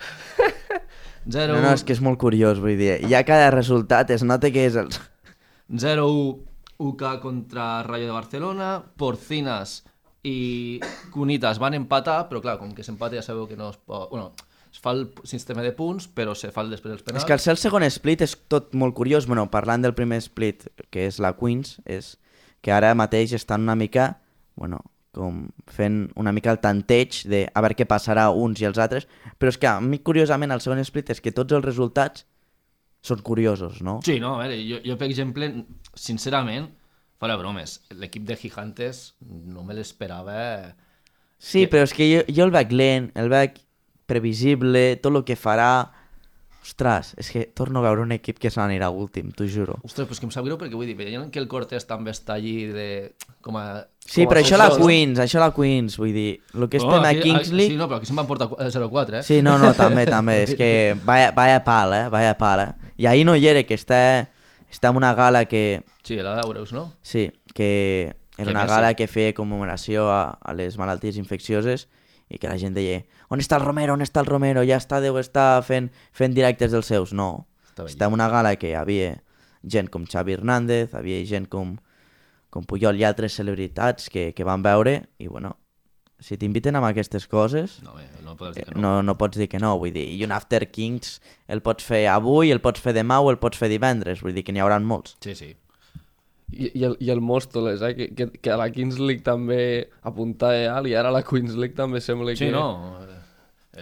0 1.26 1.56
No, 1.56 1.62
no, 1.62 1.72
és 1.74 1.84
que 1.84 1.94
és 1.96 2.02
molt 2.02 2.18
curiós, 2.20 2.60
vull 2.62 2.78
dir. 2.78 3.00
Ja 3.10 3.24
cada 3.26 3.50
resultat 3.54 4.10
es 4.14 4.24
nota 4.26 4.50
que 4.52 4.66
és 4.68 4.76
el... 4.78 4.90
0-1 5.70 6.56
UK 6.78 7.20
contra 7.22 7.82
Rayo 7.82 8.06
de 8.06 8.12
Barcelona, 8.12 8.70
Porcinas 8.96 9.80
i 10.26 10.80
Cunitas 11.14 11.60
van 11.62 11.76
empatar, 11.78 12.26
però 12.28 12.42
clar, 12.44 12.58
com 12.60 12.74
que 12.76 12.84
s'empata 12.84 13.16
ja 13.16 13.24
sabeu 13.24 13.46
que 13.48 13.56
no 13.56 13.70
es 13.72 13.78
pot... 13.78 14.10
Bueno, 14.10 14.32
es 14.72 14.82
fa 14.82 14.92
el 14.92 15.06
sistema 15.24 15.62
de 15.64 15.72
punts, 15.72 16.04
però 16.12 16.34
se 16.36 16.50
fa 16.52 16.60
el 16.66 16.74
després 16.74 16.92
dels 16.92 17.04
penals. 17.06 17.24
És 17.24 17.28
que 17.28 17.52
el 17.52 17.60
segon 17.60 17.86
split 17.88 18.26
és 18.26 18.36
tot 18.52 18.74
molt 18.76 18.96
curiós. 18.98 19.24
Bueno, 19.30 19.46
parlant 19.50 19.86
del 19.86 19.94
primer 19.96 20.20
split, 20.20 20.66
que 20.92 21.06
és 21.08 21.20
la 21.22 21.32
Queens, 21.38 21.78
és 21.88 22.16
que 22.66 22.74
ara 22.74 22.96
mateix 22.98 23.30
estan 23.36 23.62
una 23.62 23.76
mica, 23.78 24.16
bueno, 24.58 24.80
com 25.14 25.44
fent 25.70 26.00
una 26.18 26.32
mica 26.34 26.50
el 26.50 26.58
tanteig 26.58 27.20
de 27.30 27.44
a 27.46 27.62
veure 27.62 27.76
què 27.78 27.86
passarà 27.86 28.24
uns 28.34 28.58
i 28.58 28.66
els 28.66 28.80
altres, 28.82 29.06
però 29.38 29.52
és 29.52 29.58
que 29.62 29.68
a 29.70 29.76
mi 29.80 30.00
curiosament 30.02 30.50
el 30.50 30.62
segon 30.64 30.82
split 30.82 31.12
és 31.14 31.22
que 31.22 31.32
tots 31.36 31.54
els 31.54 31.64
resultats 31.64 32.26
són 33.06 33.22
curiosos, 33.22 33.78
no? 33.86 34.00
Sí, 34.02 34.18
no, 34.18 34.34
a 34.34 34.42
veure, 34.42 34.58
jo, 34.66 34.80
jo 34.82 34.96
per 34.98 35.06
exemple, 35.06 35.52
sincerament, 35.94 36.66
fora 37.22 37.38
bromes, 37.38 37.78
l'equip 37.94 38.26
de 38.26 38.34
Gigantes 38.40 39.04
no 39.22 39.62
me 39.62 39.76
l'esperava... 39.78 40.74
Sí, 41.38 41.68
però 41.70 41.86
és 41.86 41.94
que 41.94 42.10
jo, 42.10 42.26
jo 42.26 42.48
el 42.48 42.52
veig 42.52 42.74
lent, 42.74 43.12
el 43.14 43.30
veig 43.30 43.60
previsible, 44.10 44.88
tot 44.98 45.14
el 45.14 45.24
que 45.28 45.38
farà... 45.38 45.70
Ostres, 46.66 47.12
és 47.16 47.28
que 47.30 47.44
torno 47.54 47.78
a 47.78 47.82
veure 47.84 48.02
un 48.02 48.10
equip 48.10 48.40
que 48.42 48.50
se 48.50 48.58
n'anirà 48.58 48.88
últim, 48.90 49.28
t'ho 49.30 49.46
juro. 49.46 49.76
Ostres, 49.86 50.08
pues 50.10 50.18
que 50.18 50.26
em 50.26 50.32
sap 50.34 50.44
greu 50.48 50.56
perquè 50.58 50.74
vull 50.74 50.88
dir, 50.88 50.96
veient 50.98 51.28
que 51.30 51.38
el 51.38 51.46
Cortés 51.46 51.86
també 51.86 52.10
està 52.10 52.34
allí 52.34 52.66
de... 52.74 52.86
com 53.40 53.54
a... 53.60 53.84
Sí, 54.02 54.24
com 54.24 54.26
a 54.26 54.32
però 54.34 54.42
això 54.42 54.58
la? 54.58 54.66
Queens, 54.74 55.20
això 55.22 55.38
la 55.42 55.52
Queens, 55.54 55.94
vull 56.00 56.10
dir, 56.14 56.40
el 56.54 56.66
que 56.68 56.80
estem 56.82 56.98
a 57.06 57.12
aquí- 57.12 57.22
Kings 57.22 57.48
Sí, 57.52 57.54
League... 57.54 57.76
no, 57.78 57.86
però 57.86 58.00
aquí 58.00 58.10
se'n 58.10 58.18
van 58.18 58.26
portar 58.26 58.48
qu- 58.50 58.58
0-4, 58.58 59.20
eh? 59.20 59.22
Sí, 59.22 59.38
no, 59.46 59.54
no, 59.62 59.70
també, 59.78 60.06
també, 60.10 60.40
és 60.48 60.54
que 60.58 60.70
vaya, 61.08 61.30
vaya 61.36 61.62
pal, 61.64 61.94
eh, 61.94 62.04
vaya 62.10 62.34
pal, 62.38 62.64
eh. 62.66 62.92
I 62.98 63.06
ahir 63.12 63.26
no 63.28 63.36
hi 63.38 63.46
era, 63.46 63.62
que 63.68 63.78
està, 63.78 64.00
està 64.72 64.90
en 64.90 64.98
una 64.98 65.14
gala 65.14 65.44
que, 65.46 65.84
Sí, 66.02 66.16
la 66.22 66.34
d'Eureus, 66.40 66.72
no? 66.74 66.88
sí, 67.02 67.28
que 67.54 68.16
era 68.38 68.50
una 68.50 68.66
gala 68.66 68.94
que 68.94 69.06
feia 69.06 69.32
commemoració 69.34 70.10
a, 70.12 70.36
a 70.42 70.52
les 70.54 70.76
malalties 70.78 71.16
infeccioses 71.16 71.86
i 72.28 72.38
que 72.42 72.48
la 72.50 72.58
gent 72.58 72.74
deia, 72.74 73.02
on 73.30 73.42
està 73.42 73.58
el 73.60 73.64
Romero, 73.64 73.94
on 73.94 74.02
està 74.02 74.22
el 74.22 74.30
Romero, 74.30 74.64
ja 74.66 74.78
està, 74.80 75.00
deu 75.02 75.18
estar 75.20 75.62
fent, 75.66 75.90
fent 76.12 76.34
directes 76.34 76.72
dels 76.74 76.88
seus. 76.90 77.12
No, 77.14 77.46
Estava 77.68 77.90
està 77.92 78.08
en 78.08 78.16
una 78.16 78.28
gala 78.32 78.56
que 78.56 78.72
hi 78.72 78.78
havia 78.78 79.12
gent 79.62 79.90
com 79.92 80.06
Xavi 80.06 80.34
Hernández, 80.36 80.94
havia 80.94 81.22
gent 81.26 81.46
com, 81.50 81.76
com 82.50 82.66
Puyol 82.66 82.98
i 82.98 83.06
altres 83.06 83.36
celebritats 83.38 84.10
que, 84.10 84.32
que 84.34 84.46
van 84.46 84.62
veure 84.62 85.02
i, 85.18 85.28
bueno, 85.28 85.56
si 86.18 86.38
t'inviten 86.40 86.76
a 86.76 86.82
aquestes 86.88 87.26
coses, 87.28 87.82
No, 87.84 87.94
bé, 87.94 88.06
no 88.24 88.36
podràs 88.36 88.56
dir 88.56 88.64
que 88.64 88.74
no. 88.74 88.80
no, 88.80 89.02
no 89.02 89.14
pots 89.18 89.36
dir 89.36 89.48
que 89.52 89.60
no, 89.60 89.74
vull 89.78 89.92
dir, 89.92 90.06
i 90.16 90.24
un 90.24 90.32
After 90.32 90.64
Kings 90.70 91.20
el 91.46 91.60
pots 91.62 91.84
fer 91.84 92.06
avui, 92.08 92.50
el 92.50 92.62
pots 92.64 92.80
fer 92.80 92.94
demà 92.96 93.20
o 93.20 93.30
el 93.30 93.38
pots 93.38 93.58
fer 93.60 93.68
divendres, 93.68 94.22
vull 94.24 94.34
dir 94.34 94.44
que 94.46 94.54
n'hi 94.54 94.64
haurà 94.64 94.78
molts. 94.80 95.16
Sí, 95.20 95.34
sí. 95.36 95.52
I, 96.52 96.70
i, 96.78 96.84
el, 96.86 96.96
i 97.00 97.10
el 97.10 97.20
Móstoles, 97.20 97.82
eh? 97.82 97.94
que, 97.96 98.08
que, 98.14 98.28
que 98.30 98.50
a 98.50 98.56
la 98.56 98.70
Kings 98.70 98.98
League 99.00 99.22
també 99.26 99.88
apuntava 100.06 100.76
alt 100.76 100.86
i 100.86 100.94
ara 100.94 101.08
a 101.10 101.12
la 101.16 101.22
Queens 101.26 101.56
League 101.58 101.74
també 101.74 102.00
sembla 102.00 102.36
Sí, 102.36 102.46
que... 102.46 102.52
no. 102.52 102.98
el- 103.00 103.14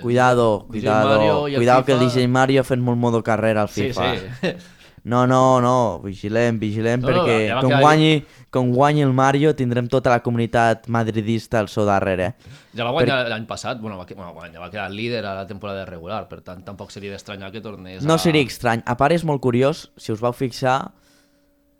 Cuidado, 0.02 0.66
cuidado, 0.68 1.46
el 1.46 1.54
cuidado 1.54 1.84
que 1.84 1.92
el 1.92 2.00
DJ 2.00 2.26
Mario 2.26 2.64
fent 2.64 2.82
molt 2.82 2.98
modo 2.98 3.22
carrera 3.22 3.62
al 3.62 3.68
Sí, 3.68 3.92
FIFA. 3.92 4.14
sí. 4.16 4.48
No, 5.04 5.26
no, 5.26 5.60
no, 5.60 6.00
vigilem, 6.00 6.56
vigilem, 6.58 7.02
No, 7.02 7.10
no, 7.10 7.12
perquè 7.26 7.48
ja 7.50 7.56
va 7.58 7.60
com, 7.60 7.74
guanyi, 7.78 8.12
com 8.48 8.70
guanyi 8.72 9.02
el 9.04 9.12
Mario 9.12 9.50
tindrem 9.54 9.84
tota 9.92 10.08
la 10.08 10.22
comunitat 10.24 10.86
madridista 10.88 11.58
al 11.60 11.68
seu 11.68 11.84
darrere. 11.84 12.30
Ja 12.74 12.86
va 12.88 12.94
guanyar 12.96 13.18
l'any 13.28 13.44
passat, 13.44 13.78
bueno, 13.82 13.98
va, 14.00 14.06
bueno, 14.16 14.48
ja 14.54 14.62
va 14.62 14.70
quedar 14.72 14.88
líder 14.90 15.20
a 15.28 15.34
la 15.42 15.46
temporada 15.46 15.84
regular, 15.84 16.22
per 16.30 16.40
tant 16.40 16.64
tampoc 16.64 16.88
seria 16.90 17.12
d'estranyar 17.12 17.52
que 17.52 17.60
tornés 17.60 18.02
No 18.02 18.14
a... 18.16 18.18
seria 18.18 18.40
estrany. 18.48 18.80
A 18.88 18.96
part 18.96 19.12
és 19.12 19.26
molt 19.28 19.42
curiós, 19.44 19.90
si 20.00 20.10
us 20.10 20.24
vau 20.24 20.32
fixar, 20.32 20.78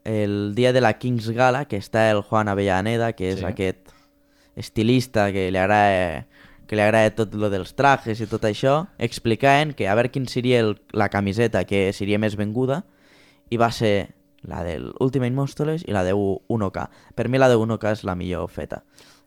el 0.05 0.55
dia 0.55 0.73
de 0.73 0.81
la 0.81 0.95
Kings 0.99 1.31
Gala, 1.31 1.65
que 1.67 1.77
està 1.79 2.11
el 2.11 2.21
Juan 2.23 2.49
Avellaneda, 2.49 3.13
que 3.15 3.31
és 3.33 3.39
Sí. 3.41 3.45
aquest 3.45 3.89
estilista 4.57 5.33
que 5.33 5.51
li 5.51 5.59
agrada 5.59 6.27
que 6.67 6.77
li 6.77 6.81
agrada 6.83 7.11
tot 7.15 7.35
lo 7.37 7.51
dels 7.53 7.75
trajes 7.77 8.21
i 8.25 8.27
tot 8.27 8.43
això, 8.49 8.87
explicaven 8.99 9.75
que 9.77 9.85
a 9.89 9.95
veure 9.95 10.09
quin 10.11 10.25
seria 10.27 10.61
el, 10.61 10.79
la 10.97 11.11
camiseta 11.13 11.65
que 11.69 11.93
seria 11.93 12.19
més 12.19 12.37
venguda 12.41 12.87
i 13.53 13.59
va 13.61 13.69
ser 13.71 14.15
la 14.43 14.63
del 14.65 14.93
Ultimate 15.01 15.33
Móstoles 15.37 15.85
i 15.87 15.93
la 15.93 16.03
de 16.05 16.15
1K. 16.15 16.89
Per 17.15 17.29
mi 17.29 17.37
la 17.39 17.51
de 17.53 17.57
1K 17.61 17.93
és 17.93 18.05
la 18.05 18.15
millor 18.15 18.49
feta. 18.49 18.83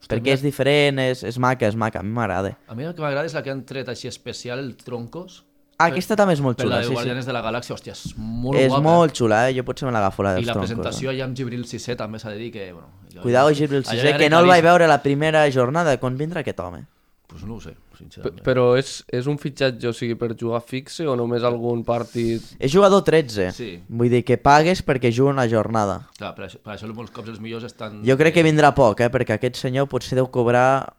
perquè 0.07 0.21
mira- 0.21 0.33
és 0.35 0.41
diferent, 0.41 0.99
és, 0.99 1.23
és 1.23 1.37
maca, 1.37 1.67
és 1.67 1.75
maca, 1.75 1.99
a 1.99 2.03
mi 2.03 2.11
m'agrada. 2.13 2.57
A 2.67 2.75
mi 2.75 2.83
el 2.85 2.93
que 2.95 3.01
m'agrada 3.01 3.25
és 3.25 3.33
la 3.33 3.41
que 3.43 3.49
han 3.51 3.65
tret 3.65 3.87
així 3.89 4.07
especial, 4.07 4.59
el 4.59 4.75
Troncos, 4.77 5.43
aquesta 5.77 6.15
també 6.17 6.33
és 6.33 6.41
molt 6.41 6.57
per 6.57 6.65
la 6.65 6.77
xula, 6.77 6.79
de 6.79 6.83
sí, 6.83 6.89
sí. 6.89 6.93
Guardianes 6.95 7.25
de 7.29 7.33
la 7.33 7.41
Galàxia, 7.45 7.75
hòstia, 7.75 7.93
és 7.93 8.13
molt 8.17 8.57
És 8.57 8.67
guapa. 8.71 8.81
molt 8.83 9.13
xula, 9.13 9.49
eh? 9.49 9.53
Jo 9.57 9.63
potser 9.63 9.85
me 9.85 9.91
l'agafo 9.93 10.23
la 10.23 10.31
I 10.33 10.35
dels 10.41 10.47
la 10.47 10.53
troncos. 10.53 10.69
presentació 10.71 11.11
eh? 11.11 11.13
allà 11.15 11.25
amb 11.29 11.37
Gibril 11.37 11.65
Cissé 11.69 11.95
també 11.95 12.19
s'ha 12.19 12.31
de 12.31 12.37
dir 12.37 12.51
que... 12.51 12.71
Bueno, 12.73 12.87
jo- 13.13 13.21
Cuidado, 13.21 13.53
Gibril 13.53 13.83
era 13.93 14.17
que 14.17 14.29
no 14.29 14.39
el 14.39 14.47
vaig 14.47 14.63
veure 14.63 14.87
la 14.87 15.01
primera 15.03 15.45
jornada. 15.51 15.97
Quan 15.99 16.17
vindrà 16.17 16.41
aquest 16.41 16.59
home? 16.59 16.85
Pues 17.27 17.43
no 17.43 17.55
ho 17.55 17.59
sé, 17.61 17.73
P 17.91 17.97
sincerament. 17.97 18.37
però 18.41 18.77
és, 18.79 19.03
és 19.11 19.25
un 19.27 19.35
fitxatge, 19.37 19.89
o 19.89 19.91
sigui, 19.93 20.15
per 20.15 20.29
jugar 20.39 20.61
fixe 20.63 21.03
o 21.05 21.13
només 21.19 21.43
algun 21.43 21.83
partit... 21.83 22.41
És 22.57 22.71
jugador 22.71 23.03
13. 23.03 23.51
Sí. 23.51 23.83
Vull 23.89 24.09
dir 24.09 24.23
que 24.23 24.37
pagues 24.37 24.79
perquè 24.81 25.11
juga 25.11 25.33
una 25.33 25.45
jornada. 25.51 26.07
Clar, 26.17 26.33
per 26.37 26.45
això, 26.47 26.57
per 26.63 26.77
això 26.77 26.87
molts 26.93 27.11
cops 27.11 27.27
els 27.33 27.41
millors 27.43 27.65
estan... 27.67 27.99
Jo 28.07 28.15
crec 28.15 28.33
que 28.33 28.43
vindrà 28.47 28.71
poc, 28.73 29.01
eh? 29.03 29.09
Perquè 29.11 29.35
aquest 29.35 29.59
senyor 29.59 29.89
potser 29.91 30.15
deu 30.15 30.29
cobrar 30.31 30.93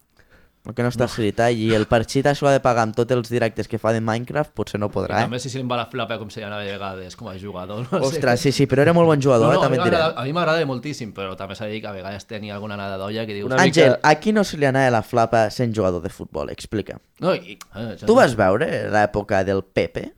el 0.66 0.74
que 0.74 0.82
no 0.82 0.88
està 0.90 1.06
escrit, 1.08 1.38
eh? 1.40 1.52
I 1.54 1.68
el 1.76 1.86
Parchita 1.88 2.34
s'ho 2.36 2.48
ha 2.48 2.52
de 2.52 2.60
pagar 2.60 2.82
amb 2.84 2.94
tots 2.96 3.14
els 3.14 3.30
directes 3.32 3.68
que 3.70 3.78
fa 3.80 3.92
de 3.94 4.00
Minecraft, 4.04 4.50
potser 4.52 4.80
no 4.82 4.90
podrà, 4.92 5.20
eh? 5.22 5.28
també 5.28 5.38
si 5.40 5.48
se 5.48 5.56
li 5.62 5.64
va 5.64 5.78
la 5.80 5.86
flapa 5.88 6.18
com 6.20 6.28
se 6.28 6.40
llama 6.42 6.58
de 6.60 6.72
vegades 6.72 7.16
com 7.16 7.28
a 7.30 7.36
jugador. 7.40 7.86
No 7.90 8.00
sé. 8.02 8.16
Ostres, 8.18 8.40
sí, 8.40 8.52
sí, 8.52 8.66
però 8.68 8.82
era 8.84 8.92
molt 8.92 9.06
bon 9.08 9.22
jugador, 9.22 9.46
no, 9.48 9.52
eh? 9.52 9.56
no, 9.56 9.60
a, 9.62 9.64
També 9.68 9.78
mi 9.78 9.84
et 9.86 9.90
diré. 9.94 10.02
a 10.16 10.24
mi 10.26 10.32
m'agrada 10.36 10.66
moltíssim, 10.68 11.14
però 11.16 11.36
també 11.36 11.54
s'ha 11.56 11.64
de 11.70 11.72
dir 11.78 11.80
que 11.80 11.88
a 11.88 11.94
vegades 11.96 12.26
tenia 12.28 12.54
alguna 12.58 12.76
nada 12.76 12.98
d'olla 13.00 13.24
que 13.24 13.34
dius... 13.38 13.46
Una 13.48 13.62
Àngel, 13.64 13.94
mica- 13.96 14.00
a 14.10 14.14
qui 14.20 14.32
no 14.36 14.44
se 14.44 14.58
li 14.60 14.66
anava 14.68 14.90
la 14.98 15.02
flapa 15.02 15.46
sent 15.50 15.72
jugador 15.74 16.02
de 16.04 16.10
futbol? 16.12 16.50
Explica. 16.50 16.98
No, 17.20 17.32
i, 17.34 17.56
eh, 17.74 17.94
Tu 18.04 18.14
vas 18.14 18.34
veure 18.36 18.88
l'època 18.92 19.44
del 19.48 19.62
Pepe? 19.64 20.10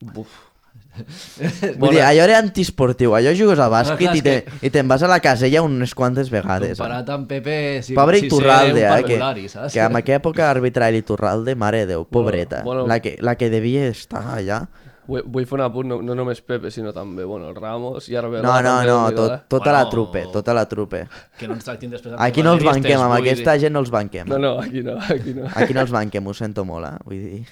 Buf. 0.00 0.46
Vull 1.78 1.94
dir, 1.94 2.02
allò 2.02 2.24
era 2.26 2.38
antiesportiu, 2.42 3.14
allò 3.16 3.32
jugues 3.36 3.58
a 3.62 3.68
bàsquet 3.72 4.10
clar, 4.10 4.16
i 4.16 4.18
és 4.18 4.24
te- 4.26 4.66
i 4.66 4.70
te'n 4.74 4.88
vas 4.90 5.02
a 5.06 5.08
la 5.10 5.20
casella 5.22 5.62
unes 5.62 5.94
quantes 5.94 6.28
vegades. 6.32 6.74
Eh? 6.74 6.80
Comparat 6.80 7.08
amb 7.14 7.28
Pepe... 7.30 7.56
Si, 7.86 7.94
Pobre 7.96 8.18
si 8.20 8.26
Iturralde, 8.28 8.84
eh? 8.84 9.00
Que, 9.06 9.48
saps? 9.48 9.72
que 9.72 9.80
en 9.80 9.96
aquella 9.96 10.18
època 10.20 10.50
arbitrar 10.50 10.90
l'Iturralde, 10.92 11.54
mare 11.56 11.84
de 11.86 11.94
Déu, 11.94 12.04
pobreta. 12.04 12.62
bueno. 12.64 12.86
la, 12.86 13.00
que, 13.00 13.16
la 13.20 13.36
que 13.36 13.48
devia 13.50 13.86
estar 13.88 14.22
allà. 14.36 14.64
Vull, 15.10 15.24
vull 15.26 15.46
fer 15.48 15.56
un 15.56 15.62
apunt, 15.64 15.88
no, 15.90 15.96
no 16.06 16.14
només 16.14 16.38
Pepe, 16.46 16.70
sinó 16.70 16.92
també, 16.94 17.24
bueno, 17.26 17.48
el 17.50 17.56
Ramos 17.56 18.06
i 18.10 18.14
Arbeloa. 18.14 18.44
No, 18.46 18.60
no, 18.62 18.74
no, 18.84 18.98
déu-n'hi-do, 19.08 19.24
tot, 19.26 19.32
eh? 19.32 19.40
tota 19.48 19.72
la 19.72 19.80
Bueno. 19.84 19.90
trupe, 19.90 20.22
tota 20.32 20.54
la 20.54 20.66
trupe. 20.70 21.00
Que 21.38 21.48
no 21.48 21.56
ens 21.56 21.64
tractin 21.66 21.90
després... 21.90 22.14
Aquí 22.18 22.44
no 22.46 22.52
els 22.54 22.62
banquem, 22.62 23.00
amb 23.00 23.16
dir. 23.16 23.24
aquesta 23.32 23.56
gent 23.58 23.74
no 23.74 23.80
els 23.82 23.90
banquem. 23.90 24.28
No, 24.30 24.38
no, 24.38 24.52
aquí 24.60 24.82
no, 24.86 24.98
aquí 25.02 25.34
no. 25.34 25.48
Aquí 25.54 25.74
no 25.74 25.80
els 25.82 25.90
banquem, 25.90 26.26
ho 26.30 26.34
sento 26.34 26.64
molt, 26.68 26.86
eh? 26.86 26.94
Vull 27.08 27.18
dir... 27.24 27.42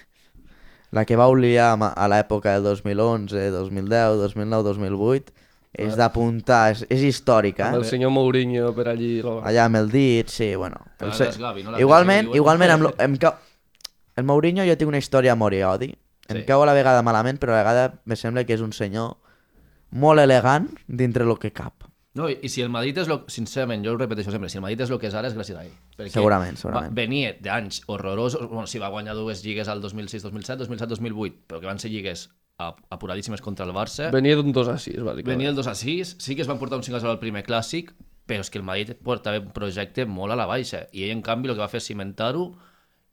La 0.91 1.05
que 1.05 1.17
vau 1.21 1.35
liar 1.37 1.75
a 1.77 2.07
l'època 2.09 2.55
del 2.57 2.65
2011, 2.65 3.51
2010, 3.53 4.17
2009, 4.23 4.63
2008, 4.73 5.35
és 5.79 5.97
d'apuntar, 5.99 6.73
és, 6.73 6.85
és 6.89 7.03
històrica, 7.05 7.69
Amb 7.69 7.83
el 7.83 7.85
eh? 7.85 7.91
senyor 7.91 8.11
Mourinho 8.11 8.71
per 8.75 8.89
allí... 8.95 9.19
Lo... 9.23 9.39
Allà 9.47 9.67
amb 9.69 9.77
el 9.83 9.91
dit, 9.93 10.31
sí, 10.33 10.55
bueno. 10.57 10.81
El 10.99 11.13
se... 11.13 11.29
és 11.29 11.37
Gavi, 11.39 11.63
no? 11.67 11.77
Igualment, 11.79 12.25
que 12.25 12.33
diuen. 12.33 12.41
igualment 12.41 12.73
amb, 12.75 12.87
lo... 12.89 12.93
em 13.05 13.17
cau... 13.21 13.37
El 14.19 14.25
Mourinho 14.27 14.65
jo 14.67 14.75
tinc 14.81 14.89
una 14.91 14.99
història 14.99 15.37
amor 15.37 15.55
i 15.55 15.63
odi. 15.63 15.93
Em 16.29 16.41
Sí. 16.41 16.47
cau 16.49 16.65
a 16.65 16.67
la 16.69 16.75
vegada 16.77 17.05
malament, 17.05 17.39
però 17.41 17.53
a 17.53 17.61
la 17.61 17.63
vegada 17.63 17.85
me 18.05 18.17
sembla 18.17 18.43
que 18.49 18.57
és 18.57 18.65
un 18.65 18.73
senyor 18.77 19.15
molt 19.93 20.21
elegant 20.21 20.67
dintre 20.89 21.25
el 21.25 21.37
que 21.39 21.53
cap. 21.53 21.78
No, 22.17 22.29
i, 22.31 22.39
i 22.43 22.49
si 22.49 22.63
el 22.65 22.71
Madrid 22.73 22.97
és 23.03 23.09
lo... 23.11 23.21
Sincerament, 23.31 23.85
jo 23.85 23.93
ho 23.93 23.99
repeteixo 24.01 24.33
sempre, 24.33 24.49
si 24.49 24.57
el 24.59 24.63
Madrid 24.65 24.81
és 24.81 24.91
el 24.91 24.99
que 24.99 25.07
és 25.11 25.15
ara 25.15 25.29
és 25.29 25.37
gràcies 25.37 25.59
a 25.59 25.65
ell. 25.67 25.75
Perquè 25.99 26.15
Segurament, 26.15 26.57
segurament. 26.59 26.91
Va, 26.95 26.97
venia 27.03 27.35
d'anys 27.45 27.83
horrorosos, 27.87 28.49
bueno, 28.49 28.67
sí, 28.67 28.81
va 28.83 28.89
guanyar 28.91 29.15
dues 29.15 29.45
lligues 29.45 29.69
al 29.69 29.83
2006-2007, 29.85 30.65
2007-2008, 30.67 31.37
però 31.47 31.61
que 31.61 31.69
van 31.71 31.79
ser 31.79 31.91
lligues 31.93 32.25
ap- 32.59 32.81
apuradíssimes 32.91 33.43
contra 33.45 33.67
el 33.69 33.75
Barça. 33.77 34.09
Venia 34.15 34.39
d'un 34.41 34.51
2 34.57 34.73
a 34.73 34.79
6, 34.81 34.97
bàsicament. 35.05 35.29
Venia 35.35 35.53
el 35.53 35.59
2 35.61 35.69
a 35.71 35.77
6, 35.79 36.17
sí 36.19 36.35
que 36.35 36.43
es 36.43 36.49
van 36.51 36.59
portar 36.59 36.81
un 36.81 36.87
5 36.89 36.97
a 36.97 37.03
0 37.05 37.13
al 37.13 37.21
primer 37.23 37.45
clàssic, 37.47 37.93
però 38.29 38.41
és 38.45 38.51
que 38.51 38.59
el 38.59 38.65
Madrid 38.67 38.97
portava 39.05 39.39
un 39.41 39.53
projecte 39.57 40.05
molt 40.09 40.33
a 40.35 40.41
la 40.41 40.49
baixa, 40.49 40.87
i 40.93 41.05
ell, 41.07 41.15
en 41.19 41.23
canvi, 41.23 41.49
el 41.53 41.57
que 41.57 41.63
va 41.65 41.71
fer 41.73 41.79
és 41.85 41.87
cimentar-ho, 41.93 42.49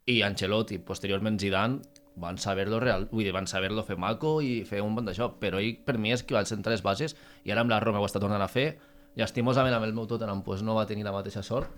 i 0.06 0.20
Ancelotti, 0.22 0.76
posteriorment 0.86 1.38
Zidane, 1.40 1.80
van 2.16 2.38
saber-lo 2.38 2.80
real, 2.80 3.06
vull 3.12 3.24
dir, 3.24 3.32
van 3.36 3.46
saber-lo 3.46 3.82
fer 3.84 3.96
maco 4.00 4.40
i 4.40 4.64
fer 4.64 4.80
un 4.82 4.94
bon 4.96 5.04
d'això, 5.04 5.30
però 5.40 5.58
ell, 5.60 5.76
per 5.84 5.98
mi, 5.98 6.12
és 6.12 6.22
que 6.24 6.34
va 6.34 6.44
sentar 6.48 6.72
les 6.72 6.82
bases, 6.82 7.14
i 7.44 7.52
ara 7.52 7.60
amb 7.60 7.70
la 7.70 7.80
Roma 7.80 8.00
ho 8.00 8.06
està 8.08 8.18
tornant 8.22 8.40
a 8.42 8.48
fer, 8.48 8.78
llastimosament 9.16 9.72
amb 9.74 9.84
el 9.86 9.92
meu 9.96 10.06
Tottenham 10.08 10.42
pues, 10.44 10.62
no 10.62 10.74
va 10.76 10.86
tenir 10.86 11.04
la 11.04 11.12
mateixa 11.12 11.42
sort, 11.42 11.68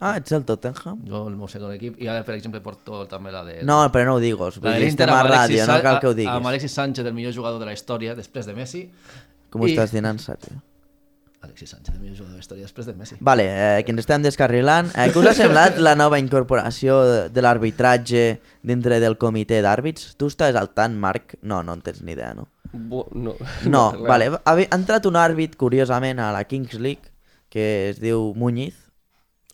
Ah, 0.00 0.16
ets 0.18 0.32
el 0.34 0.44
Tottenham? 0.44 0.98
jo 1.06 1.22
el 1.28 1.36
meu 1.38 1.48
segon 1.48 1.72
equip, 1.72 2.00
i 2.02 2.08
ara, 2.10 2.24
per 2.26 2.34
exemple, 2.34 2.60
porto 2.60 3.04
també 3.08 3.30
la 3.32 3.44
de... 3.46 3.60
No, 3.64 3.78
però 3.94 4.04
no 4.10 4.14
ho 4.16 4.20
digues. 4.20 4.58
la 4.60 4.74
de 4.74 4.86
estem 4.90 5.08
a 5.14 5.22
ràdio, 5.24 5.66
no 5.66 5.82
cal 5.82 6.00
que 6.00 6.06
ho 6.06 6.10
a- 6.10 6.12
Amb 6.12 6.18
diguis. 6.18 6.46
Alexis 6.50 6.72
Sánchez, 6.72 7.06
el 7.06 7.14
millor 7.14 7.32
jugador 7.32 7.60
de 7.62 7.66
la 7.66 7.72
història, 7.72 8.14
després 8.18 8.46
de 8.46 8.54
Messi. 8.54 8.82
Com 9.48 9.62
i- 9.70 9.72
estàs 9.76 9.92
sèrio? 10.18 10.58
Alexis 11.42 11.70
Sánchez, 11.70 11.94
el 11.94 12.00
millor 12.00 12.16
jugador 12.16 12.32
de 12.32 12.38
la 12.38 12.42
història, 12.42 12.62
després 12.64 12.86
de 12.86 12.94
Messi. 12.94 13.16
Vale, 13.20 13.44
eh, 13.46 13.84
que 13.84 13.92
ens 13.92 14.00
estem 14.00 14.22
descarrilant. 14.24 14.88
Eh, 14.96 15.10
què 15.12 15.20
us 15.20 15.26
ha 15.30 15.34
semblat 15.36 15.76
la 15.78 15.94
nova 15.94 16.18
incorporació 16.18 16.96
de, 17.04 17.18
de 17.30 17.42
l'arbitratge 17.44 18.40
dintre 18.62 18.98
del 19.00 19.16
comitè 19.20 19.60
d'àrbits? 19.62 20.14
Tu 20.18 20.26
estàs 20.32 20.56
al 20.58 20.70
tant, 20.74 20.96
Marc? 20.98 21.36
No, 21.42 21.62
no 21.62 21.74
en 21.76 21.82
tens 21.86 22.02
ni 22.02 22.12
idea, 22.16 22.32
no? 22.34 22.48
Bo... 22.72 23.06
No, 23.12 23.36
No, 23.64 23.84
res. 23.92 24.02
vale. 24.08 24.30
Ha, 24.44 24.52
ha 24.56 24.76
entrat 24.80 25.06
un 25.06 25.16
àrbit, 25.16 25.54
curiosament, 25.56 26.18
a 26.18 26.32
la 26.32 26.42
Kings 26.44 26.74
League, 26.80 27.12
que 27.48 27.90
es 27.90 28.00
diu 28.00 28.32
Muñiz, 28.34 28.74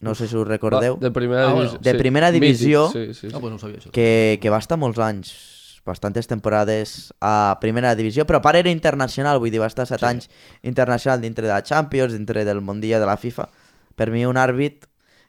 no 0.01 0.15
sé 0.17 0.27
si 0.27 0.35
us 0.37 0.47
recordeu, 0.49 0.97
Va, 0.97 1.01
de 1.09 1.11
primera 1.13 1.45
Ah, 1.45 1.53
divisió. 1.53 1.69
bueno. 1.79 1.83
De 1.83 1.95
primera 1.95 2.31
divisió, 2.33 2.89
Sí, 2.91 3.07
sí, 3.15 3.29
sí. 3.29 3.35
Ah, 3.35 3.39
pues 3.39 3.53
no 3.53 3.59
sabia 3.59 3.79
això. 3.79 3.91
que, 3.93 4.39
que 4.41 4.51
va 4.51 4.59
estar 4.59 4.79
molts 4.79 4.99
anys, 4.99 5.31
bastantes 5.85 6.29
temporades 6.31 7.13
a 7.21 7.59
primera 7.61 7.95
divisió, 7.99 8.25
però 8.27 8.39
a 8.39 8.43
part 8.43 8.61
era 8.61 8.71
internacional, 8.71 9.39
vull 9.43 9.51
dir, 9.51 9.61
va 9.61 9.67
estar 9.67 9.87
set 9.87 10.01
Sí. 10.01 10.07
anys 10.07 10.29
internacional 10.63 11.21
dintre 11.21 11.47
de 11.47 11.53
la 11.53 11.63
Champions, 11.63 12.13
dintre 12.13 12.45
del 12.45 12.61
Mundial 12.61 13.01
de 13.01 13.07
la 13.07 13.17
FIFA. 13.17 13.49
Per 13.97 14.11
mi 14.11 14.25
un 14.27 14.37
àrbit 14.37 14.87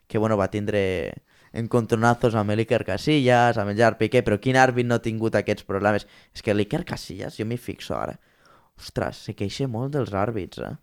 que, 0.08 0.18
bueno, 0.20 0.38
va 0.38 0.50
tindre 0.52 1.14
encontronazos 1.54 2.36
amb 2.36 2.52
l'Iker 2.52 2.84
Casillas, 2.86 3.58
amb 3.58 3.72
el 3.72 3.78
Gerard 3.78 3.98
Piqué, 3.98 4.24
però 4.26 4.40
quin 4.42 4.58
àrbit 4.58 4.86
no 4.88 4.96
ha 4.96 5.02
tingut 5.02 5.36
aquests 5.36 5.64
problemes? 5.68 6.08
És 6.34 6.42
que 6.42 6.54
l'Iker 6.54 6.84
Casillas, 6.86 7.38
jo 7.38 7.46
m'hi 7.46 7.58
fixo 7.58 7.96
ara, 7.96 8.16
ostres, 8.78 9.18
se 9.28 9.36
queixa 9.38 9.68
molt 9.68 9.94
dels 9.94 10.14
àrbits, 10.14 10.58
eh? 10.66 10.74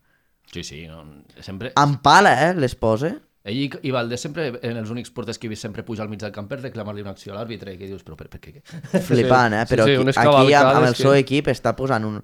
Sí, 0.53 0.63
sí, 0.65 0.87
no, 0.87 1.05
sempre... 1.41 1.73
Amb 1.77 2.01
pala, 2.03 2.33
eh, 2.49 2.55
les 2.55 2.75
posa. 2.75 3.13
Ell 3.45 3.57
i, 3.57 3.71
i 3.89 3.91
Valdés 3.95 4.21
sempre, 4.21 4.51
en 4.61 4.77
els 4.77 4.91
únics 4.93 5.11
porters 5.17 5.39
que 5.41 5.47
he 5.49 5.51
vist 5.53 5.63
sempre 5.65 5.83
pujar 5.87 6.05
al 6.05 6.11
mig 6.13 6.21
del 6.21 6.33
camp 6.35 6.49
per 6.51 6.59
reclamar-li 6.61 7.01
una 7.01 7.15
acció 7.15 7.33
a 7.33 7.39
l'àrbitre, 7.39 7.73
que 7.81 7.87
dius, 7.89 8.03
però 8.05 8.19
per, 8.19 8.29
per 8.29 8.41
què? 8.43 8.59
Flipant, 9.09 9.55
eh? 9.57 9.63
Sí, 9.65 9.73
Però 9.75 9.87
sí, 9.89 9.95
aquí, 9.95 10.03
unes 10.05 10.19
aquí 10.21 10.53
amb, 10.59 10.75
amb 10.77 10.87
el 10.91 10.97
seu 10.99 11.15
que- 11.15 11.23
equip 11.25 11.49
està 11.55 11.73
posant 11.79 12.05
un, 12.05 12.19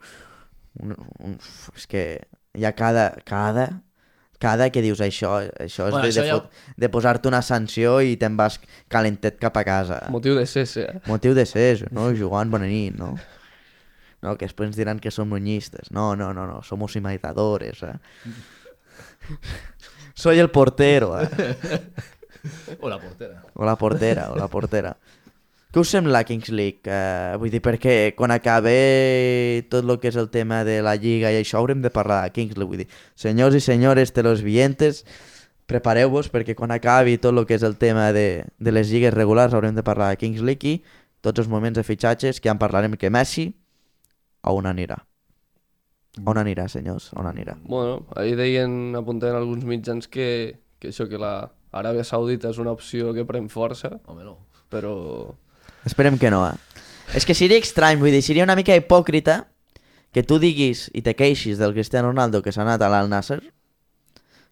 un, 0.85 0.93
un... 1.25 1.39
És 1.75 1.89
que 1.89 2.07
hi 2.57 2.65
ha 2.69 2.75
cada... 2.77 3.11
cada 3.25 3.69
cada 4.37 4.67
que 4.69 4.83
dius 4.85 5.01
això, 5.01 5.31
això 5.65 5.87
és 5.89 5.95
Bueno, 5.95 6.03
de, 6.05 6.09
això 6.11 6.21
de, 6.21 6.29
ja- 6.29 6.75
de 6.77 6.89
posar-te 6.93 7.25
una 7.31 7.39
sanció 7.41 7.95
i 8.05 8.19
te'n 8.21 8.35
vas 8.37 8.59
calentet 8.93 9.39
cap 9.41 9.57
a 9.57 9.63
casa. 9.65 10.03
Motiu 10.13 10.35
de 10.37 10.45
cese, 10.45 10.83
eh? 10.85 11.01
Motiu 11.09 11.33
de 11.33 11.47
ser, 11.49 11.87
no? 11.97 12.11
Joan, 12.13 12.51
bona 12.53 12.69
nit, 12.69 12.93
no? 13.01 13.15
No, 14.21 14.35
que 14.37 14.45
després 14.45 14.69
ens 14.69 14.77
diran 14.77 15.01
que 15.01 15.09
som 15.11 15.33
muñistes. 15.33 15.89
No, 15.89 16.11
no, 16.21 16.35
no, 16.37 16.45
no, 16.51 16.61
somos 16.69 16.93
imitadores, 17.01 17.81
eh? 17.89 17.95
Soy 20.17 20.39
el 20.39 20.51
portero, 20.51 21.21
eh? 21.21 21.29
O 22.81 22.89
la 22.89 22.99
portera. 22.99 23.43
O 23.55 23.65
la 23.65 23.77
portera, 23.77 24.31
o 24.31 24.37
la 24.37 24.47
portera. 24.49 24.93
Què 25.75 25.81
us 25.83 25.91
sembla 25.93 26.23
Kings 26.25 26.49
League? 26.49 26.87
Uh, 26.89 27.35
vull 27.43 27.51
dir, 27.53 27.61
perquè 27.61 28.15
quan 28.17 28.33
acabe 28.33 28.73
tot 29.69 29.85
el 29.85 29.99
que 30.01 30.09
és 30.09 30.17
el 30.17 30.31
tema 30.33 30.63
de 30.65 30.79
la 30.81 30.95
Lliga 30.97 31.33
i 31.35 31.41
això 31.41 31.59
haurem 31.59 31.83
de 31.85 31.91
parlar 31.93 32.23
de 32.25 32.31
Kings 32.33 32.57
League. 32.57 32.71
Vull 32.71 32.85
dir, 32.85 32.87
senyors 33.19 33.59
i 33.59 33.61
senyores 33.61 34.15
televidentes, 34.17 35.03
prepareu-vos 35.69 36.31
perquè 36.33 36.57
quan 36.57 36.73
acabi 36.73 37.19
tot 37.21 37.37
el 37.37 37.45
que 37.45 37.59
és 37.59 37.67
el 37.67 37.77
tema 37.77 38.09
de, 38.17 38.47
de 38.57 38.73
les 38.73 38.89
lligues 38.89 39.13
regulars 39.13 39.53
haurem 39.53 39.77
de 39.77 39.85
parlar 39.85 40.15
de 40.15 40.23
Kings 40.23 40.41
League 40.41 40.79
i 40.79 40.81
tots 41.21 41.43
els 41.43 41.51
moments 41.53 41.77
de 41.77 41.85
fitxatges 41.85 42.41
que 42.41 42.49
ja 42.49 42.55
en 42.55 42.63
parlarem 42.63 42.97
que 42.97 43.13
Messi 43.13 43.51
a 44.41 44.55
on 44.55 44.71
anirà. 44.71 45.03
On 46.25 46.39
anirà, 46.41 46.65
senyors? 46.73 47.11
On 47.19 47.27
anirà? 47.29 47.57
Bueno, 47.67 48.07
ahir 48.17 48.37
deien, 48.39 48.95
apuntaven 48.97 49.37
alguns 49.37 49.67
mitjans 49.69 50.09
que, 50.09 50.59
que 50.81 50.93
això, 50.93 51.09
que 51.11 51.21
la 51.21 51.51
Aràbia 51.77 52.07
Saudita 52.09 52.49
és 52.53 52.61
una 52.63 52.73
opció 52.73 53.13
que 53.17 53.27
pren 53.29 53.51
força, 53.53 53.99
Home, 54.07 54.25
no. 54.25 54.39
però... 54.73 54.95
Esperem 55.87 56.17
que 56.19 56.31
no, 56.33 56.47
eh? 56.49 56.57
És 57.15 57.27
que 57.29 57.37
seria 57.39 57.61
estrany, 57.61 58.01
vull 58.01 58.15
dir, 58.15 58.23
seria 58.25 58.47
una 58.47 58.57
mica 58.59 58.75
hipòcrita 58.75 59.45
que 60.17 60.25
tu 60.25 60.41
diguis 60.43 60.87
i 60.97 61.03
te 61.05 61.15
queixis 61.15 61.61
del 61.61 61.75
Cristiano 61.77 62.09
Ronaldo 62.09 62.41
que 62.43 62.55
s'ha 62.55 62.65
anat 62.65 62.83
a 62.83 62.89
l'Al 62.91 63.11
Nasser, 63.13 63.43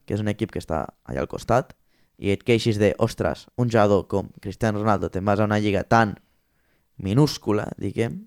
que 0.05 0.15
és 0.15 0.21
un 0.21 0.29
equip 0.29 0.53
que 0.53 0.61
està 0.61 0.85
allà 1.09 1.25
al 1.25 1.31
costat, 1.31 1.73
i 2.21 2.31
et 2.31 2.45
queixis 2.47 2.79
de, 2.79 2.93
ostres, 3.03 3.49
un 3.59 3.73
jugador 3.73 4.05
com 4.07 4.29
Cristiano 4.45 4.79
Ronaldo 4.79 5.11
te'n 5.11 5.25
vas 5.25 5.41
a 5.41 5.49
una 5.49 5.59
lliga 5.59 5.83
tan 5.83 6.19
minúscula, 7.01 7.71
diguem, 7.81 8.21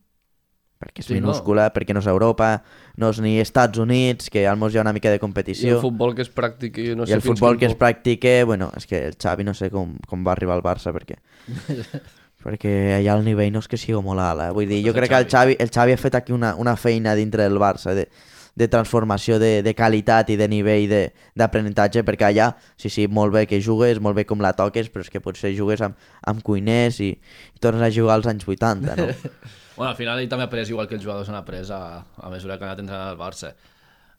perquè 0.77 0.99
és 1.01 1.07
Sí, 1.07 1.13
no. 1.15 1.27
minúscula, 1.27 1.71
perquè 1.73 1.93
no 1.93 1.99
és 2.03 2.07
Europa, 2.07 2.61
no 2.97 3.09
és 3.09 3.19
ni 3.19 3.39
Estats 3.41 3.79
Units, 3.81 4.29
que 4.29 4.45
almenys 4.47 4.75
hi 4.75 4.77
ha 4.77 4.81
una 4.85 4.93
mica 4.93 5.09
de 5.09 5.15
I 5.17 5.19
competició. 5.19 5.75
el 5.75 5.81
futbol 5.81 6.13
que 6.15 6.21
es 6.21 6.29
practiqui, 6.29 6.95
no 6.95 7.03
I 7.03 7.07
sé 7.07 7.13
el 7.15 7.21
fins 7.21 7.39
futbol 7.39 7.57
que 7.57 7.65
es 7.65 7.75
practique, 7.75 8.43
bueno, 8.43 8.71
és 8.77 8.85
que 8.85 9.07
el 9.07 9.15
Xavi 9.17 9.43
no 9.43 9.53
sé 9.53 9.69
com, 9.71 9.95
com 10.07 10.23
va 10.25 10.31
arribar 10.33 10.53
al 10.55 10.63
Barça 10.63 10.93
perquè 10.93 11.17
perquè 12.43 12.71
allà 12.99 13.17
el 13.17 13.25
nivell 13.25 13.51
no 13.51 13.59
és 13.59 13.67
que 13.67 13.77
sigui 13.81 13.99
molt 14.05 14.21
alt, 14.21 14.41
eh? 14.45 14.51
vull 14.55 14.67
dir, 14.69 14.81
jo 14.85 14.93
El 14.93 14.97
crec 14.99 15.09
que 15.09 15.17
el 15.23 15.27
Xavi. 15.29 15.55
El 15.59 15.69
Xavi 15.73 15.93
ha 15.93 15.97
fet 15.97 16.15
aquí 16.15 16.31
una, 16.31 16.53
una 16.55 16.75
feina 16.77 17.15
dintre 17.17 17.43
del 17.43 17.57
Barça 17.59 17.93
de, 17.97 18.07
de 18.55 18.67
transformació 18.71 19.39
de, 19.41 19.61
de 19.65 19.73
qualitat 19.75 20.29
i 20.29 20.37
de 20.37 20.47
nivell 20.47 20.87
de- 20.89 21.11
d'aprenentatge, 21.35 22.03
perquè 22.07 22.29
allà, 22.29 22.51
sí, 22.77 22.89
sí, 22.89 23.07
molt 23.07 23.33
bé 23.33 23.47
que 23.49 23.59
jugues, 23.61 23.99
molt 23.99 24.15
bé 24.15 24.25
com 24.25 24.39
la 24.41 24.53
toques, 24.53 24.89
però 24.93 25.01
és 25.03 25.09
que 25.09 25.19
potser 25.21 25.51
jugues 25.57 25.81
amb, 25.81 25.97
amb 26.25 26.41
cuiners 26.45 27.01
i, 27.01 27.11
i 27.17 27.59
tornes 27.59 27.81
a 27.83 27.91
jugar 27.93 28.15
als 28.21 28.27
anys 28.29 28.47
80, 28.47 28.95
no? 28.95 29.07
Bueno, 29.77 29.91
al 29.91 29.97
final 29.97 30.17
ell 30.17 30.29
també 30.29 30.41
ha 30.41 30.49
après 30.49 30.65
igual 30.65 30.87
que 30.89 30.95
els 30.97 31.03
jugadors 31.05 31.29
han 31.29 31.37
après 31.37 31.61
a, 31.69 32.01
a 32.01 32.29
mesura 32.33 32.57
que 32.57 32.65
han 32.65 32.71
anat 32.71 32.79
entrenant 32.81 33.11
al 33.11 33.19
Barça. 33.19 33.53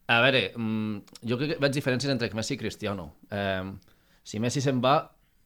A 0.08 0.20
veure, 0.22 0.52
mm, 0.54 1.18
jo 1.28 1.36
crec 1.36 1.50
que 1.52 1.60
veig 1.60 1.74
diferències 1.74 2.12
entre 2.14 2.30
Messi 2.38 2.54
i 2.54 2.60
Cristiano. 2.60 3.08
Eh, 3.34 3.66
si 4.22 4.38
Messi 4.38 4.62
se'n 4.62 4.78
va, 4.80 4.94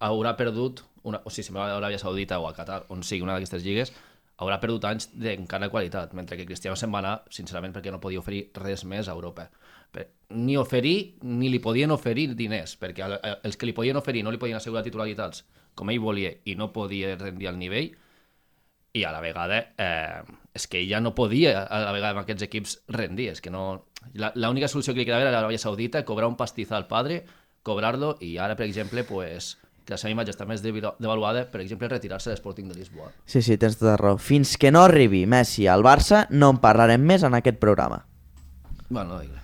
haurà 0.05 0.35
perdut, 0.37 0.85
una, 1.09 1.23
o 1.25 1.33
sigui, 1.33 1.47
se'n 1.49 1.57
va 1.57 1.65
a 1.65 1.79
l'Aràbia 1.79 1.99
Saudita 2.03 2.39
o 2.39 2.47
a 2.47 2.53
Qatar, 2.53 2.85
on 2.93 3.01
sigui 3.03 3.25
una 3.25 3.39
d'aquestes 3.39 3.65
lligues, 3.65 3.95
haurà 4.43 4.61
perdut 4.61 4.85
anys 4.85 5.09
d'encara 5.17 5.71
qualitat, 5.73 6.13
mentre 6.19 6.37
que 6.37 6.47
Cristiano 6.47 6.77
se'n 6.77 6.93
va 6.93 7.01
anar, 7.01 7.17
sincerament, 7.33 7.73
perquè 7.73 7.91
no 7.95 8.03
podia 8.03 8.21
oferir 8.21 8.45
res 8.61 8.85
més 8.85 9.09
a 9.09 9.17
Europa. 9.17 9.49
Ni 10.37 10.57
oferir, 10.61 11.17
ni 11.25 11.49
li 11.53 11.61
podien 11.61 11.91
oferir 11.93 12.29
diners, 12.37 12.77
perquè 12.81 13.09
els 13.33 13.57
que 13.57 13.69
li 13.69 13.75
podien 13.77 13.97
oferir 13.97 14.23
no 14.25 14.33
li 14.33 14.41
podien 14.41 14.61
assegurar 14.61 14.85
titularitats 14.85 15.45
com 15.75 15.91
ell 15.91 16.01
volia 16.01 16.33
i 16.45 16.55
no 16.57 16.73
podia 16.73 17.17
rendir 17.17 17.49
al 17.49 17.59
nivell, 17.61 17.93
i 18.93 19.05
a 19.05 19.13
la 19.13 19.21
vegada 19.25 19.59
eh, 19.79 20.23
és 20.53 20.67
que 20.69 20.83
ja 20.89 21.01
no 21.01 21.15
podia 21.17 21.63
a 21.65 21.79
la 21.87 21.93
vegada 21.97 22.13
amb 22.13 22.23
aquests 22.27 22.45
equips 22.45 22.75
rendir, 22.93 23.31
és 23.33 23.41
que 23.41 23.51
no... 23.51 23.87
la- 24.13 24.33
L'única 24.37 24.69
solució 24.69 24.93
que 24.93 25.01
li 25.01 25.07
quedava 25.09 25.25
era 25.25 25.33
l'Aràbia 25.33 25.59
Saudita, 25.59 26.05
cobrar 26.05 26.29
un 26.29 26.37
pastizal 26.37 26.83
al 26.83 26.89
padre, 26.91 27.23
cobrar-lo, 27.65 28.17
i 28.21 28.37
ara, 28.37 28.57
per 28.59 28.67
exemple, 28.67 29.05
pues, 29.09 29.55
que 29.87 29.95
la 29.95 29.99
seva 29.99 30.13
imatge 30.13 30.35
està 30.35 30.45
més 30.47 30.61
devalu- 30.63 30.93
devaluada, 31.01 31.47
per 31.51 31.63
exemple, 31.65 31.89
retirar-se 31.89 32.29
de 32.31 32.37
l'Sporting 32.37 32.69
de 32.69 32.77
Lisboa. 32.77 33.09
Sí, 33.25 33.41
sí, 33.41 33.57
tens 33.57 33.79
tota 33.81 33.97
raó. 33.97 34.19
Fins 34.21 34.59
que 34.61 34.71
no 34.71 34.85
arribi 34.85 35.25
Messi 35.27 35.67
al 35.67 35.83
Barça, 35.87 36.27
no 36.31 36.51
en 36.53 36.61
parlarem 36.61 37.01
més 37.01 37.25
en 37.25 37.35
aquest 37.39 37.57
programa. 37.63 38.05
Bueno, 38.91 39.15
no 39.15 39.21
digue. 39.25 39.41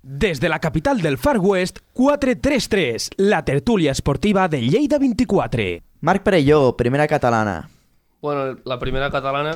Des 0.00 0.40
de 0.40 0.48
la 0.48 0.58
capital 0.58 1.02
del 1.02 1.18
Far 1.18 1.36
West, 1.38 1.80
433, 1.92 3.10
la 3.18 3.44
tertúlia 3.44 3.92
esportiva 3.92 4.48
de 4.48 4.62
Lleida 4.62 4.96
24. 4.98 5.82
Marc 6.00 6.22
Perelló, 6.22 6.76
primera 6.78 7.06
catalana. 7.06 7.68
Bueno, 8.20 8.56
la 8.64 8.80
primera 8.80 9.12
catalana, 9.14 9.52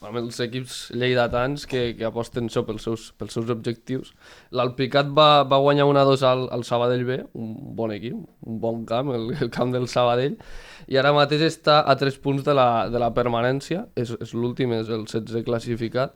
amb 0.00 0.16
els 0.16 0.38
equips 0.40 0.76
lleidatans 0.96 1.66
que, 1.68 1.90
que 1.98 2.06
aposten 2.08 2.46
això 2.48 2.62
pels 2.64 2.86
seus, 2.86 3.02
pels 3.20 3.34
seus 3.36 3.50
objectius. 3.52 4.14
L'Alpicat 4.56 5.10
va, 5.16 5.42
va 5.44 5.58
guanyar 5.60 5.84
1-2 5.88 6.22
al, 6.24 6.46
al 6.54 6.64
Sabadell 6.64 7.04
B, 7.04 7.18
un 7.36 7.50
bon 7.76 7.92
equip, 7.92 8.16
un 8.48 8.60
bon 8.62 8.84
camp, 8.88 9.10
el, 9.12 9.34
el 9.36 9.50
camp 9.52 9.74
del 9.74 9.84
Sabadell, 9.92 10.38
i 10.88 10.96
ara 10.96 11.12
mateix 11.16 11.44
està 11.44 11.82
a 11.84 11.96
3 12.00 12.16
punts 12.24 12.46
de 12.46 12.54
la, 12.56 12.86
de 12.92 13.02
la 13.02 13.10
permanència, 13.16 13.84
és, 13.96 14.14
és 14.16 14.32
l'últim, 14.32 14.72
és 14.78 14.88
el 14.88 15.04
16 15.04 15.44
classificat. 15.44 16.14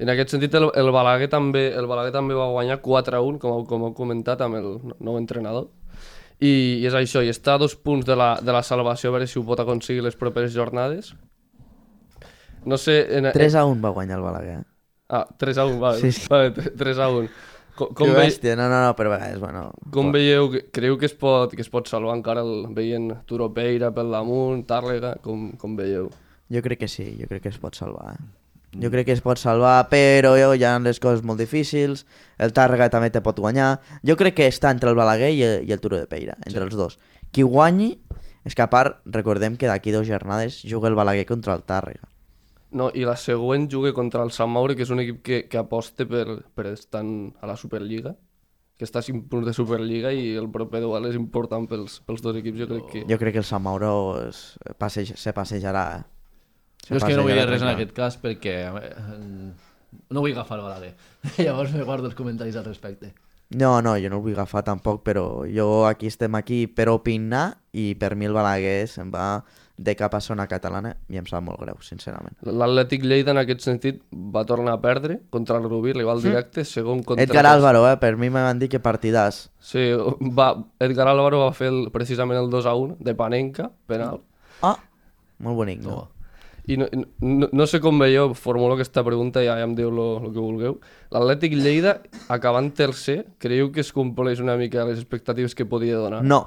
En 0.00 0.08
aquest 0.08 0.32
sentit, 0.32 0.56
el, 0.56 0.70
el, 0.72 0.88
Balaguer 0.94 1.28
també, 1.30 1.66
el 1.76 1.88
Balaguer 1.90 2.14
també 2.14 2.38
va 2.38 2.48
guanyar 2.54 2.78
4-1, 2.80 3.36
com, 3.42 3.66
com 3.68 3.84
heu 3.88 3.92
comentat, 3.98 4.40
amb 4.40 4.56
el 4.56 4.70
nou 5.04 5.20
entrenador. 5.20 5.68
I, 6.40 6.80
i 6.80 6.88
és 6.88 6.96
això, 6.96 7.20
i 7.20 7.28
està 7.30 7.58
a 7.58 7.60
dos 7.60 7.76
punts 7.76 8.08
de 8.08 8.16
la, 8.16 8.32
de 8.40 8.56
la 8.56 8.64
salvació, 8.66 9.12
a 9.12 9.18
veure 9.18 9.28
si 9.28 9.38
ho 9.38 9.44
pot 9.46 9.60
aconseguir 9.60 10.02
les 10.08 10.16
properes 10.18 10.56
jornades. 10.56 11.12
No 12.64 12.78
sé... 12.78 13.18
En, 13.18 13.30
3 13.32 13.54
a 13.56 13.64
1 13.66 13.82
va 13.82 13.90
guanyar 13.90 14.18
el 14.18 14.24
Balaguer. 14.24 14.60
Ah, 15.08 15.26
3 15.38 15.58
a 15.58 15.66
1, 15.66 15.80
vale. 15.80 16.00
Sí, 16.00 16.12
sí. 16.12 16.26
vale 16.30 16.50
3 16.52 16.98
a 16.98 17.08
1. 17.08 17.28
Com, 17.74 17.88
Que 17.88 18.04
com, 18.04 18.10
ve, 18.12 18.56
no, 18.56 18.68
no, 18.68 18.82
no, 18.84 18.92
però 18.96 19.08
a 19.08 19.16
vegades, 19.16 19.38
bueno... 19.40 19.72
com 19.90 20.10
veieu, 20.12 20.50
que- 20.52 20.66
creieu 20.70 20.98
que 21.00 21.06
es 21.08 21.14
pot, 21.16 21.54
que 21.56 21.62
es 21.64 21.70
pot 21.72 21.88
salvar 21.88 22.18
encara 22.18 22.42
el, 22.44 22.66
veient 22.76 23.08
Turo 23.24 23.48
Peira 23.54 23.88
pel 23.96 24.12
damunt, 24.12 24.66
Tàrrega, 24.68 25.14
com, 25.24 25.54
com 25.56 25.76
veieu? 25.78 26.10
Jo 26.52 26.60
crec 26.60 26.82
que 26.84 26.88
sí, 26.88 27.06
jo 27.16 27.28
crec 27.30 27.46
que 27.46 27.48
es 27.48 27.56
pot 27.58 27.74
salvar. 27.78 28.12
Eh? 28.12 28.42
Jo 28.82 28.90
crec 28.92 29.08
que 29.08 29.16
es 29.16 29.24
pot 29.24 29.40
salvar, 29.40 29.88
però 29.88 30.34
jo, 30.36 30.52
hi 30.52 30.64
ha 30.68 30.74
les 30.84 31.00
coses 31.00 31.24
molt 31.24 31.40
difícils, 31.40 32.04
el 32.36 32.52
Tàrrega 32.52 32.90
també 32.92 33.08
te 33.12 33.24
pot 33.24 33.40
guanyar. 33.40 33.78
Jo 34.04 34.16
crec 34.20 34.36
que 34.36 34.52
està 34.52 34.70
entre 34.72 34.92
el 34.92 34.96
Balaguer 35.00 35.32
i 35.32 35.42
el, 35.48 35.56
i 35.68 35.72
el 35.72 35.80
Turo 35.80 35.96
de 35.96 36.06
Peira, 36.08 36.36
entre 36.44 36.60
sí. 36.60 36.66
els 36.68 36.76
dos. 36.76 36.98
Qui 37.32 37.44
guanyi, 37.44 37.94
és 38.44 38.56
que 38.56 38.64
a 38.64 38.68
part, 38.72 39.00
recordem 39.08 39.56
que 39.56 39.68
d'aquí 39.68 39.96
dues 39.96 40.08
jornades 40.12 40.60
juga 40.68 40.92
el 40.92 40.96
Balaguer 40.96 41.24
contra 41.24 41.56
el 41.56 41.64
Tàrrega. 41.64 42.11
No, 42.72 42.88
i 42.96 43.04
la 43.04 43.18
següent 43.20 43.66
juga 43.70 43.92
contra 43.92 44.22
el 44.24 44.32
Sant 44.32 44.50
Mauri, 44.52 44.76
que 44.78 44.86
és 44.86 44.92
un 44.94 45.02
equip 45.02 45.22
que, 45.24 45.40
que 45.48 45.60
aposta 45.60 46.06
per, 46.08 46.24
per 46.56 46.70
estar 46.72 47.02
a 47.04 47.48
la 47.50 47.56
Superliga, 47.60 48.14
que 48.78 48.86
està 48.88 49.02
a 49.02 49.06
5 49.06 49.28
punts 49.30 49.46
de 49.46 49.52
Superliga 49.54 50.10
i 50.16 50.32
el 50.40 50.48
proper 50.50 50.80
duel 50.82 51.10
és 51.10 51.18
important 51.18 51.68
pels, 51.68 52.00
pels 52.06 52.24
dos 52.24 52.38
equips, 52.40 52.62
jo 52.64 52.70
crec 52.70 52.88
que... 52.90 53.02
Jo 53.10 53.18
crec 53.20 53.36
que 53.36 53.42
el 53.44 53.48
Sant 53.48 53.62
Mauro 53.62 53.92
es, 54.22 54.40
passeja, 54.80 55.18
se 55.20 55.34
passejarà, 55.36 55.84
eh? 56.00 56.08
Se 56.82 56.94
Jo 56.94 56.98
és 56.98 57.04
que 57.06 57.18
no 57.18 57.26
vull 57.26 57.36
dir 57.36 57.44
res 57.46 57.62
en 57.62 57.70
aquest 57.70 57.92
cas 57.94 58.16
perquè 58.18 58.54
eh, 58.66 58.94
no 60.10 60.24
vull 60.24 60.32
agafar 60.32 60.58
el 60.58 60.64
Balaguer. 60.66 60.94
Llavors 61.44 61.76
me 61.76 61.84
guardo 61.86 62.10
els 62.10 62.18
comentaris 62.18 62.58
al 62.58 62.66
respecte. 62.66 63.12
No, 63.54 63.82
no, 63.84 63.92
jo 64.00 64.08
no 64.08 64.18
el 64.18 64.24
vull 64.24 64.34
agafar 64.34 64.64
tampoc, 64.66 65.02
però 65.04 65.44
jo 65.46 65.84
aquí 65.86 66.08
estem 66.08 66.34
aquí 66.34 66.64
per 66.66 66.88
opinar 66.90 67.58
i 67.76 67.92
per 68.00 68.14
mi 68.16 68.26
el 68.26 68.34
Balaguer 68.34 68.88
se'n 68.88 69.12
va 69.12 69.44
de 69.76 69.94
cap 69.96 70.14
a 70.14 70.20
zona 70.20 70.46
catalana 70.46 70.92
i 71.08 71.18
em 71.18 71.26
sap 71.26 71.42
molt 71.44 71.60
greu, 71.62 71.78
sincerament. 71.84 72.36
L'Atlètic 72.44 73.04
Lleida 73.08 73.32
en 73.32 73.40
aquest 73.40 73.64
sentit 73.64 74.02
va 74.12 74.44
tornar 74.48 74.76
a 74.76 74.82
perdre 74.82 75.18
contra 75.30 75.58
el 75.58 75.68
Rubí, 75.68 75.94
rival 75.96 76.22
directe, 76.22 76.64
segon 76.68 77.02
contra... 77.02 77.24
Edgar 77.24 77.46
Álvaro, 77.48 77.84
eh? 77.90 77.96
per 78.00 78.14
mi 78.20 78.30
m'han 78.32 78.60
dit 78.60 78.70
que 78.70 78.82
partidàs. 78.82 79.46
Sí, 79.58 79.90
va, 80.36 80.52
Edgar 80.82 81.08
Álvaro 81.10 81.44
va 81.46 81.52
fer 81.56 81.72
el, 81.72 81.84
precisament 81.94 82.40
el 82.40 82.50
2 82.52 82.68
a 82.68 82.74
1 82.78 82.98
de 83.00 83.16
Panenka, 83.18 83.70
penal. 83.90 84.22
Ah, 84.62 84.76
molt 85.42 85.58
bonic, 85.58 85.82
no? 85.86 86.06
I 86.70 86.76
no, 86.78 86.86
no, 87.18 87.48
no 87.50 87.64
sé 87.66 87.80
com 87.82 87.98
veieu, 87.98 88.36
formulo 88.38 88.76
aquesta 88.76 89.02
pregunta 89.02 89.42
i 89.42 89.48
ja, 89.48 89.56
ja 89.58 89.66
em 89.66 89.74
diu 89.74 89.90
el 89.90 90.28
que 90.30 90.38
vulgueu. 90.38 90.76
L'Atlètic 91.10 91.56
Lleida, 91.58 91.96
acabant 92.30 92.70
tercer, 92.76 93.24
creieu 93.42 93.72
que 93.74 93.82
es 93.82 93.90
compleix 93.92 94.38
una 94.44 94.54
mica 94.60 94.86
les 94.86 95.00
expectatives 95.00 95.56
que 95.58 95.66
podia 95.66 95.98
donar? 95.98 96.22
No, 96.22 96.44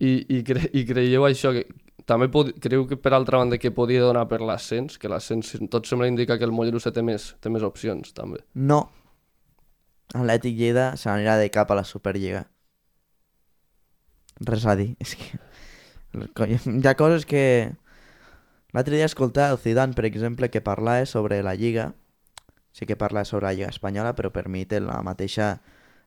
I, 0.00 0.24
i, 0.28 0.42
cre 0.46 0.68
i 0.74 0.82
creieu 0.88 1.26
això, 1.28 1.52
que 1.54 1.66
també 2.08 2.28
pod 2.32 2.50
creieu 2.60 2.84
que 2.88 2.98
per 3.00 3.14
altra 3.14 3.38
banda 3.40 3.58
que 3.60 3.72
podia 3.72 4.02
donar 4.02 4.26
per 4.28 4.40
l'ascens, 4.42 4.98
que 4.98 5.08
l'ascens 5.08 5.54
tot 5.72 5.86
sembla 5.88 6.10
indicar 6.10 6.38
que 6.38 6.48
el 6.48 6.52
Mollerussa 6.52 6.92
té 6.92 7.02
més, 7.02 7.32
té 7.40 7.52
més 7.52 7.64
opcions 7.66 8.12
també. 8.16 8.42
no. 8.54 8.84
Atlètic 10.14 10.54
Lleida 10.54 10.92
se 11.00 11.08
n'anirà 11.08 11.38
de 11.40 11.48
cap 11.50 11.70
a 11.72 11.74
la 11.74 11.82
Superliga. 11.82 12.44
Res 14.46 14.66
a 14.66 14.76
dir, 14.78 14.92
és 15.02 15.16
que... 15.18 15.40
Hi 16.14 16.86
ha 16.86 16.94
coses 16.94 17.26
que... 17.26 17.74
L'altre 18.74 18.94
dia 18.94 19.06
escoltar 19.06 19.48
el 19.50 19.58
Zidane, 19.58 19.94
per 19.94 20.04
exemple, 20.06 20.50
que 20.50 20.62
parlava 20.62 21.06
sobre 21.06 21.40
la 21.42 21.54
Lliga. 21.58 21.92
Sí 22.74 22.86
que 22.86 22.96
parla 22.98 23.24
sobre 23.24 23.46
la 23.46 23.54
Lliga 23.54 23.70
Espanyola, 23.70 24.14
però 24.18 24.30
per 24.34 24.48
mi 24.50 24.64
té 24.66 24.80
la 24.82 25.00
mateixa, 25.06 25.60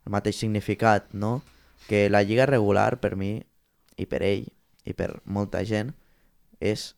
el 0.06 0.12
mateix 0.12 0.40
significat, 0.40 1.12
no? 1.12 1.42
Que 1.88 2.08
la 2.12 2.24
Lliga 2.24 2.46
regular, 2.48 3.00
per 3.04 3.16
mi, 3.16 3.42
i 3.98 4.06
per 4.06 4.22
ell, 4.24 4.46
i 4.88 4.94
per 4.94 5.18
molta 5.26 5.64
gent, 5.68 5.92
és 6.62 6.94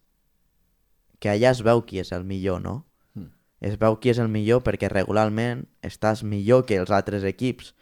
que 1.20 1.32
allà 1.32 1.52
es 1.52 1.64
veu 1.66 1.82
qui 1.88 2.00
és 2.04 2.12
el 2.16 2.24
millor, 2.28 2.62
no? 2.64 2.76
Mm. 3.16 3.32
Es 3.72 3.80
veu 3.80 3.98
qui 4.00 4.12
és 4.14 4.20
el 4.22 4.30
millor 4.32 4.64
perquè 4.66 4.92
regularment 4.92 5.66
estàs 5.84 6.24
millor 6.24 6.66
que 6.68 6.80
els 6.80 6.92
altres 6.96 7.26
equips. 7.28 7.74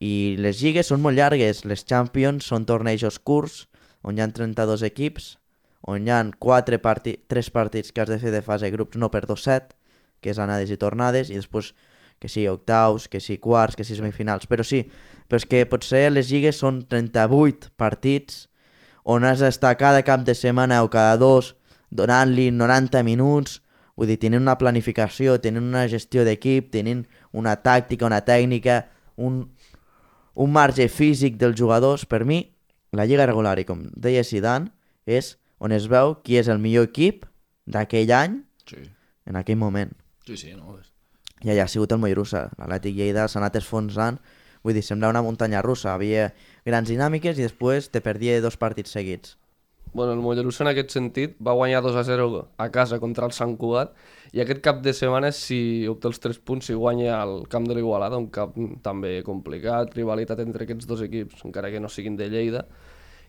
I 0.00 0.36
les 0.38 0.62
lligues 0.62 0.88
són 0.88 1.02
molt 1.04 1.18
llargues, 1.18 1.64
les 1.66 1.84
Champions 1.84 2.46
són 2.46 2.68
tornejos 2.68 3.18
curts, 3.18 3.66
on 4.06 4.16
hi 4.16 4.22
ha 4.22 4.30
32 4.30 4.84
equips, 4.86 5.34
on 5.82 6.06
hi 6.06 6.14
ha 6.14 6.22
4 6.38 6.78
parti 6.84 7.18
3 7.28 7.50
partits 7.50 7.92
que 7.92 8.04
has 8.04 8.12
de 8.12 8.20
fer 8.22 8.32
de 8.32 8.44
fase 8.46 8.68
de 8.68 8.76
grups, 8.76 8.96
no 8.96 9.10
per 9.10 9.26
2-7, 9.26 9.74
que 10.22 10.32
és 10.32 10.38
anades 10.38 10.70
i 10.70 10.78
tornades, 10.80 11.30
i 11.30 11.38
després 11.38 11.74
que 12.18 12.28
sí, 12.28 12.46
octaus, 12.48 13.08
que 13.08 13.20
sí, 13.20 13.38
quarts, 13.38 13.76
que 13.76 13.84
sí, 13.84 13.96
semifinals. 13.96 14.46
Però 14.50 14.64
sí, 14.66 14.82
però 15.28 15.38
és 15.38 15.46
que 15.46 15.64
potser 15.68 16.08
les 16.12 16.30
lligues 16.32 16.58
són 16.58 16.82
38 16.88 17.70
partits 17.76 18.46
on 19.08 19.24
has 19.24 19.40
d'estar 19.40 19.76
cada 19.80 20.02
cap 20.04 20.24
de 20.26 20.34
setmana 20.36 20.82
o 20.84 20.90
cada 20.92 21.16
dos 21.16 21.54
donant-li 21.90 22.50
90 22.52 23.00
minuts, 23.06 23.62
vull 23.96 24.10
dir, 24.10 24.18
tenint 24.20 24.42
una 24.42 24.58
planificació, 24.60 25.38
tenint 25.40 25.64
una 25.64 25.86
gestió 25.88 26.24
d'equip, 26.26 26.68
tenint 26.74 27.06
una 27.32 27.54
tàctica, 27.56 28.06
una 28.06 28.20
tècnica, 28.26 28.82
un, 29.16 29.46
un 30.36 30.52
marge 30.52 30.88
físic 30.92 31.38
dels 31.40 31.56
jugadors, 31.58 32.04
per 32.04 32.24
mi, 32.28 32.42
la 32.92 33.06
lliga 33.08 33.26
regular, 33.26 33.56
i 33.58 33.64
com 33.68 33.86
deia 33.96 34.24
Zidane, 34.24 34.68
és 35.08 35.36
on 35.58 35.72
es 35.72 35.88
veu 35.88 36.18
qui 36.22 36.36
és 36.38 36.48
el 36.52 36.60
millor 36.60 36.90
equip 36.90 37.24
d'aquell 37.66 38.12
any 38.12 38.42
Sí, 38.68 38.84
en 39.24 39.36
aquell 39.40 39.56
moment. 39.56 39.94
sí, 40.26 40.36
sí, 40.36 40.52
no? 40.52 40.76
És... 40.76 40.87
I 41.44 41.52
allà 41.52 41.66
ha 41.66 41.70
sigut 41.70 41.92
el 41.94 42.00
Mollerussa. 42.02 42.48
L'Atlètic 42.58 42.96
Lleida 42.98 43.26
s'ha 43.28 43.40
anat 43.42 43.58
esfonsant. 43.60 44.20
Vull 44.64 44.74
dir, 44.74 44.82
sembla 44.82 45.10
una 45.12 45.22
muntanya 45.22 45.62
russa. 45.62 45.94
Havia 45.94 46.30
grans 46.66 46.90
dinàmiques 46.90 47.38
i 47.38 47.46
després 47.46 47.92
te 47.92 48.02
perdia 48.04 48.40
dos 48.42 48.58
partits 48.58 48.94
seguits. 48.96 49.36
Bueno, 49.92 50.12
el 50.12 50.20
Mollerussa 50.20 50.64
en 50.64 50.70
aquest 50.72 50.92
sentit 50.92 51.36
va 51.44 51.54
guanyar 51.56 51.80
2 51.82 51.96
a 51.96 52.04
0 52.04 52.26
a 52.60 52.68
casa 52.70 52.98
contra 53.00 53.26
el 53.26 53.32
Sant 53.32 53.54
Cugat 53.56 53.94
i 54.36 54.42
aquest 54.42 54.60
cap 54.64 54.82
de 54.84 54.92
setmana 54.92 55.30
si 55.32 55.88
obté 55.88 56.10
els 56.10 56.20
3 56.20 56.40
punts 56.44 56.68
si 56.68 56.76
guanya 56.76 57.14
al 57.22 57.46
camp 57.48 57.66
de 57.68 57.76
l'Igualada, 57.78 58.20
un 58.20 58.28
camp 58.28 58.52
també 58.84 59.22
complicat, 59.24 59.94
rivalitat 59.96 60.42
entre 60.44 60.66
aquests 60.66 60.88
dos 60.88 61.04
equips, 61.06 61.44
encara 61.48 61.72
que 61.72 61.80
no 61.80 61.88
siguin 61.88 62.18
de 62.20 62.28
Lleida, 62.28 62.66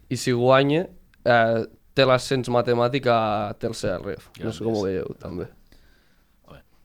i 0.09 0.19
si 0.19 0.35
guanya 0.35 0.87
eh, 1.23 1.63
té 1.95 2.07
l'ascens 2.07 2.51
matemàtic 2.51 3.07
a 3.07 3.21
tercera 3.59 4.01
ref. 4.03 4.27
No 4.43 4.51
sé 4.51 4.67
com 4.67 4.75
ho 4.75 4.83
veieu, 4.83 5.15
també. 5.21 5.47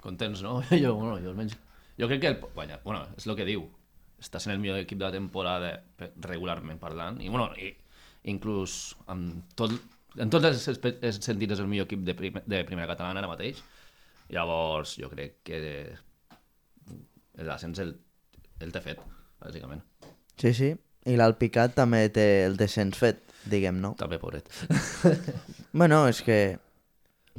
Contents, 0.05 0.45
no? 0.45 0.59
Jo, 0.85 0.95
bueno, 0.99 1.17
jo 1.23 1.33
almenys... 1.33 1.57
Jo 1.99 2.09
crec 2.11 2.21
que 2.21 2.31
el, 2.33 2.39
guanya, 2.55 2.81
bueno, 2.85 3.05
és 3.17 3.27
el 3.29 3.37
que 3.39 3.47
diu. 3.49 3.65
Està 4.21 4.41
sent 4.43 4.55
el 4.55 4.61
millor 4.63 4.81
equip 4.83 4.99
de 4.99 5.07
la 5.07 5.15
temporada 5.15 5.73
regularment 6.27 6.81
parlant. 6.83 7.21
I, 7.23 7.31
bueno, 7.31 7.49
i, 7.61 7.71
inclús 8.31 8.95
amb 9.13 9.55
tot, 9.59 9.75
en 10.19 10.33
tots 10.33 10.49
els, 10.49 10.67
els 10.95 11.21
sentits 11.23 11.57
és 11.57 11.63
el 11.63 11.71
millor 11.71 11.89
equip 11.89 12.03
de, 12.07 12.17
prim, 12.19 12.41
de 12.47 12.63
primera 12.67 12.91
catalana 12.91 13.23
ara 13.23 13.31
mateix. 13.31 13.63
Llavors, 14.35 14.97
jo 15.01 15.11
crec 15.13 15.39
que 15.47 15.61
l'ascens 17.45 17.81
el, 17.85 17.95
el 18.65 18.75
té 18.75 18.83
fet, 18.83 19.01
bàsicament. 19.43 19.85
Sí, 20.41 20.55
sí. 20.57 20.73
I 21.05 21.19
l'Alpicat 21.21 21.75
també 21.77 22.07
té 22.15 22.27
el 22.47 22.57
descens 22.57 22.97
fet, 22.97 23.21
diguem, 23.51 23.77
no? 23.83 23.93
També, 24.01 24.19
pobret. 24.23 24.49
Bueno, 25.75 26.05
és 26.09 26.21
que 26.25 26.39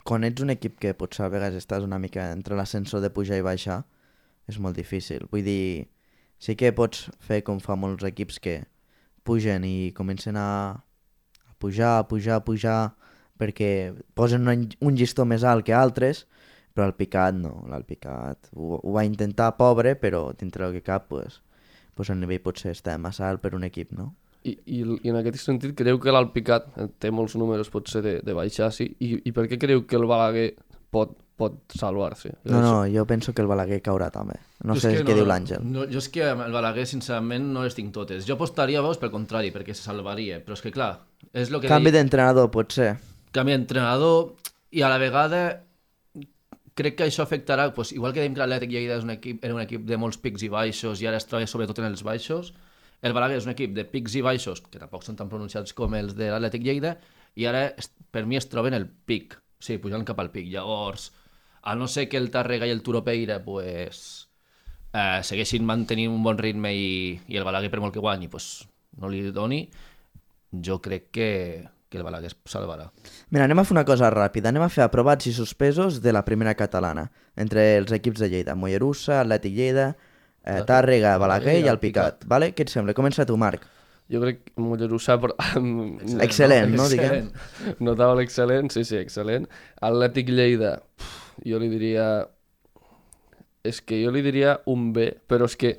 quan 0.06 0.24
ets 0.28 0.43
un 0.45 0.53
equip 0.53 0.78
que 0.82 0.93
potser 0.93 1.26
a 1.26 1.32
vegades 1.34 1.58
estàs 1.58 1.84
una 1.84 1.97
mica 1.99 2.30
entre 2.32 2.58
l'ascensor 2.58 3.01
de 3.01 3.10
pujar 3.10 3.39
i 3.41 3.45
baixar, 3.45 3.82
és 4.45 4.60
molt 4.62 4.78
difícil. 4.78 5.26
Vull 5.32 5.45
dir, 5.45 5.88
sí 6.38 6.53
que 6.60 6.70
pots 6.78 7.08
fer 7.26 7.41
com 7.47 7.58
fa 7.64 7.78
molts 7.80 8.06
equips 8.06 8.38
que 8.43 8.60
pugen 9.26 9.66
i 9.66 9.91
comencen 9.97 10.38
a, 10.38 10.49
a 11.49 11.53
pujar, 11.58 11.97
a 12.03 12.06
pujar, 12.08 12.38
a 12.38 12.45
pujar, 12.45 12.80
perquè 13.41 13.72
posen 14.14 14.45
un, 14.47 14.68
un 14.86 14.99
llistó 14.99 15.26
més 15.26 15.43
alt 15.43 15.66
que 15.66 15.74
altres, 15.74 16.26
però 16.76 16.86
el 16.91 16.95
Picat 16.99 17.34
no, 17.39 17.56
l'Alpicat 17.72 18.51
ho, 18.53 18.78
ho 18.78 18.93
va 18.93 19.08
intentar 19.08 19.56
pobre, 19.58 19.95
però 19.97 20.28
dintre 20.38 20.68
del 20.68 20.78
que 20.78 20.86
cap, 20.86 21.10
pues, 21.10 21.41
pues 21.95 22.12
el 22.14 22.22
nivell 22.22 22.43
potser 22.45 22.76
està 22.76 22.97
massa 23.01 23.26
alt 23.30 23.41
per 23.41 23.56
un 23.58 23.66
equip, 23.66 23.95
no? 23.95 24.12
I, 24.45 24.53
i, 24.77 24.79
I 25.03 25.09
en 25.09 25.15
aquest 25.19 25.41
sentit, 25.41 25.73
creu 25.77 25.97
que 25.99 26.13
l'Alpicat 26.13 26.67
eh, 26.77 26.87
té 27.01 27.09
molts 27.11 27.33
números 27.39 27.71
potser 27.73 28.01
de, 28.05 28.15
de 28.25 28.33
baixar, 28.37 28.71
sí? 28.75 28.85
I, 29.01 29.15
I 29.25 29.31
per 29.35 29.47
què 29.49 29.57
creu 29.61 29.85
que 29.89 29.97
el 29.97 30.05
Balaguer 30.05 30.51
pot, 30.93 31.15
pot 31.35 31.57
salvar-se? 31.75 32.35
No, 32.47 32.61
no, 32.61 32.75
jo 32.93 33.03
penso 33.09 33.33
que 33.33 33.41
el 33.43 33.49
Balaguer 33.49 33.81
caurà 33.83 34.11
també. 34.13 34.37
No 34.63 34.77
Jo 34.77 34.83
sé 34.85 34.93
que 34.99 35.03
què 35.09 35.15
diu 35.17 35.25
l'Àngel. 35.27 35.65
No, 35.65 35.83
jo 35.89 35.99
és 36.03 36.07
que 36.13 36.23
el 36.29 36.53
Balaguer, 36.53 36.85
sincerament, 36.87 37.49
no 37.55 37.65
les 37.65 37.75
tinc 37.75 37.91
totes. 37.95 38.23
Jo 38.29 38.37
apostaria, 38.37 38.81
veus, 38.85 39.01
pel 39.01 39.11
contrari, 39.11 39.49
perquè 39.55 39.73
se 39.75 39.83
salvaria. 39.83 40.39
Però 40.45 40.53
és 40.55 40.61
que, 40.63 40.71
clar, 40.71 40.93
és 41.33 41.49
el 41.51 41.59
que 41.59 41.67
Canvi 41.71 41.91
deia- 41.91 41.99
d'entrenador, 42.03 42.51
potser. 42.53 42.93
canvi 43.35 43.51
d'entrenador 43.51 44.35
i 44.71 44.81
a 44.85 44.89
la 44.93 44.97
vegada 45.01 45.41
crec 46.75 46.95
que 46.99 47.05
això 47.07 47.23
afectarà, 47.23 47.69
doncs, 47.71 47.93
igual 47.95 48.11
que 48.13 48.19
dèiem 48.21 48.33
que 48.35 48.41
l'Atlètic 48.43 48.71
Lleida 48.71 48.97
és 48.99 49.03
un 49.05 49.11
equip, 49.13 49.43
era 49.47 49.55
un 49.55 49.61
equip 49.63 49.85
de 49.87 49.97
molts 49.99 50.17
pics 50.19 50.43
i 50.43 50.49
baixos 50.51 51.01
i 51.01 51.07
ara 51.07 51.17
es 51.21 51.27
troba 51.27 51.47
sobretot 51.47 51.79
en 51.79 51.87
els 51.87 52.03
baixos, 52.03 52.53
el 53.01 53.13
Balaguer 53.13 53.39
és 53.39 53.47
un 53.47 53.53
equip 53.53 53.73
de 53.75 53.85
pics 53.89 54.15
i 54.15 54.23
baixos, 54.25 54.61
que 54.61 54.81
tampoc 54.81 55.03
són 55.05 55.17
tan 55.19 55.31
pronunciats 55.31 55.75
com 55.77 55.93
els 55.97 56.15
de 56.17 56.29
l'Atlètic 56.31 56.63
Lleida, 56.65 56.95
i 57.35 57.47
ara 57.49 57.67
per 58.11 58.25
mi 58.25 58.39
es 58.39 58.47
troben 58.51 58.77
el 58.77 58.87
pic, 58.87 59.35
sí, 59.59 59.77
pujant 59.81 60.05
cap 60.07 60.19
al 60.21 60.31
pic. 60.31 60.47
Llavors, 60.51 61.11
a 61.65 61.75
no 61.75 61.89
ser 61.91 62.07
que 62.09 62.21
el 62.21 62.31
Tàrrega 62.31 62.67
i 62.69 62.73
el 62.73 62.83
Turopeira 62.85 63.41
pues, 63.43 63.99
eh, 64.93 65.19
segueixin 65.23 65.65
mantenint 65.67 66.13
un 66.13 66.23
bon 66.23 66.39
ritme 66.39 66.71
i, 66.73 66.89
i 67.27 67.37
el 67.39 67.47
Balaguer 67.47 67.71
per 67.73 67.81
molt 67.83 67.95
que 67.95 68.03
guanyi 68.03 68.29
pues, 68.31 68.67
no 69.01 69.11
li 69.11 69.23
doni, 69.35 69.65
jo 70.63 70.79
crec 70.81 71.09
que, 71.11 71.29
que 71.89 71.97
el 71.97 72.05
Balaguer 72.05 72.31
es 72.31 72.37
salvarà. 72.51 72.89
Mira, 73.29 73.45
anem 73.45 73.59
a 73.59 73.65
fer 73.67 73.75
una 73.75 73.85
cosa 73.87 74.11
ràpida. 74.13 74.51
Anem 74.51 74.65
a 74.65 74.71
fer 74.71 74.85
aprovats 74.85 75.27
i 75.27 75.33
suspesos 75.35 76.01
de 76.03 76.13
la 76.15 76.25
primera 76.27 76.55
catalana. 76.55 77.09
Entre 77.35 77.75
els 77.79 77.91
equips 77.95 78.23
de 78.23 78.29
Lleida. 78.31 78.55
Mollerussa, 78.55 79.21
Atlètic 79.23 79.55
Lleida, 79.57 79.93
eh, 80.45 80.61
Tàrrega, 80.67 81.15
Balaguer 81.21 81.57
i 81.63 81.71
el 81.71 81.79
Picat. 81.81 82.27
Vale? 82.29 82.51
Què 82.55 82.65
et 82.65 82.71
sembla? 82.73 82.95
Comença 82.97 83.25
tu, 83.27 83.37
Marc. 83.41 83.65
Jo 84.11 84.21
crec 84.21 84.43
que 84.45 84.61
Mollerussa... 84.61 85.17
Però... 85.21 85.33
Excel·lent, 86.27 86.75
no? 86.77 86.85
Diguem. 86.91 87.31
Notable 87.83 88.25
excel·lent, 88.25 88.69
sí, 88.73 88.85
sí, 88.85 88.99
excel·lent. 89.01 89.49
Atlètic 89.85 90.29
Lleida, 90.29 90.77
pf, 90.99 91.41
jo 91.49 91.61
li 91.61 91.71
diria... 91.73 92.07
És 93.65 93.81
que 93.81 93.97
jo 93.97 94.11
li 94.13 94.21
diria 94.21 94.59
un 94.69 94.91
B, 94.93 95.09
però 95.25 95.49
és 95.49 95.57
que... 95.57 95.73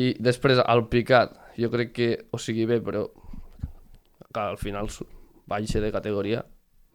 I 0.00 0.14
després, 0.24 0.58
al 0.64 0.86
Picat, 0.90 1.36
jo 1.60 1.68
crec 1.74 1.92
que... 1.96 2.08
O 2.32 2.40
sigui, 2.40 2.64
bé, 2.70 2.80
però... 2.84 3.04
Clar, 4.34 4.48
al 4.48 4.58
final 4.58 4.88
baixa 5.46 5.80
de 5.84 5.92
categoria. 5.92 6.42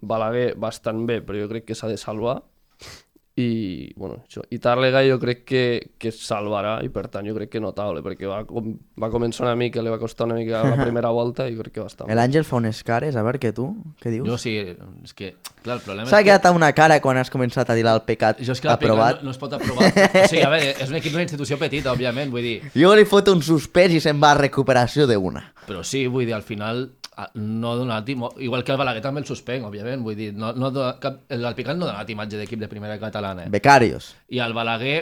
Balaguer 0.02 0.54
bastant 0.58 1.06
bé, 1.08 1.20
però 1.22 1.40
jo 1.44 1.50
crec 1.52 1.70
que 1.70 1.78
s'ha 1.78 1.92
de 1.92 2.00
salvar. 2.02 2.40
I, 3.40 3.94
bueno, 3.96 4.18
això. 4.26 4.42
I 4.52 4.58
Tàrrega 4.60 5.02
jo 5.08 5.16
crec 5.22 5.44
que, 5.48 5.62
que 6.02 6.10
es 6.12 6.18
salvarà 6.26 6.80
i 6.84 6.90
per 6.92 7.06
tant 7.12 7.28
jo 7.30 7.36
crec 7.38 7.52
que 7.54 7.62
notable, 7.64 8.02
perquè 8.04 8.28
va, 8.28 8.42
com, 8.50 8.74
va 9.00 9.10
començar 9.14 9.46
una 9.46 9.56
mica, 9.60 9.84
li 9.86 9.94
va 9.94 10.00
costar 10.02 10.28
una 10.28 10.36
mica 10.40 10.64
la 10.66 10.80
primera 10.86 11.12
volta 11.16 11.48
i 11.48 11.56
crec 11.58 11.78
que 11.78 11.84
va 11.86 11.88
estar 11.92 12.08
bé. 12.08 12.18
L'Àngel 12.20 12.44
fa 12.48 12.58
unes 12.60 12.82
cares, 12.88 13.16
a 13.16 13.24
veure 13.24 13.40
què 13.42 13.54
tu, 13.56 13.70
què 14.02 14.12
dius? 14.14 14.28
Jo 14.28 14.38
sí, 14.42 14.56
és 14.60 15.16
que, 15.16 15.32
clar, 15.64 15.78
el 15.80 15.86
problema 15.86 16.10
S'ha 16.10 16.20
és 16.20 16.26
que... 16.26 16.32
quedat 16.34 16.50
una 16.58 16.72
cara 16.76 17.00
quan 17.04 17.22
has 17.22 17.32
començat 17.32 17.70
a 17.72 17.78
dir 17.78 17.88
el 17.88 18.04
pecat 18.08 18.42
Jo 18.44 18.58
és 18.58 18.62
que 18.64 18.72
aprovat. 18.74 19.24
no, 19.24 19.30
no 19.30 19.36
es 19.36 19.42
pot 19.42 19.54
aprovar. 19.56 19.88
O 20.24 20.28
sigui, 20.28 20.44
a 20.44 20.52
veure, 20.52 20.76
és 20.84 20.90
un 20.92 21.00
equip 21.00 21.14
d'una 21.16 21.24
institució 21.28 21.58
petita, 21.62 21.94
òbviament, 21.94 22.32
vull 22.34 22.44
dir... 22.44 22.58
Jo 22.76 22.92
li 22.98 23.06
foto 23.08 23.34
un 23.38 23.46
suspès 23.46 23.96
i 23.96 24.04
se'n 24.04 24.20
va 24.22 24.34
a 24.34 24.40
recuperació 24.42 25.08
d'una. 25.08 25.46
Però 25.70 25.84
sí, 25.86 26.08
vull 26.10 26.26
dir, 26.26 26.34
al 26.36 26.44
final 26.44 26.88
no 27.36 27.72
ha 27.72 27.76
donat, 27.76 28.08
igual 28.10 28.64
que 28.64 28.72
el 28.72 28.78
Balaguer 28.80 29.02
també 29.04 29.22
el 29.22 29.28
suspenc, 29.28 29.66
òbviament, 29.68 30.02
vull 30.06 30.16
dir, 30.16 30.32
no, 30.34 30.54
no 30.54 30.70
cap, 31.02 31.22
l'Alpicat 31.30 31.78
no 31.78 31.86
ha 31.88 31.92
donat 31.94 32.10
imatge 32.14 32.38
d'equip 32.40 32.60
de 32.62 32.68
primera 32.72 32.98
catalana. 33.02 33.46
Eh? 33.46 33.50
Becarios. 33.54 34.14
I 34.30 34.40
el 34.46 34.54
Balaguer, 34.54 34.98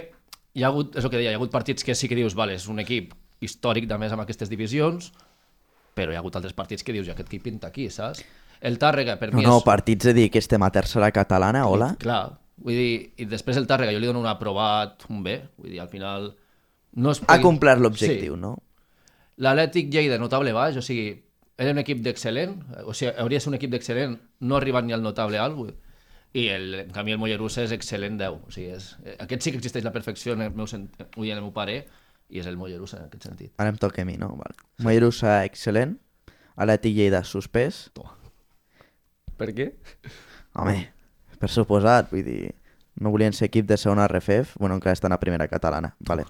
hi 0.58 0.64
ha 0.64 0.72
hagut, 0.72 0.96
és 0.98 1.04
el 1.06 1.12
que 1.14 1.18
deia, 1.22 1.32
hi 1.32 1.38
ha 1.38 1.42
hagut 1.42 1.52
partits 1.54 1.84
que 1.86 1.96
sí 1.96 2.10
que 2.10 2.16
dius, 2.18 2.34
vale, 2.36 2.56
és 2.58 2.68
un 2.72 2.80
equip 2.84 3.14
històric 3.42 3.86
de 3.88 3.98
més 4.02 4.12
amb 4.16 4.24
aquestes 4.24 4.50
divisions, 4.50 5.12
però 5.98 6.12
hi 6.12 6.18
ha 6.18 6.24
hagut 6.24 6.36
altres 6.40 6.54
partits 6.58 6.84
que 6.84 6.94
dius, 6.96 7.06
ja 7.08 7.14
aquest 7.14 7.30
equip 7.30 7.44
pinta 7.50 7.68
aquí, 7.70 7.90
saps? 7.94 8.24
El 8.62 8.80
Tàrrega, 8.82 9.20
per 9.22 9.32
No, 9.34 9.38
mi 9.38 9.46
no, 9.46 9.58
és... 9.60 9.64
partits 9.68 10.06
de 10.10 10.14
dir 10.18 10.30
que 10.34 10.40
estem 10.42 10.64
a 10.66 10.72
tercera 10.74 11.12
catalana, 11.14 11.68
hola. 11.70 11.92
Clar, 12.02 12.24
vull 12.58 12.74
dir, 12.74 13.12
i 13.22 13.26
després 13.30 13.58
el 13.62 13.68
Tàrrega 13.70 13.94
jo 13.94 14.00
li 14.02 14.10
dono 14.10 14.24
un 14.24 14.30
aprovat, 14.32 15.06
un 15.14 15.22
B, 15.26 15.38
vull 15.58 15.70
dir, 15.76 15.82
al 15.84 15.90
final... 15.94 16.32
No 16.98 17.12
es 17.14 17.20
Ha 17.22 17.28
pugui- 17.36 17.44
complert 17.46 17.82
l'objectiu, 17.84 18.34
Sí. 18.34 18.42
no? 18.42 18.56
L'Atlètic 19.38 19.92
Lleida, 19.94 20.18
notable 20.18 20.50
baix, 20.56 20.78
o 20.80 20.82
sigui, 20.82 21.12
era 21.58 21.74
un 21.74 21.82
equip 21.82 22.02
d'excel·lent, 22.06 22.56
o 22.86 22.94
sigui, 22.94 23.12
hauria 23.18 23.40
de 23.40 23.44
ser 23.46 23.52
un 23.52 23.58
equip 23.58 23.74
d'excel·lent, 23.74 24.18
no 24.46 24.58
arribat 24.58 24.86
ni 24.86 24.94
al 24.94 25.06
notable 25.06 25.40
alt, 25.42 25.58
vull 25.58 25.72
dir. 25.72 25.78
i 26.38 26.50
el, 26.54 26.74
en 26.84 26.92
canvi 26.94 27.16
el 27.16 27.22
Mollerussa 27.22 27.64
és 27.66 27.72
excel·lent 27.74 28.20
10, 28.20 28.36
o 28.46 28.52
sigui, 28.54 28.68
és, 28.76 28.92
aquest 29.24 29.42
sí 29.42 29.54
que 29.54 29.58
existeix 29.58 29.86
la 29.86 29.94
perfecció 29.96 30.36
en 30.38 30.44
el 30.46 30.52
meu, 30.54 30.68
sent, 30.70 30.90
dir, 31.00 31.32
en 31.32 31.40
el 31.40 31.46
meu 31.48 31.54
pare, 31.56 31.80
i 32.30 32.42
és 32.44 32.50
el 32.50 32.60
Mollerussa 32.60 33.00
en 33.00 33.08
aquest 33.08 33.26
sentit. 33.30 33.54
Ara 33.58 33.72
em 33.74 33.80
toca 33.82 34.04
a 34.04 34.06
mi, 34.06 34.18
no? 34.22 34.34
Vale. 34.38 34.58
Mollerussa, 34.86 35.40
excel·lent. 35.48 35.96
Atlètic 36.58 36.94
Lleida, 36.98 37.24
suspès. 37.26 37.88
Per 39.38 39.50
què? 39.54 39.72
Home, 40.58 40.80
per 41.40 41.50
suposat, 41.54 42.12
vull 42.14 42.26
dir... 42.28 42.42
No 42.98 43.12
volien 43.14 43.36
ser 43.38 43.46
equip 43.46 43.68
de 43.70 43.76
segona 43.78 44.08
RFF, 44.10 44.56
bueno, 44.58 44.74
encara 44.74 44.98
estan 44.98 45.14
a 45.14 45.20
primera 45.22 45.46
catalana. 45.48 45.92
Vale. 46.02 46.24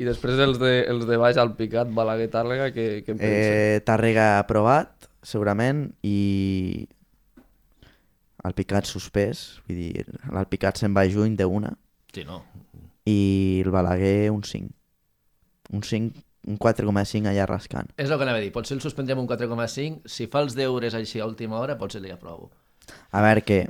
I 0.00 0.06
després 0.08 0.38
els 0.40 0.56
de, 0.60 0.70
els 0.88 1.04
de 1.08 1.18
baix 1.20 1.36
al 1.40 1.52
picat, 1.58 1.90
Balaguer, 1.92 2.30
Tàrrega, 2.32 2.70
què, 2.72 2.86
què 3.04 3.12
en 3.12 3.18
penses? 3.20 3.50
Eh, 3.52 3.80
Tàrrega 3.84 4.38
aprovat, 4.38 5.10
segurament, 5.26 5.90
i 6.06 6.86
el 8.48 8.54
Picat 8.56 8.88
suspès, 8.88 9.42
vull 9.68 9.76
dir, 9.82 10.04
el 10.30 10.46
Picat 10.48 10.80
se'n 10.80 10.94
va 10.96 11.04
juny 11.10 11.34
d'una, 11.36 11.74
Sí, 12.14 12.24
no. 12.24 12.40
i 13.06 13.60
el 13.64 13.70
Balaguer 13.74 14.30
un 14.32 14.40
5. 14.42 14.70
Un 15.76 15.82
5, 15.86 16.22
un 16.48 16.56
4,5 16.58 17.28
allà 17.30 17.44
rascant. 17.46 17.90
És 18.00 18.08
el 18.08 18.16
que 18.16 18.24
anava 18.24 18.40
a 18.40 18.44
dir, 18.46 18.50
potser 18.54 18.78
el 18.78 18.80
suspendrem 18.82 19.20
un 19.20 19.28
4,5, 19.28 20.00
si 20.08 20.26
fa 20.32 20.40
els 20.46 20.56
deures 20.56 20.96
així 20.96 21.20
a 21.20 21.28
última 21.28 21.60
hora, 21.60 21.76
potser 21.78 22.00
li 22.02 22.10
aprovo. 22.10 22.48
A 23.12 23.20
veure, 23.22 23.44
que, 23.44 23.60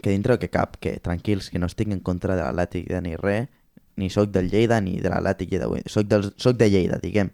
que 0.00 0.10
dintre 0.16 0.38
que 0.40 0.48
cap, 0.48 0.80
que 0.80 0.96
tranquils, 1.04 1.50
que 1.52 1.60
no 1.60 1.68
estic 1.68 1.92
en 1.92 2.00
contra 2.00 2.34
de 2.40 2.42
l'Atlètic 2.48 2.88
de 2.88 3.02
ni 3.04 3.14
res, 3.20 3.52
ni 3.96 4.10
sóc 4.10 4.30
del 4.34 4.50
Lleida 4.50 4.80
ni 4.80 4.98
de 5.00 5.10
l'Atlètic 5.12 5.52
Lleida, 5.52 5.68
soc, 5.86 6.08
del, 6.10 6.30
soc 6.36 6.58
de 6.58 6.70
Lleida, 6.70 6.98
diguem. 7.02 7.30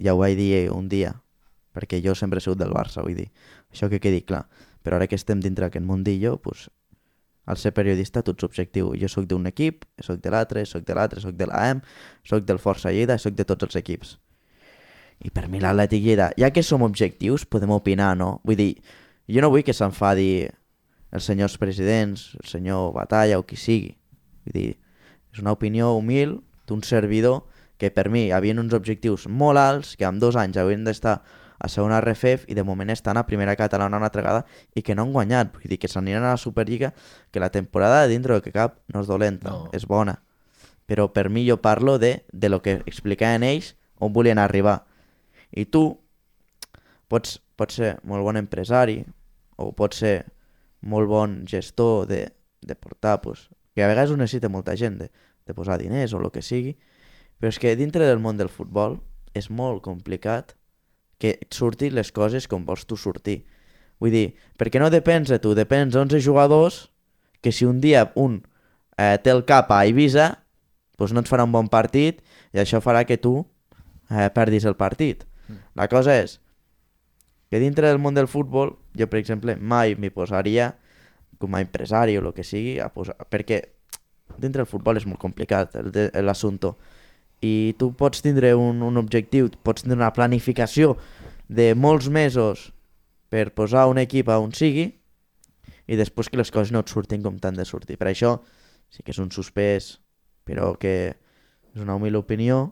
Ja 0.00 0.14
ho 0.14 0.20
vaig 0.20 0.36
dir 0.38 0.68
un 0.72 0.88
dia, 0.88 1.14
perquè 1.74 2.00
jo 2.04 2.14
sempre 2.14 2.38
he 2.38 2.44
sigut 2.44 2.60
del 2.60 2.74
Barça, 2.74 3.02
vull 3.02 3.18
dir, 3.18 3.30
això 3.72 3.90
que 3.90 4.00
quedi 4.02 4.22
clar. 4.22 4.44
Però 4.84 4.96
ara 4.96 5.08
que 5.10 5.18
estem 5.18 5.42
dintre 5.44 5.66
d'aquest 5.66 5.84
mundillo, 5.84 6.38
pues, 6.40 6.68
al 7.50 7.58
ser 7.58 7.72
periodista 7.74 8.22
tot 8.22 8.38
és 8.38 8.46
objectiu. 8.46 8.92
Jo 8.96 9.08
sóc 9.10 9.26
d'un 9.28 9.48
equip, 9.50 9.84
sóc 10.00 10.20
de 10.22 10.30
l'altre, 10.32 10.64
sóc 10.66 10.84
de 10.86 10.96
l'altre, 10.96 11.20
sóc 11.20 11.34
de 11.36 11.48
l'AM, 11.50 11.82
sóc 12.24 12.44
del 12.46 12.60
Força 12.62 12.92
Lleida, 12.94 13.18
sóc 13.18 13.34
de 13.34 13.44
tots 13.44 13.66
els 13.66 13.80
equips. 13.80 14.16
I 15.20 15.32
per 15.34 15.48
mi 15.52 15.60
l'Atlètic 15.60 16.04
Lleida, 16.04 16.30
ja 16.38 16.52
que 16.54 16.62
som 16.64 16.86
objectius, 16.86 17.44
podem 17.44 17.74
opinar, 17.74 18.14
no? 18.16 18.38
Vull 18.46 18.56
dir, 18.60 18.70
jo 19.28 19.42
no 19.42 19.50
vull 19.52 19.66
que 19.66 19.76
s'enfadi 19.76 20.46
els 21.10 21.26
senyors 21.26 21.58
presidents, 21.58 22.30
el 22.40 22.48
senyor 22.48 22.94
Batalla 22.94 23.40
o 23.40 23.44
qui 23.44 23.58
sigui. 23.58 23.96
Vull 24.46 24.56
dir, 24.56 24.70
és 25.32 25.42
una 25.42 25.52
opinió 25.56 25.92
humil 25.96 26.40
d'un 26.66 26.82
servidor 26.86 27.44
que 27.80 27.90
per 27.90 28.10
mi 28.12 28.28
havien 28.30 28.60
uns 28.60 28.74
objectius 28.76 29.26
molt 29.26 29.58
alts, 29.58 29.94
que 29.96 30.04
amb 30.04 30.20
dos 30.20 30.36
anys 30.36 30.58
haurien 30.60 30.84
d'estar 30.84 31.20
a 31.60 31.68
segona 31.68 32.00
RFF 32.00 32.48
i 32.48 32.56
de 32.56 32.64
moment 32.64 32.90
estan 32.92 33.20
a 33.20 33.26
primera 33.28 33.54
catalana 33.56 33.98
una 34.00 34.08
altra 34.08 34.22
vegada 34.22 34.44
i 34.74 34.82
que 34.82 34.94
no 34.96 35.04
han 35.04 35.12
guanyat. 35.12 35.52
Vull 35.52 35.68
dir 35.68 35.78
que 35.80 35.88
s'aniran 35.88 36.24
a 36.24 36.34
la 36.34 36.40
Superliga, 36.40 36.92
que 37.30 37.40
la 37.40 37.50
temporada 37.52 38.06
dintre 38.08 38.34
del 38.34 38.42
que 38.44 38.52
cap 38.52 38.78
no 38.88 39.04
és 39.04 39.08
dolenta, 39.08 39.50
no. 39.52 39.68
és 39.76 39.86
bona. 39.86 40.18
Però 40.88 41.10
per 41.12 41.28
mi 41.28 41.44
jo 41.48 41.60
parlo 41.60 41.98
de, 41.98 42.24
de 42.32 42.48
lo 42.48 42.62
que 42.64 42.80
explicaven 42.88 43.44
ells 43.44 43.74
on 44.00 44.12
volien 44.12 44.40
arribar. 44.40 44.80
I 45.52 45.66
tu 45.68 45.84
pots, 47.08 47.38
pots 47.60 47.76
ser 47.80 47.94
molt 48.08 48.24
bon 48.24 48.40
empresari 48.40 49.02
o 49.60 49.70
pots 49.76 50.00
ser 50.00 50.16
molt 50.80 51.08
bon 51.08 51.42
gestor 51.46 52.08
de, 52.08 52.24
de 52.64 52.74
portar, 52.74 53.20
pues, 53.20 53.50
que 53.74 53.84
a 53.84 53.90
vegades 53.90 54.10
ho 54.10 54.18
necessita 54.18 54.50
molta 54.50 54.76
gent, 54.76 54.98
de, 54.98 55.10
de 55.46 55.54
posar 55.54 55.78
diners 55.80 56.14
o 56.14 56.20
el 56.20 56.30
que 56.34 56.42
sigui, 56.42 56.76
però 57.40 57.52
és 57.52 57.58
que 57.60 57.76
dintre 57.78 58.06
del 58.06 58.20
món 58.20 58.40
del 58.40 58.52
futbol 58.52 58.98
és 59.34 59.50
molt 59.50 59.82
complicat 59.84 60.56
que 61.20 61.36
et 61.36 61.54
surtin 61.54 61.94
les 61.94 62.10
coses 62.12 62.48
com 62.48 62.64
vols 62.66 62.86
tu 62.88 62.96
sortir. 62.96 63.44
Vull 64.00 64.12
dir, 64.14 64.26
perquè 64.58 64.80
no 64.80 64.88
depens 64.92 65.28
de 65.28 65.38
tu, 65.38 65.54
depens 65.54 65.92
d'11 65.92 66.20
jugadors 66.24 66.88
que 67.44 67.52
si 67.52 67.66
un 67.68 67.80
dia 67.80 68.10
un 68.16 68.40
eh, 68.96 69.16
té 69.20 69.32
el 69.32 69.44
cap 69.48 69.70
a 69.72 69.82
Eivissa, 69.84 70.32
doncs 71.00 71.14
no 71.16 71.24
et 71.24 71.28
farà 71.28 71.44
un 71.44 71.52
bon 71.52 71.68
partit 71.72 72.20
i 72.52 72.60
això 72.60 72.80
farà 72.84 73.04
que 73.08 73.20
tu 73.20 73.38
eh, 74.10 74.28
perdis 74.32 74.66
el 74.68 74.76
partit. 74.76 75.26
La 75.74 75.88
cosa 75.88 76.14
és 76.20 76.38
que 77.50 77.58
dintre 77.58 77.88
del 77.88 77.98
món 77.98 78.14
del 78.14 78.28
futbol, 78.30 78.76
jo, 78.94 79.08
per 79.10 79.18
exemple, 79.18 79.56
mai 79.56 79.96
m'hi 79.98 80.12
posaria 80.14 80.74
com 81.40 81.56
a 81.56 81.62
empresari 81.64 82.18
o 82.18 82.22
el 82.22 82.32
que 82.36 82.44
sigui, 82.44 82.78
a 82.78 82.90
posar, 82.92 83.16
perquè 83.32 83.62
dintre 84.36 84.62
del 84.62 84.70
futbol 84.70 85.00
és 85.00 85.06
molt 85.08 85.20
complicat 85.22 85.74
l'assumpte. 86.20 86.74
I 87.40 87.72
tu 87.80 87.90
pots 87.96 88.20
tindre 88.20 88.52
un, 88.58 88.82
un 88.84 89.00
objectiu, 89.00 89.48
pots 89.64 89.82
tindre 89.82 89.98
una 89.98 90.12
planificació 90.12 90.94
de 91.48 91.72
molts 91.74 92.10
mesos 92.12 92.68
per 93.32 93.48
posar 93.56 93.88
un 93.88 93.98
equip 94.02 94.28
a 94.28 94.38
on 94.42 94.52
sigui 94.52 94.90
i 95.90 95.96
després 95.98 96.28
que 96.28 96.38
les 96.38 96.52
coses 96.52 96.70
no 96.74 96.84
et 96.84 96.92
surtin 96.92 97.24
com 97.24 97.38
t'han 97.40 97.56
de 97.56 97.66
sortir. 97.66 97.96
Per 97.98 98.10
això 98.10 98.36
sí 98.92 99.02
que 99.02 99.14
és 99.14 99.22
un 99.22 99.30
suspès, 99.32 99.96
però 100.44 100.74
que 100.78 100.94
és 101.74 101.82
una 101.82 101.96
humil 101.96 102.18
opinió, 102.18 102.68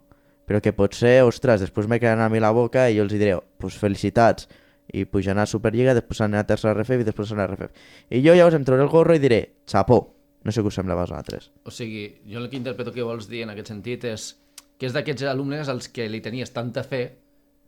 però 0.49 0.61
que 0.65 0.75
potser, 0.75 1.23
ostres, 1.27 1.63
després 1.63 1.89
me 1.89 1.99
quedaran 2.01 2.27
a 2.27 2.31
mi 2.33 2.41
la 2.43 2.53
boca 2.55 2.89
i 2.89 2.97
jo 2.99 3.05
els 3.07 3.15
diré, 3.15 3.35
pues 3.61 3.77
felicitats, 3.79 4.49
i 4.93 5.05
pujan 5.05 5.39
a 5.39 5.47
Superliga, 5.47 5.95
després 5.95 6.21
aniran 6.25 6.45
a 6.45 6.49
tercera 6.49 6.75
RFF 6.79 7.03
i 7.03 7.09
després 7.09 7.33
a 7.33 7.37
la 7.41 7.47
RFF. 7.51 7.71
I 8.11 8.23
jo 8.25 8.35
llavors 8.35 8.57
em 8.57 8.65
trauré 8.65 8.83
el 8.87 8.89
gorro 8.93 9.15
i 9.15 9.21
diré, 9.23 9.41
xapó, 9.69 9.99
no 10.45 10.53
sé 10.55 10.63
què 10.63 10.71
us 10.71 10.79
sembla 10.81 10.95
a 10.97 11.03
vosaltres. 11.03 11.51
O 11.69 11.71
sigui, 11.75 12.07
jo 12.31 12.39
el 12.41 12.49
que 12.49 12.57
interpreto 12.57 12.93
que 12.95 13.03
vols 13.05 13.29
dir 13.29 13.43
en 13.45 13.51
aquest 13.55 13.69
sentit 13.75 14.05
és 14.09 14.31
que 14.79 14.87
és 14.87 14.95
d'aquests 14.95 15.25
alumnes 15.29 15.69
als 15.69 15.89
que 15.91 16.07
li 16.09 16.21
tenies 16.25 16.53
tanta 16.55 16.85
fe 16.87 17.03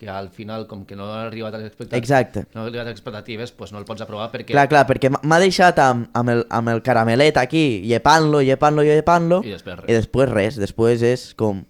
que 0.01 0.09
al 0.09 0.31
final, 0.33 0.63
com 0.67 0.87
que 0.89 0.97
no 0.97 1.11
ha 1.13 1.27
arribat 1.27 1.53
a 1.53 1.59
les 1.61 1.67
expectatives, 1.67 2.07
Exacte. 2.09 2.47
no 2.55 2.63
ha 2.63 2.65
arribat 2.65 2.87
a 2.87 2.89
les 2.89 2.95
expectatives 2.95 3.51
pues 3.53 3.73
no 3.75 3.79
el 3.79 3.85
pots 3.85 4.01
aprovar 4.01 4.31
perquè... 4.33 4.55
Clar, 4.55 4.65
clar, 4.71 4.87
perquè 4.89 5.11
m'ha- 5.13 5.21
m'ha 5.29 5.39
deixat 5.43 5.77
amb, 5.85 6.07
amb, 6.17 6.31
el, 6.33 6.41
amb 6.49 6.71
el 6.73 6.81
caramelet 6.87 7.37
aquí, 7.37 7.83
llepant-lo, 7.85 8.41
llepant-lo, 8.41 8.87
llepant-lo, 8.87 9.43
I 9.45 9.53
després 9.59 9.77
res. 9.83 9.91
i 9.91 9.99
després 9.99 10.33
res, 10.33 10.57
després 10.63 11.03
és 11.05 11.27
com... 11.37 11.61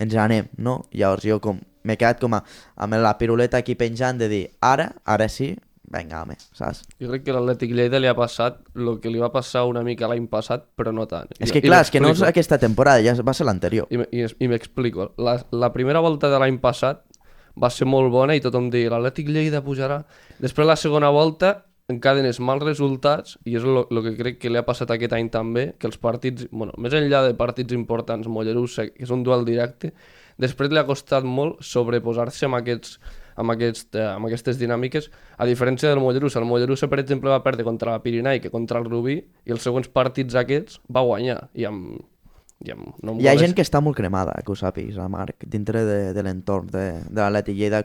Ens 0.00 0.14
anem, 0.16 0.46
no? 0.58 0.82
Llavors 0.92 1.24
jo 1.28 1.40
com... 1.44 1.58
M'he 1.84 1.96
quedat 1.96 2.20
com 2.20 2.36
a, 2.36 2.42
amb 2.76 3.00
la 3.00 3.16
piruleta 3.18 3.60
aquí 3.60 3.76
penjant 3.78 4.20
de 4.20 4.28
dir, 4.28 4.44
ara, 4.60 4.90
ara 5.08 5.28
sí, 5.32 5.54
vinga, 5.90 6.22
home, 6.22 6.36
saps? 6.54 6.84
Jo 7.02 7.10
crec 7.10 7.24
que 7.26 7.34
l'Atlètic 7.34 7.72
Lleida 7.74 7.98
li 7.98 8.08
ha 8.10 8.14
passat 8.14 8.60
el 8.78 8.98
que 9.02 9.10
li 9.10 9.22
va 9.22 9.30
passar 9.34 9.64
una 9.68 9.82
mica 9.86 10.08
l'any 10.10 10.28
passat, 10.30 10.68
però 10.78 10.92
no 10.94 11.06
tant. 11.10 11.32
És 11.38 11.50
que 11.50 11.62
i 11.62 11.66
clar, 11.66 11.82
és 11.86 11.90
que 11.90 12.02
no 12.02 12.12
és 12.14 12.22
aquesta 12.26 12.60
temporada, 12.62 13.02
ja 13.02 13.16
va 13.26 13.34
ser 13.34 13.48
l'anterior. 13.48 13.90
I, 13.90 14.02
i, 14.14 14.26
i 14.26 14.50
m'explico. 14.50 15.10
La, 15.18 15.38
la 15.50 15.72
primera 15.74 16.02
volta 16.04 16.30
de 16.30 16.38
l'any 16.40 16.60
passat 16.62 17.02
va 17.60 17.72
ser 17.74 17.88
molt 17.90 18.12
bona 18.12 18.36
i 18.38 18.44
tothom 18.44 18.70
deia 18.70 18.92
l'Atlètic 18.92 19.32
Lleida 19.34 19.64
pujarà. 19.66 20.04
Després 20.38 20.68
la 20.68 20.78
segona 20.78 21.10
volta 21.14 21.56
encadenes 21.90 22.38
mals 22.38 22.62
resultats 22.62 23.36
i 23.48 23.56
és 23.58 23.66
el 23.66 24.02
que 24.04 24.14
crec 24.18 24.38
que 24.42 24.52
li 24.52 24.60
ha 24.60 24.66
passat 24.66 24.92
aquest 24.94 25.14
any 25.16 25.30
també, 25.32 25.72
que 25.78 25.88
els 25.90 25.98
partits, 25.98 26.46
bueno, 26.52 26.76
més 26.78 26.94
enllà 26.94 27.24
de 27.26 27.34
partits 27.38 27.74
importants, 27.74 28.30
Mollerussa, 28.30 28.86
que 28.92 29.06
és 29.06 29.10
un 29.10 29.24
duel 29.26 29.42
directe, 29.48 29.90
després 30.40 30.72
li 30.72 30.80
ha 30.80 30.86
costat 30.88 31.26
molt 31.26 31.60
sobreposar-se 31.64 32.48
amb 32.48 32.58
aquests 32.60 32.98
amb, 33.40 33.54
aquest, 33.54 33.94
eh, 33.94 34.04
amb 34.04 34.28
aquestes 34.28 34.58
dinàmiques, 34.60 35.10
a 35.38 35.46
diferència 35.48 35.88
del 35.90 36.00
Mollerussa. 36.02 36.40
El 36.40 36.48
Mollerussa, 36.48 36.88
per 36.92 37.00
exemple, 37.00 37.30
va 37.32 37.42
perdre 37.44 37.64
contra 37.64 37.94
la 37.94 38.02
Pirinai 38.02 38.40
que 38.40 38.50
contra 38.52 38.78
el 38.80 38.88
Rubí, 38.88 39.16
i 39.46 39.54
els 39.54 39.64
següents 39.64 39.88
partits 39.88 40.36
aquests 40.36 40.80
va 40.92 41.04
guanyar. 41.06 41.38
I 41.54 41.66
amb, 41.70 42.00
i 42.60 42.74
amb, 42.74 42.92
no 43.02 43.16
Hi 43.20 43.30
ha 43.30 43.36
gent 43.40 43.56
que 43.56 43.64
està 43.64 43.80
molt 43.80 43.96
cremada, 43.96 44.36
que 44.44 44.52
ho 44.52 44.58
sàpigues, 44.58 44.98
a 45.00 45.08
Marc, 45.08 45.46
dintre 45.48 45.84
de, 45.88 46.00
de 46.16 46.26
l'entorn 46.26 46.68
de, 46.72 46.86
de 47.08 47.20
l'Atlètic 47.22 47.56
Lleida, 47.56 47.84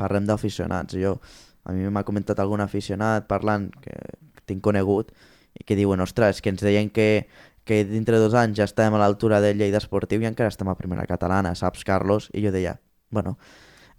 parlem 0.00 0.26
d'aficionats. 0.30 0.96
Jo, 0.96 1.18
a 1.64 1.76
mi 1.76 1.88
m'ha 1.92 2.06
comentat 2.06 2.40
algun 2.40 2.64
aficionat 2.64 3.28
parlant, 3.30 3.70
que, 3.84 3.94
que 4.34 4.46
tinc 4.48 4.64
conegut, 4.64 5.12
i 5.54 5.62
que 5.62 5.76
diuen, 5.78 6.00
ostres, 6.02 6.40
que 6.42 6.50
ens 6.50 6.64
deien 6.64 6.88
que, 6.90 7.26
que 7.64 7.82
dintre 7.88 8.18
de 8.18 8.24
dos 8.26 8.36
anys 8.38 8.58
ja 8.60 8.68
estàvem 8.68 8.96
a 8.96 9.02
l'altura 9.02 9.40
del 9.44 9.58
Lleida 9.58 9.80
Esportiu 9.80 10.22
i 10.22 10.28
encara 10.28 10.52
estem 10.52 10.68
a 10.68 10.76
primera 10.78 11.06
catalana, 11.08 11.54
saps, 11.58 11.84
Carlos? 11.84 12.30
I 12.32 12.44
jo 12.44 12.52
deia, 12.54 12.78
bueno, 13.10 13.38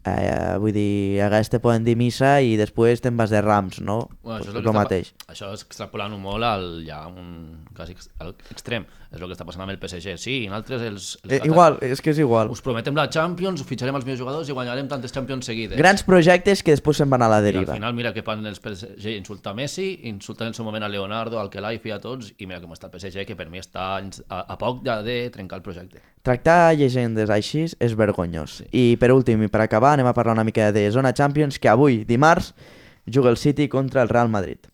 Eh, 0.06 0.58
vull 0.62 0.70
dir, 0.76 1.18
a 1.20 1.26
vegades 1.32 1.50
te 1.50 1.58
poden 1.60 1.82
dir 1.84 1.96
missa 1.98 2.36
i 2.46 2.52
després 2.60 3.02
te'n 3.02 3.16
vas 3.18 3.32
de 3.34 3.40
rams, 3.42 3.80
no? 3.82 4.04
Bueno, 4.22 4.38
això 4.38 4.52
és 4.52 4.60
el, 4.60 4.68
el 4.68 4.76
mateix. 4.78 5.08
Això 5.34 5.48
és 5.56 5.64
extrapolant-ho 5.66 6.20
molt 6.22 6.46
al, 6.46 6.68
ja 6.86 7.00
un 7.10 7.66
quasi 7.74 7.96
ex- 7.96 8.12
al 8.22 8.36
extrem. 8.54 8.86
És 9.10 9.18
el 9.22 9.26
que 9.26 9.34
està 9.34 9.46
passant 9.48 9.64
amb 9.64 9.72
el 9.74 9.80
PSG. 9.82 10.14
Sí, 10.22 10.36
i 10.44 10.48
nosaltres 10.52 10.82
els... 10.86 11.08
els 11.24 11.34
Eh, 11.34 11.42
igual, 11.50 11.80
és 11.82 12.02
que 12.06 12.12
és 12.14 12.20
igual. 12.22 12.52
Us 12.54 12.62
prometem 12.62 12.94
la 13.00 13.08
Champions, 13.10 13.64
fitxarem 13.66 13.96
els 13.98 14.06
millors 14.06 14.22
jugadors 14.22 14.50
i 14.52 14.54
guanyarem 14.54 14.88
tantes 14.92 15.14
Champions 15.16 15.50
seguides. 15.50 15.78
Grans 15.80 16.04
projectes 16.06 16.62
que 16.62 16.76
després 16.78 17.02
se'n 17.02 17.10
van 17.10 17.24
a 17.26 17.30
la 17.32 17.40
I 17.40 17.42
al 17.42 17.50
deriva. 17.50 17.74
final 17.80 17.94
mira 17.98 18.14
que 18.14 18.22
fan 18.28 18.46
els 18.46 18.60
PSG 18.62 19.16
insultar 19.18 19.56
a 19.56 19.58
Messi, 19.58 20.02
insulten 20.12 20.52
en 20.52 20.54
el 20.54 20.60
seu 20.60 20.66
moment 20.70 20.84
a 20.86 20.90
Leonardo, 20.92 21.40
al 21.42 21.50
Kelaifi, 21.50 21.90
a 21.96 22.00
tots, 22.04 22.34
i 22.38 22.46
mira 22.46 22.62
com 22.62 22.76
està 22.78 22.92
el 22.92 22.94
PSG, 23.00 23.26
que 23.26 23.36
per 23.40 23.50
mi 23.50 23.58
està 23.64 23.96
a, 23.98 24.44
a 24.46 24.58
poc 24.62 24.84
ja 24.86 25.02
de 25.02 25.32
trencar 25.34 25.64
el 25.64 25.66
projecte. 25.66 26.04
Tractar 26.26 26.74
llegendes 26.74 27.30
així 27.30 27.68
és 27.78 27.92
vergonyós. 27.94 28.64
I 28.74 28.96
per 28.98 29.12
últim, 29.14 29.44
i 29.46 29.50
per 29.52 29.60
acabar, 29.62 29.92
anem 29.94 30.08
a 30.10 30.14
parlar 30.18 30.34
una 30.34 30.44
mica 30.48 30.72
de 30.74 30.88
Zona 30.90 31.12
Champions, 31.14 31.60
que 31.62 31.70
avui, 31.70 32.00
dimarts, 32.02 32.56
juga 33.06 33.30
el 33.30 33.38
City 33.38 33.68
contra 33.70 34.02
el 34.02 34.10
Real 34.10 34.32
Madrid. 34.34 34.66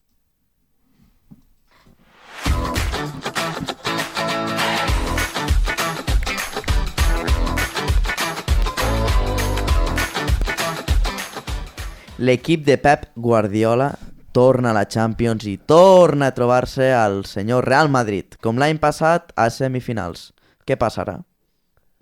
L'equip 12.21 12.63
de 12.63 12.77
Pep 12.77 13.09
Guardiola 13.15 13.89
torna 14.31 14.69
a 14.71 14.77
la 14.77 14.85
Champions 14.87 15.43
i 15.51 15.57
torna 15.57 16.29
a 16.29 16.37
trobar-se 16.37 16.93
al 16.93 17.25
senyor 17.25 17.67
Real 17.67 17.91
Madrid, 17.91 18.39
com 18.39 18.55
l'any 18.55 18.79
passat 18.79 19.35
a 19.35 19.49
semifinals. 19.51 20.29
Què 20.63 20.79
passarà? 20.79 21.17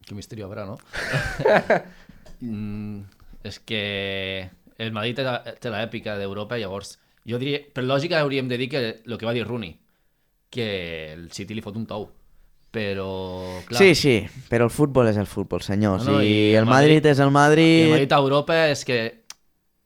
Qué 0.09 0.15
misterio 0.17 0.45
habrá, 0.49 0.65
¿no? 0.65 0.77
mm, 2.41 3.01
és 3.45 3.59
que 3.59 4.49
el 4.77 4.91
Madrid 4.91 5.15
té 5.19 5.23
la- 5.27 5.43
té 5.59 5.69
l'èpica 5.69 6.15
d'Europa, 6.17 6.57
llavors 6.57 6.95
jo 7.29 7.37
diria, 7.37 7.59
per 7.73 7.83
lògica 7.85 8.19
hauríem 8.23 8.47
de 8.49 8.57
dir 8.57 8.69
que 8.71 8.81
el 9.05 9.17
que 9.19 9.27
va 9.27 9.33
dir 9.37 9.45
Rooney, 9.45 9.75
que 10.49 11.13
el 11.13 11.29
City 11.31 11.53
li 11.53 11.61
fot 11.61 11.77
un 11.77 11.85
tou. 11.85 12.09
Però, 12.71 13.63
clar, 13.65 13.79
Sí, 13.81 13.95
sí, 13.97 14.15
però 14.49 14.65
el 14.67 14.69
futbol 14.73 15.07
és 15.09 15.17
el 15.17 15.25
futbol, 15.25 15.61
senyors. 15.65 16.05
No, 16.05 16.19
no, 16.19 16.21
I, 16.21 16.51
i 16.51 16.55
el 16.55 16.65
Madrid, 16.69 16.99
Madrid- 16.99 17.11
és 17.11 17.19
el 17.19 17.25
el 17.29 17.31
Madrid... 17.33 17.89
Madrid 17.89 18.11
a 18.13 18.19
Europa 18.21 18.57
és 18.69 18.83
que 18.85 18.99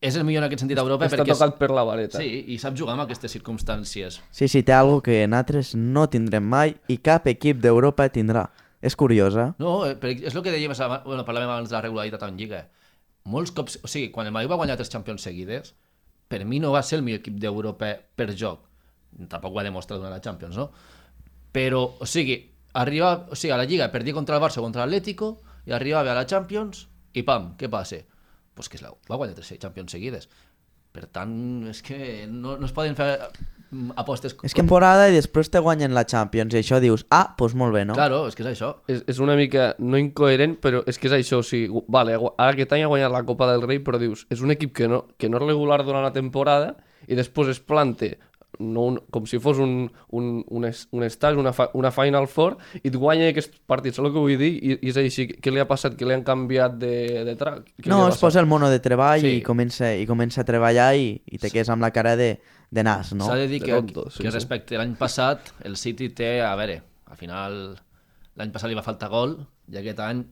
és 0.03 0.17
el 0.19 0.25
millor 0.27 0.43
en 0.43 0.49
aquest 0.49 0.59
sentit 0.65 0.77
a 0.77 0.83
Europa 0.83 1.07
Està 1.07 1.15
perquè 1.15 1.31
és, 1.31 1.39
tocat 1.39 1.55
per 1.61 1.69
la 1.71 1.83
vareta. 1.87 2.19
sí, 2.19 2.43
i 2.51 2.57
sap 2.59 2.75
jugar 2.75 2.95
amb 2.97 3.05
aquestes 3.05 3.31
circumstàncies. 3.31 4.19
Sí, 4.35 4.49
sí, 4.51 4.63
té 4.67 4.73
algo 4.75 4.99
que 5.01 5.21
nosaltres 5.27 5.75
no 5.79 6.09
tindrem 6.11 6.43
mai 6.43 6.75
i 6.91 6.97
cap 6.99 7.27
equip 7.31 7.61
d'Europa 7.63 8.09
tindrà. 8.11 8.49
És 8.83 8.97
curiosa. 8.99 9.53
No, 9.63 9.85
eh, 9.87 9.95
és 10.11 10.35
el 10.35 10.43
que 10.43 10.51
dèiem, 10.51 10.73
bueno, 11.05 11.23
parlàvem 11.23 11.47
abans 11.47 11.71
de 11.71 11.77
la 11.77 11.81
regularitat 11.85 12.25
en 12.27 12.35
Lliga. 12.35 12.65
Molts 13.31 13.53
cops, 13.55 13.77
o 13.79 13.87
sigui, 13.87 14.09
quan 14.11 14.27
el 14.27 14.35
Madrid 14.35 14.51
va 14.51 14.57
guanyar 14.59 14.75
tres 14.75 14.91
Champions 14.91 15.23
seguides, 15.23 15.71
per 16.27 16.41
mi 16.43 16.59
no 16.59 16.73
va 16.73 16.81
ser 16.83 16.97
el 16.99 17.05
millor 17.05 17.21
equip 17.21 17.37
d'Europa 17.39 17.93
per 18.19 18.33
joc. 18.35 18.65
Tampoc 19.31 19.55
ho 19.55 19.61
ha 19.61 19.63
demostrat 19.63 20.01
durant 20.01 20.11
la 20.11 20.19
Champions, 20.25 20.59
no? 20.59 20.67
Però, 21.55 21.83
o 22.03 22.09
sigui, 22.09 22.35
arriba, 22.83 23.13
o 23.31 23.39
sigui, 23.39 23.53
a 23.55 23.61
la 23.61 23.69
Lliga 23.69 23.87
perdia 23.93 24.17
contra 24.17 24.35
el 24.35 24.43
Barça 24.43 24.59
contra 24.65 24.83
l'Atlético 24.83 25.37
i 25.69 25.71
arribava 25.71 26.11
a 26.11 26.17
la 26.19 26.27
Champions 26.27 26.87
i 27.13 27.23
pam, 27.23 27.53
què 27.55 27.69
passa? 27.71 28.01
Pues 28.53 28.67
que 28.67 28.75
es 28.81 28.83
la, 28.83 28.91
va 29.07 29.21
guanyar 29.21 29.37
tres 29.37 29.53
Champions 29.61 29.95
seguides. 29.95 30.27
Per 30.91 31.07
tant, 31.07 31.35
és 31.71 31.79
que 31.85 32.27
no, 32.27 32.57
no 32.59 32.67
es 32.67 32.75
poden 32.75 32.99
fer 32.99 33.13
apostes... 33.99 34.35
És 34.43 34.53
temporada 34.57 35.07
i 35.09 35.15
després 35.15 35.49
te 35.53 35.59
guanyen 35.63 35.93
la 35.95 36.05
Champions 36.09 36.53
i 36.53 36.59
això 36.61 36.79
dius, 36.83 37.05
ah, 37.09 37.33
doncs 37.39 37.55
molt 37.59 37.73
bé, 37.75 37.85
no? 37.89 37.95
Claro, 37.97 38.23
és 38.29 38.35
que 38.37 38.43
és 38.45 38.51
això. 38.53 38.73
És, 38.87 39.03
és 39.07 39.19
una 39.23 39.35
mica, 39.39 39.71
no 39.79 39.97
incoherent, 40.01 40.57
però 40.63 40.83
és 40.87 40.99
que 40.99 41.09
és 41.11 41.17
això, 41.21 41.41
o 41.43 41.47
sigui, 41.47 41.67
gu- 41.73 41.85
vale, 41.87 42.17
ara 42.19 42.51
aquest 42.53 42.73
any 42.77 42.83
ha 42.85 42.91
guanyat 42.91 43.11
la 43.13 43.23
Copa 43.27 43.49
del 43.51 43.65
Rei, 43.67 43.79
però 43.83 43.99
dius, 44.01 44.25
és 44.33 44.41
un 44.45 44.51
equip 44.55 44.73
que 44.77 44.87
no, 44.91 45.05
que 45.17 45.29
no 45.29 45.41
és 45.41 45.47
regular 45.49 45.81
durant 45.83 46.03
la 46.05 46.13
temporada 46.15 46.75
i 47.07 47.15
després 47.19 47.49
es 47.51 47.59
plante 47.59 48.15
no 48.61 48.83
un, 48.85 48.97
com 49.09 49.23
si 49.25 49.39
fos 49.41 49.57
un, 49.57 49.87
un, 50.13 50.25
un, 50.53 50.65
un 50.93 51.03
stage, 51.09 51.39
una, 51.41 51.49
fa, 51.57 51.71
una 51.73 51.89
Final 51.91 52.27
Four, 52.29 52.53
i 52.83 52.91
et 52.91 52.95
guanya 53.01 53.31
aquests 53.31 53.57
partits, 53.65 53.97
és 53.97 54.03
el 54.05 54.11
que 54.13 54.21
vull 54.21 54.35
dir, 54.37 54.51
i, 54.61 54.75
i 54.77 54.91
és 54.91 54.99
així, 55.01 55.25
què 55.41 55.49
li 55.51 55.57
ha 55.59 55.65
passat? 55.65 55.95
Que 55.97 56.05
li 56.05 56.13
han 56.13 56.21
canviat 56.23 56.75
de, 56.77 56.91
de 57.25 57.33
track? 57.39 57.71
No, 57.89 58.03
es 58.11 58.19
posa 58.21 58.39
el 58.43 58.45
mono 58.45 58.69
de 58.69 58.77
treball 58.79 59.25
Sí. 59.25 59.39
i, 59.39 59.41
comença, 59.41 59.89
i 59.97 60.05
comença 60.05 60.45
a 60.45 60.47
treballar 60.47 60.91
i, 61.01 61.15
i 61.33 61.41
te 61.41 61.49
quedes 61.49 61.73
amb 61.73 61.81
la 61.81 61.89
cara 61.97 62.13
de, 62.15 62.35
de 62.73 62.83
nas, 62.85 63.13
no? 63.13 63.27
S'ha 63.29 63.37
de 63.37 63.47
dir 63.51 63.59
De 63.61 63.67
que, 63.67 63.77
tonto, 63.77 64.07
sí, 64.09 64.23
que 64.23 64.31
sí. 64.31 64.35
respecte 64.35 64.77
a 64.77 64.81
l'any 64.81 64.95
passat, 64.99 65.53
el 65.67 65.77
City 65.77 66.09
té, 66.17 66.35
a 66.41 66.53
veure, 66.59 66.79
al 67.13 67.19
final 67.19 67.57
l'any 68.39 68.53
passat 68.53 68.71
li 68.71 68.77
va 68.77 68.85
faltar 68.85 69.11
gol 69.13 69.35
i 69.69 69.77
aquest 69.77 69.99
any 70.01 70.23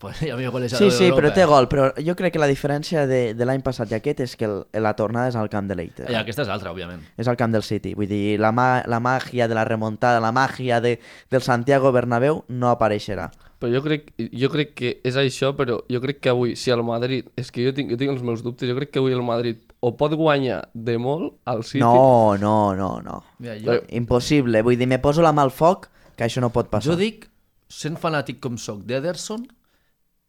pues, 0.00 0.18
ja 0.28 0.36
millor 0.38 0.52
golejador 0.56 0.80
Sí, 0.90 0.96
sí, 0.96 1.04
d'Europa. 1.10 1.20
però 1.20 1.32
té 1.36 1.44
gol. 1.46 1.68
Però 1.70 1.90
jo 2.00 2.16
crec 2.18 2.32
que 2.34 2.42
la 2.42 2.48
diferència 2.50 3.04
de, 3.06 3.20
de 3.36 3.46
l'any 3.48 3.62
passat 3.62 3.92
i 3.92 3.98
aquest 4.00 4.24
és 4.26 4.34
que 4.40 4.48
el, 4.48 4.56
la 4.82 4.94
tornada 4.98 5.28
és 5.30 5.36
al 5.38 5.50
camp 5.52 5.68
de 5.70 5.76
l'Eite. 5.78 6.08
I 6.10 6.16
aquesta 6.18 6.42
és 6.46 6.50
altra, 6.52 6.72
òbviament. 6.74 7.04
És 7.20 7.28
al 7.30 7.38
camp 7.40 7.52
del 7.54 7.62
City. 7.66 7.92
Vull 7.98 8.08
dir, 8.10 8.38
la, 8.40 8.50
ma 8.56 8.80
la 8.88 8.98
màgia 9.04 9.46
de 9.46 9.54
la 9.54 9.64
remuntada, 9.68 10.20
la 10.24 10.32
màgia 10.32 10.80
de, 10.80 10.96
del 11.30 11.44
Santiago 11.46 11.92
Bernabéu 11.92 12.42
no 12.48 12.72
apareixerà. 12.72 13.28
Però 13.60 13.68
jo 13.74 13.82
crec, 13.84 14.06
jo 14.32 14.48
crec 14.48 14.70
que 14.72 14.90
és 15.04 15.16
això, 15.20 15.50
però 15.52 15.82
jo 15.92 15.98
crec 16.00 16.22
que 16.24 16.30
avui, 16.32 16.54
si 16.56 16.72
el 16.72 16.80
Madrid... 16.82 17.26
És 17.36 17.50
que 17.52 17.60
jo 17.66 17.74
tinc, 17.76 17.90
jo 17.92 17.98
tinc 18.00 18.14
els 18.14 18.22
meus 18.24 18.40
dubtes, 18.40 18.64
jo 18.70 18.72
crec 18.78 18.88
que 18.94 19.02
avui 19.02 19.12
el 19.12 19.20
Madrid 19.20 19.58
o 19.84 19.90
pot 20.00 20.14
guanyar 20.16 20.62
de 20.72 20.94
molt 20.96 21.34
al 21.44 21.60
City... 21.68 21.82
No, 21.84 22.38
no, 22.40 22.72
no, 22.74 22.88
no. 23.04 23.18
Mira, 23.44 23.58
jo, 23.60 23.76
Impossible. 24.00 24.62
Vull 24.64 24.80
dir, 24.80 24.88
me 24.88 24.96
poso 24.98 25.20
la 25.20 25.34
mà 25.36 25.44
al 25.44 25.52
foc 25.52 25.90
que 26.16 26.24
això 26.24 26.40
no 26.40 26.48
pot 26.54 26.72
passar. 26.72 26.88
jo 26.88 26.96
dic, 26.96 27.28
sent 27.68 28.00
fanàtic 28.00 28.40
com 28.40 28.56
soc 28.56 28.80
d'Ederson, 28.88 29.44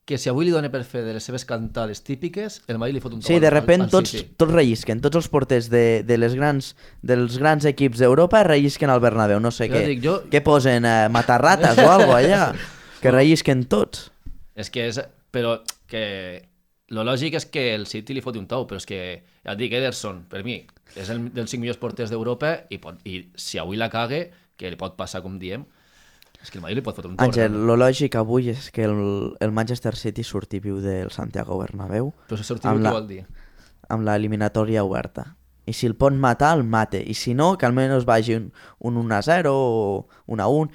que 0.05 0.17
si 0.17 0.27
avui 0.31 0.45
li 0.47 0.51
dona 0.51 0.69
per 0.73 0.81
fer 0.83 1.03
de 1.05 1.13
les 1.13 1.23
seves 1.23 1.45
cantades 1.45 2.01
típiques, 2.03 2.61
el 2.67 2.79
Madrid 2.81 2.95
li 2.97 3.01
fot 3.03 3.13
un 3.15 3.21
Sí, 3.21 3.35
tau 3.35 3.43
de 3.43 3.49
repent 3.53 3.85
tots, 3.91 4.15
tots 4.35 4.51
rellisquen, 4.51 4.99
tots 5.03 5.19
els 5.21 5.27
porters 5.31 5.69
de, 5.71 6.01
de 6.03 6.17
les 6.17 6.33
grans, 6.35 6.73
dels 7.05 7.37
grans 7.39 7.65
equips 7.69 8.01
d'Europa 8.01 8.41
rellisquen 8.43 8.89
al 8.89 8.99
Bernabéu, 9.03 9.39
no 9.39 9.51
sé 9.53 9.69
Jo 9.69 9.75
què. 9.77 9.85
dic, 9.87 10.01
jo- 10.03 10.21
Què 10.31 10.41
posen, 10.43 10.85
eh, 10.89 11.07
matarrates 11.13 11.77
o 11.79 11.87
algo 11.91 12.15
allà? 12.17 12.49
Que 13.01 13.11
rellisquen 13.17 13.65
tots. 13.71 14.09
És 14.55 14.69
que 14.73 14.87
és... 14.89 14.99
Però 15.31 15.61
que... 15.87 16.47
Lo 16.91 17.05
lògic 17.07 17.37
és 17.39 17.45
que 17.47 17.69
el 17.73 17.85
City 17.87 18.11
li 18.17 18.19
foti 18.25 18.35
un 18.41 18.49
tou, 18.51 18.65
però 18.67 18.75
és 18.81 18.85
que, 18.89 18.97
ja 19.45 19.53
et 19.53 19.59
dic, 19.61 19.71
Ederson, 19.77 20.25
per 20.27 20.41
mi, 20.43 20.57
és 20.99 21.07
el 21.13 21.29
dels 21.31 21.47
cinc 21.53 21.61
millors 21.63 21.77
porters 21.79 22.09
d'Europa 22.11 22.65
i, 22.67 22.81
pot, 22.83 22.97
i 23.07 23.21
si 23.39 23.61
avui 23.61 23.77
la 23.79 23.87
cague, 23.87 24.25
que 24.59 24.67
li 24.73 24.75
pot 24.75 24.97
passar, 24.99 25.21
com 25.23 25.37
diem, 25.39 25.63
és 26.41 26.49
que 26.49 26.57
el 26.57 26.63
Madrid 26.63 26.77
li 26.79 26.83
pot 26.85 26.95
fotre 26.95 27.09
un 27.11 27.17
tou. 27.17 27.25
Àngel, 27.27 27.49
realment. 27.51 27.67
lo 27.67 27.75
lògic 27.77 28.15
avui 28.17 28.49
és 28.49 28.71
que 28.71 28.83
el, 28.87 29.35
el 29.39 29.51
Manchester 29.51 29.95
City 29.95 30.23
surti 30.23 30.59
viu 30.59 30.79
del 30.81 31.11
Santiago 31.11 31.57
Bernabéu 31.59 32.13
Però 32.27 32.37
si 32.37 32.43
sortir 32.47 32.69
amb 32.69 32.79
què 32.79 32.83
la- 32.83 32.91
vol 32.97 33.07
dir? 33.07 33.25
amb 33.91 34.05
l'eliminatòria 34.07 34.83
oberta. 34.87 35.35
I 35.67 35.73
si 35.73 35.85
el 35.85 35.93
pot 35.95 36.13
matar, 36.13 36.55
el 36.57 36.63
mate. 36.63 37.01
I 37.05 37.13
si 37.13 37.33
no, 37.35 37.57
que 37.57 37.65
almenys 37.67 38.05
vagi 38.05 38.33
un, 38.35 38.51
un 38.79 38.97
1 38.97 39.13
a 39.15 39.21
0 39.21 39.51
o 39.53 40.07
un 40.27 40.39
a 40.39 40.47
1. 40.47 40.71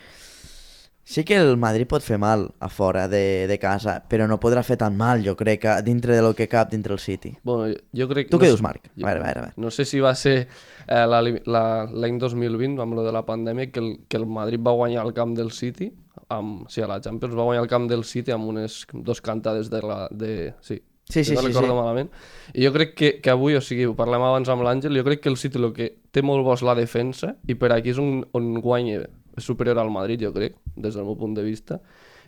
Sí 1.06 1.22
que 1.22 1.36
el 1.38 1.52
Madrid 1.56 1.86
pot 1.86 2.02
fer 2.02 2.16
mal 2.18 2.48
a 2.58 2.66
fora 2.68 3.04
de, 3.06 3.46
de 3.46 3.56
casa, 3.62 4.00
però 4.10 4.24
no 4.26 4.40
podrà 4.42 4.64
fer 4.66 4.74
tan 4.80 4.96
mal, 4.98 5.20
jo 5.22 5.36
crec, 5.38 5.60
que 5.62 5.74
dintre 5.86 6.16
de 6.16 6.22
lo 6.24 6.32
que 6.34 6.48
cap 6.50 6.72
dintre 6.72 6.96
el 6.96 6.98
City. 6.98 7.30
Bueno, 7.46 7.68
jo, 7.70 8.00
jo 8.02 8.08
crec... 8.10 8.26
Tu 8.32 8.40
què 8.42 8.48
sé- 8.48 8.56
dius, 8.56 8.62
Marc? 8.66 8.88
A 8.90 9.04
veure, 9.04 9.20
a 9.20 9.22
veure, 9.22 9.38
a 9.38 9.44
veure. 9.44 9.52
No 9.62 9.70
sé 9.70 9.84
si 9.86 10.00
va 10.02 10.16
ser 10.18 10.34
eh, 10.42 11.04
la- 11.06 11.22
la- 11.22 11.86
l'any 11.86 12.18
2020, 12.18 12.82
amb 12.82 12.98
lo 12.98 13.04
de 13.06 13.12
la 13.14 13.22
pandèmia, 13.28 13.70
que 13.70 13.78
el, 13.84 13.92
que 14.10 14.18
el 14.18 14.26
Madrid 14.26 14.58
va 14.66 14.74
guanyar 14.74 15.06
el 15.06 15.14
camp 15.14 15.36
del 15.38 15.52
City, 15.54 15.92
amb, 16.28 16.66
sí, 16.68 16.82
a 16.82 16.88
la 16.90 16.98
Champions 17.00 17.38
va 17.38 17.46
guanyar 17.46 17.62
el 17.62 17.70
camp 17.70 17.86
del 17.88 18.02
City 18.02 18.34
amb 18.34 18.50
unes 18.50 18.82
dos 18.92 19.22
cantades 19.22 19.70
de 19.70 19.82
la... 19.86 20.08
De, 20.10 20.54
sí, 20.60 20.82
Sí, 21.08 21.22
sí, 21.22 21.36
no 21.36 21.40
sí, 21.40 21.46
recordo 21.52 21.68
sí. 21.70 21.74
malament. 21.78 22.08
I 22.52 22.64
jo 22.66 22.72
crec 22.74 22.96
que, 22.98 23.08
que 23.22 23.30
avui, 23.30 23.54
o 23.54 23.60
sigui, 23.62 23.84
ho 23.86 23.92
parlem 23.94 24.24
abans 24.26 24.48
amb 24.50 24.64
l'Àngel, 24.66 24.96
jo 24.98 25.04
crec 25.06 25.20
que 25.22 25.30
el 25.30 25.36
City 25.38 25.60
el 25.62 25.68
que 25.76 25.86
té 26.10 26.18
molt 26.26 26.42
bo 26.42 26.56
és 26.58 26.64
la 26.66 26.74
defensa 26.74 27.36
i 27.46 27.54
per 27.54 27.70
aquí 27.76 27.92
és 27.94 28.00
on, 28.02 28.24
on 28.34 28.56
guanya, 28.58 29.04
és 29.36 29.44
superior 29.44 29.78
al 29.78 29.90
Madrid, 29.90 30.20
jo 30.22 30.32
crec, 30.32 30.56
des 30.76 30.94
del 30.94 31.04
meu 31.04 31.16
punt 31.16 31.34
de 31.36 31.42
vista. 31.44 31.80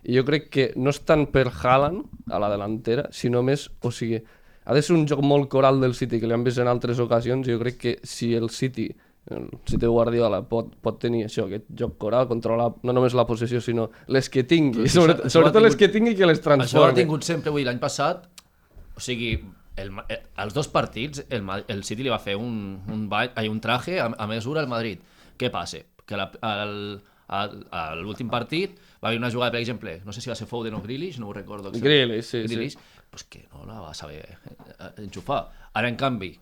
I 0.05 0.15
jo 0.17 0.25
crec 0.25 0.49
que 0.51 0.73
no 0.77 0.91
és 0.91 1.01
tant 1.05 1.27
per 1.33 1.49
Haaland, 1.51 2.05
a 2.31 2.39
la 2.39 2.49
delantera, 2.53 3.09
sinó 3.11 3.43
més, 3.43 3.71
o 3.83 3.91
sigui, 3.91 4.21
ha 4.65 4.75
de 4.75 4.83
ser 4.83 4.95
un 4.95 5.07
joc 5.09 5.23
molt 5.25 5.49
coral 5.49 5.81
del 5.81 5.95
City, 5.95 6.21
que 6.21 6.27
l'hem 6.29 6.45
vist 6.45 6.59
en 6.61 6.69
altres 6.69 6.99
ocasions, 7.01 7.49
i 7.49 7.53
jo 7.53 7.59
crec 7.59 7.79
que 7.79 7.99
si 8.05 8.35
el 8.37 8.51
City, 8.51 8.87
el 9.31 9.49
City 9.67 9.87
Guardiola, 9.87 10.43
pot, 10.49 10.75
pot 10.81 10.99
tenir 11.01 11.25
això, 11.27 11.47
aquest 11.49 11.65
joc 11.77 11.97
coral, 11.99 12.29
controlar 12.29 12.71
no 12.83 12.93
només 12.93 13.15
la 13.17 13.27
possessió, 13.27 13.61
sinó 13.61 13.89
les 14.07 14.29
que 14.31 14.45
tingui, 14.45 14.83
Però 14.83 14.87
això- 14.87 15.01
sobretot, 15.03 15.31
sobretot 15.31 15.63
les 15.63 15.75
tingut- 15.75 15.79
que 15.79 15.89
tingui 15.99 16.15
que 16.17 16.27
les 16.27 16.39
Això 16.39 16.49
ho 16.49 16.53
ha 16.53 16.57
transformi. 16.59 16.95
tingut 16.95 17.23
sempre, 17.25 17.51
vull 17.51 17.65
l'any 17.65 17.79
passat, 17.81 18.29
o 18.97 19.01
sigui, 19.01 19.35
el, 19.77 19.91
eh, 20.09 20.23
els 20.39 20.55
dos 20.55 20.69
partits, 20.69 21.25
el, 21.31 21.43
el 21.69 21.85
City 21.85 22.03
li 22.03 22.09
va 22.11 22.19
fer 22.19 22.37
un, 22.37 22.81
un, 22.89 23.09
ball, 23.09 23.31
un 23.51 23.61
traje 23.61 24.01
a, 24.01 24.07
a 24.17 24.27
mesura 24.27 24.61
al 24.61 24.69
Madrid. 24.69 24.99
Què 25.39 25.51
passa? 25.51 25.79
Que 26.09 26.17
la, 26.17 26.31
al, 26.41 26.75
al, 27.29 27.59
a 27.71 27.83
l'últim 28.01 28.31
partit 28.33 28.79
va 29.03 29.11
haver 29.11 29.21
una 29.21 29.31
jugada, 29.31 29.53
per 29.53 29.61
exemple, 29.61 29.99
no 30.07 30.15
sé 30.17 30.23
si 30.25 30.33
va 30.33 30.37
ser 30.39 30.49
Foden 30.49 30.75
o 30.79 30.83
Grealish, 30.83 31.19
no 31.21 31.29
ho 31.29 31.35
recordo. 31.37 31.71
Grealish, 31.75 32.25
sí, 32.25 32.43
sí. 32.47 32.55
Grealish, 32.55 32.79
Pues 33.11 33.25
que 33.25 33.47
no 33.53 33.65
la 33.65 33.81
va 33.81 33.95
saber 33.97 34.37
eh, 34.51 34.89
enxufar. 35.05 35.47
Ara, 35.73 35.89
en 35.89 35.97
canvi, 35.97 36.33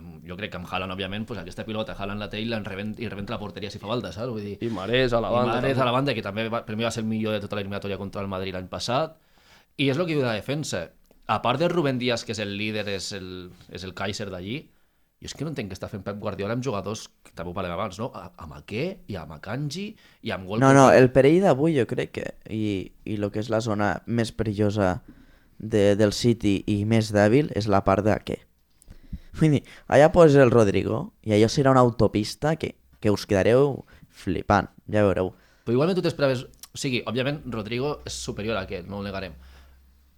amb, 0.00 0.22
jo 0.24 0.36
crec 0.38 0.54
que 0.54 0.56
amb 0.56 0.68
Haaland, 0.70 0.94
òbviament, 0.94 1.26
pues 1.28 1.40
aquesta 1.40 1.66
pilota, 1.68 1.96
Haaland 1.98 2.20
la 2.24 2.28
té 2.32 2.40
i, 2.40 2.46
la 2.48 2.60
rebent, 2.64 2.94
i 2.98 3.08
rebenta 3.12 3.34
la 3.34 3.40
porteria 3.42 3.70
si 3.70 3.80
fa 3.82 3.90
falta, 3.90 4.12
saps? 4.12 4.32
Vull 4.32 4.40
dir, 4.44 4.54
I 4.64 4.70
Marès 4.72 5.12
a 5.12 5.20
la 5.20 5.28
i 5.32 5.36
banda. 5.36 5.58
Mahrez 5.58 5.74
també. 5.76 5.82
a 5.82 5.88
la 5.90 5.96
banda, 5.96 6.14
que 6.16 6.24
també 6.24 6.48
va, 6.48 6.62
per 6.64 6.76
mi 6.76 6.86
va 6.86 6.92
ser 6.94 7.04
el 7.04 7.10
millor 7.10 7.36
de 7.36 7.42
tota 7.44 7.58
l'eliminatòria 7.58 8.00
contra 8.00 8.24
el 8.24 8.28
Madrid 8.32 8.56
l'any 8.56 8.68
passat. 8.72 9.18
I 9.76 9.90
és 9.90 9.98
el 9.98 10.06
que 10.06 10.14
diu 10.14 10.22
de 10.24 10.28
la 10.30 10.38
defensa. 10.40 10.86
a 11.26 11.40
part 11.40 11.58
de 11.58 11.68
Rubén 11.68 11.98
Díaz, 11.98 12.24
que 12.24 12.32
és 12.32 12.38
el 12.38 12.50
líder, 12.58 12.86
és 12.92 13.12
el, 13.16 13.50
és 13.72 13.84
el 13.84 13.94
Kaiser 13.96 14.26
d'allí, 14.28 14.58
jo 15.24 15.30
és 15.30 15.34
que 15.34 15.46
no 15.46 15.50
entenc 15.54 15.70
què 15.72 15.76
està 15.78 15.88
fent 15.88 16.02
Pep 16.04 16.18
Guardiola 16.20 16.52
amb 16.52 16.64
jugadors, 16.66 17.06
que 17.24 17.32
també 17.32 17.50
ho 17.50 17.56
parlem 17.56 17.72
abans, 17.72 17.96
no? 17.98 18.10
A- 18.12 18.28
Amb 18.44 18.58
Ake, 18.60 18.82
i 19.08 19.16
amb 19.16 19.32
Akanji, 19.38 19.86
i 20.22 20.32
amb 20.34 20.44
Gol. 20.50 20.60
No, 20.60 20.74
no, 20.76 20.90
el 20.92 21.08
perill 21.14 21.40
d'avui 21.46 21.78
jo 21.78 21.86
crec 21.88 22.12
que, 22.18 22.26
i, 22.52 22.92
i 23.08 23.16
el 23.16 23.30
que 23.32 23.40
és 23.40 23.48
la 23.48 23.62
zona 23.64 23.94
més 24.06 24.34
perillosa 24.36 24.98
de, 25.58 25.94
del 25.96 26.12
City 26.12 26.58
i 26.68 26.82
més 26.84 27.08
dèbil 27.14 27.48
és 27.56 27.70
la 27.72 27.80
part 27.86 28.04
què. 28.28 28.36
Vull 29.40 29.56
dir, 29.56 29.62
allà 29.88 30.10
posa 30.14 30.44
el 30.44 30.52
Rodrigo 30.52 31.14
i 31.26 31.32
allò 31.34 31.48
serà 31.50 31.72
una 31.72 31.80
autopista 31.82 32.54
que, 32.60 32.74
que 33.00 33.10
us 33.10 33.24
quedareu 33.26 33.80
flipant, 34.14 34.68
ja 34.92 35.02
veureu. 35.08 35.32
Però 35.64 35.74
igualment 35.78 35.96
tu 35.98 36.04
t'esperaves... 36.04 36.44
O 36.74 36.78
sigui, 36.78 37.00
òbviament, 37.06 37.40
Rodrigo 37.54 38.00
és 38.04 38.14
superior 38.18 38.56
a 38.58 38.64
aquest, 38.66 38.88
no 38.90 38.98
ho 38.98 39.02
negarem. 39.06 39.32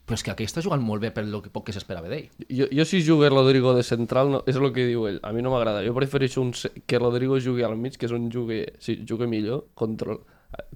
Però 0.07 0.14
és 0.14 0.22
que 0.22 0.30
aquell 0.30 0.46
està 0.46 0.62
jugant 0.62 0.82
molt 0.86 1.02
bé 1.02 1.11
per 1.11 1.24
lo 1.26 1.40
que 1.42 1.50
poc 1.50 1.64
que 1.66 1.72
s'esperava 1.74 2.07
d'ell. 2.07 2.28
Jo, 2.46 2.68
jo 2.70 2.84
si 2.86 3.00
jugué 3.02 3.26
Rodrigo 3.32 3.72
de 3.74 3.82
central, 3.82 4.30
no, 4.30 4.42
és 4.46 4.54
el 4.54 4.68
que 4.72 4.84
diu 4.86 5.09
ell, 5.09 5.18
a 5.26 5.32
mi 5.34 5.42
no 5.42 5.50
m'agrada. 5.50 5.82
Jo 5.82 5.94
prefereixo 5.96 6.44
un, 6.44 6.52
que 6.86 7.00
Rodrigo 7.02 7.40
jugui 7.42 7.64
al 7.66 7.74
mig, 7.76 7.96
que 7.98 8.07
és 8.07 8.14
on 8.14 8.28
jugui, 8.30 8.61
sí, 8.78 9.00
jugui 9.09 9.26
millor, 9.26 9.64
control, 9.74 10.20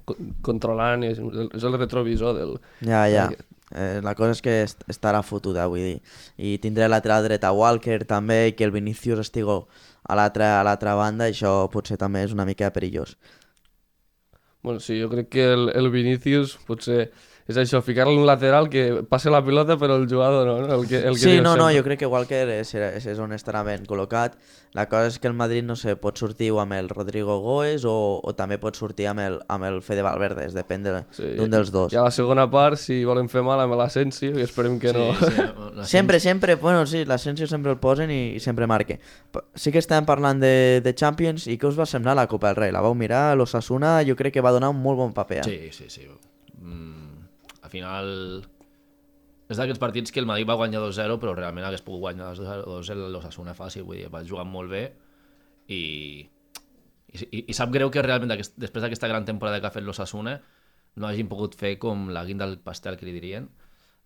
co- 0.05 0.19
controlant, 0.43 1.07
és, 1.07 1.23
és 1.55 1.63
el 1.69 1.79
retrovisor 1.79 2.35
del... 2.41 2.57
Ja, 2.83 3.05
ja. 3.13 3.29
Eh, 3.71 4.01
la 4.03 4.17
cosa 4.19 4.35
és 4.35 4.43
que 4.43 4.57
est 4.65 4.83
estarà 4.91 5.23
fotuda, 5.23 5.69
vull 5.71 5.79
dir. 5.85 6.01
I 6.43 6.57
tindré 6.59 6.89
lateral 6.91 7.23
dret 7.29 7.47
a 7.47 7.53
Walker 7.55 8.01
també, 8.11 8.49
i 8.51 8.57
que 8.59 8.67
el 8.67 8.75
Vinicius 8.75 9.23
estigui 9.29 9.61
a 10.11 10.17
l'altra 10.19 10.57
a 10.59 10.65
l'altra 10.67 10.97
banda, 10.99 11.31
això 11.31 11.69
potser 11.71 12.01
també 12.03 12.25
és 12.27 12.35
una 12.35 12.49
mica 12.49 12.73
perillós. 12.75 13.15
Bueno, 14.67 14.81
sí, 14.83 14.99
jo 15.01 15.07
crec 15.09 15.31
que 15.31 15.53
el, 15.55 15.69
el 15.71 15.87
Vinicius 15.95 16.59
potser 16.67 17.13
és 17.51 17.59
això, 17.59 17.83
ficar-li 17.85 18.15
un 18.17 18.25
lateral 18.29 18.69
que 18.73 19.03
passe 19.11 19.31
la 19.33 19.43
pilota 19.45 19.77
però 19.81 19.97
el 19.99 20.07
jugador 20.09 20.47
no, 20.47 20.55
no? 20.67 20.75
El 20.79 20.87
que, 20.89 20.99
el 21.03 21.15
que 21.19 21.21
Sí, 21.27 21.37
no, 21.41 21.57
no, 21.57 21.67
sempre. 21.69 21.77
jo 21.79 21.85
crec 21.85 21.99
que 22.05 22.07
Walker 22.11 22.49
és, 22.61 22.73
és, 22.75 23.07
és 23.11 23.19
on 23.21 23.33
estarà 23.37 23.65
ben 23.67 23.85
col·locat. 23.89 24.39
La 24.73 24.85
cosa 24.87 25.09
és 25.11 25.17
que 25.19 25.27
el 25.27 25.35
Madrid, 25.35 25.65
no 25.67 25.75
sé, 25.75 25.97
pot 25.99 26.15
sortir 26.17 26.53
o 26.55 26.61
amb 26.63 26.77
el 26.77 26.89
Rodrigo 26.89 27.41
Goes 27.43 27.83
o, 27.85 28.21
o 28.23 28.35
també 28.39 28.55
pot 28.63 28.77
sortir 28.79 29.09
amb 29.11 29.19
el, 29.25 29.41
amb 29.51 29.67
el 29.67 29.81
Fede 29.83 30.05
Valverde, 30.07 30.45
és 30.47 30.55
depèn 30.55 30.85
de- 30.87 31.01
Sí, 31.11 31.27
d'un 31.41 31.51
dels 31.51 31.73
dos. 31.75 31.93
I 31.93 31.97
a 31.99 32.05
la 32.07 32.13
segona 32.15 32.45
part, 32.53 32.79
si 32.79 33.01
volen 33.05 33.27
fer 33.29 33.43
mal 33.43 33.59
amb 33.65 33.75
l'Asensio, 33.75 34.31
i 34.39 34.45
esperem 34.47 34.79
que 34.79 34.93
no. 34.95 35.09
Sí, 35.19 35.27
sí, 35.35 35.49
la 35.81 35.85
Sempre, 35.91 36.21
sempre, 36.21 36.55
bueno, 36.55 36.87
sí, 36.87 37.05
l'Asensio 37.05 37.49
sempre 37.51 37.73
el 37.75 37.79
posen 37.83 38.13
i, 38.15 38.21
i 38.37 38.41
sempre 38.41 38.69
marque. 38.71 39.01
Sí 39.59 39.73
que 39.75 39.83
estem 39.83 40.07
parlant 40.07 40.39
de, 40.39 40.81
de 40.85 40.95
Champions 40.95 41.49
i 41.51 41.59
què 41.59 41.67
us 41.67 41.79
va 41.79 41.87
semblar 41.91 42.15
la 42.15 42.29
Copa 42.31 42.53
del 42.53 42.61
Rei? 42.63 42.71
La 42.71 42.81
vau 42.87 42.95
mirar? 42.95 43.35
L'Osasuna 43.37 43.97
jo 44.07 44.15
crec 44.15 44.35
que 44.39 44.41
va 44.45 44.53
donar 44.55 44.71
un 44.71 44.79
molt 44.81 44.99
bon 45.03 45.13
paper. 45.17 45.43
Eh? 45.43 45.51
Sí, 45.51 45.59
sí, 45.75 45.91
sí. 45.91 46.07
Mm, 46.61 47.00
al 47.71 47.73
final... 47.73 48.11
És 49.51 49.59
d'aquests 49.59 49.83
partits 49.83 50.13
que 50.15 50.21
el 50.23 50.29
Madrid 50.31 50.47
va 50.47 50.55
guanyar 50.59 50.83
2-0, 50.85 51.17
però 51.23 51.33
realment 51.35 51.65
hagués 51.67 51.83
pogut 51.83 52.05
guanyar 52.05 52.35
2-0 52.39 53.09
l'Osasuna 53.11 53.55
fàcil, 53.59 53.83
vull 53.83 53.99
dir, 53.99 54.11
va 54.11 54.23
jugar 54.23 54.45
molt 54.47 54.71
bé 54.71 54.85
i, 55.67 55.81
i, 57.11 57.19
i, 57.19 57.41
i 57.51 57.57
sap 57.59 57.73
greu 57.75 57.91
que 57.91 58.05
realment 58.07 58.31
aquest, 58.37 58.55
després 58.63 58.85
d'aquesta 58.85 59.11
gran 59.11 59.27
temporada 59.27 59.59
que 59.59 59.67
ha 59.67 59.75
fet 59.75 59.83
l'Osasuna 59.83 60.37
no 61.03 61.09
hagin 61.09 61.27
pogut 61.31 61.57
fer 61.59 61.73
com 61.83 62.13
la 62.15 62.23
guinda 62.29 62.47
del 62.47 62.61
pastel 62.63 62.95
que 62.99 63.09
li 63.09 63.17
dirien, 63.17 63.49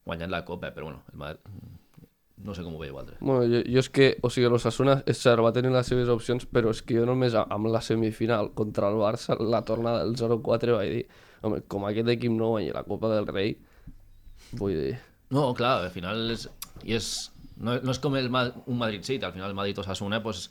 guanyant 0.08 0.32
la 0.32 0.46
Copa, 0.48 0.72
però 0.72 0.88
bueno, 0.88 1.04
el 1.12 1.20
Madrid, 1.20 1.52
no 2.44 2.56
sé 2.56 2.64
com 2.64 2.78
ho 2.78 2.80
veieu 2.80 2.96
altres. 3.00 3.20
Bueno, 3.20 3.44
jo, 3.44 3.60
jo 3.68 3.84
és 3.84 3.92
que, 3.92 4.08
o 4.24 4.32
sigui, 4.32 4.48
l'Osasuna, 4.48 4.96
és 5.04 5.20
cert, 5.20 5.44
va 5.44 5.52
tenir 5.52 5.74
les 5.76 5.92
seves 5.92 6.08
opcions, 6.12 6.48
però 6.48 6.72
és 6.72 6.80
que 6.80 6.96
jo 6.96 7.04
només 7.08 7.36
amb 7.36 7.68
la 7.68 7.84
semifinal 7.84 8.54
contra 8.56 8.88
el 8.88 8.96
Barça, 9.00 9.36
la 9.40 9.60
tornada 9.68 10.08
del 10.08 10.16
0-4, 10.16 10.80
vaig 10.80 10.96
dir, 10.96 11.06
home, 11.44 11.60
com 11.70 11.86
aquest 11.88 12.10
equip 12.14 12.32
no 12.34 12.54
guanya 12.54 12.74
la 12.76 12.84
Copa 12.88 13.10
del 13.12 13.28
Rei, 13.30 13.54
vull 14.58 14.74
dir... 14.76 14.96
No, 15.34 15.48
clar, 15.56 15.78
al 15.84 15.92
final 15.94 16.30
és, 16.34 16.46
i 16.84 16.94
és, 16.96 17.10
no, 17.56 17.76
no 17.82 17.94
és 17.94 18.00
com 18.02 18.16
el, 18.18 18.28
un 18.30 18.78
Madrid 18.80 19.06
City, 19.06 19.24
al 19.24 19.34
final 19.34 19.50
el 19.50 19.58
Madrid 19.58 19.80
Osasuna, 19.82 20.20
pues, 20.24 20.48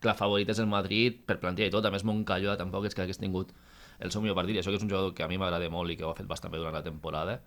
clar, 0.00 0.16
favorit 0.18 0.50
és 0.52 0.60
el 0.62 0.70
Madrid 0.70 1.22
per 1.26 1.40
plantilla 1.42 1.70
i 1.70 1.74
tot, 1.74 1.86
a 1.86 1.92
més 1.94 2.04
Moncalloa 2.06 2.58
tampoc 2.60 2.88
és 2.88 2.96
que 2.96 3.04
hagués 3.04 3.20
tingut 3.20 3.54
el 4.04 4.12
seu 4.12 4.22
millor 4.22 4.36
partit, 4.38 4.56
i 4.56 4.62
això 4.62 4.72
que 4.72 4.78
és 4.80 4.84
un 4.84 4.90
jugador 4.90 5.14
que 5.16 5.24
a 5.24 5.30
mi 5.30 5.38
m'agrada 5.40 5.70
molt 5.72 5.92
i 5.92 5.98
que 5.98 6.06
ho 6.06 6.12
ha 6.12 6.18
fet 6.18 6.28
bastant 6.30 6.52
bé 6.52 6.60
durant 6.60 6.74
la 6.76 6.84
temporada, 6.84 7.38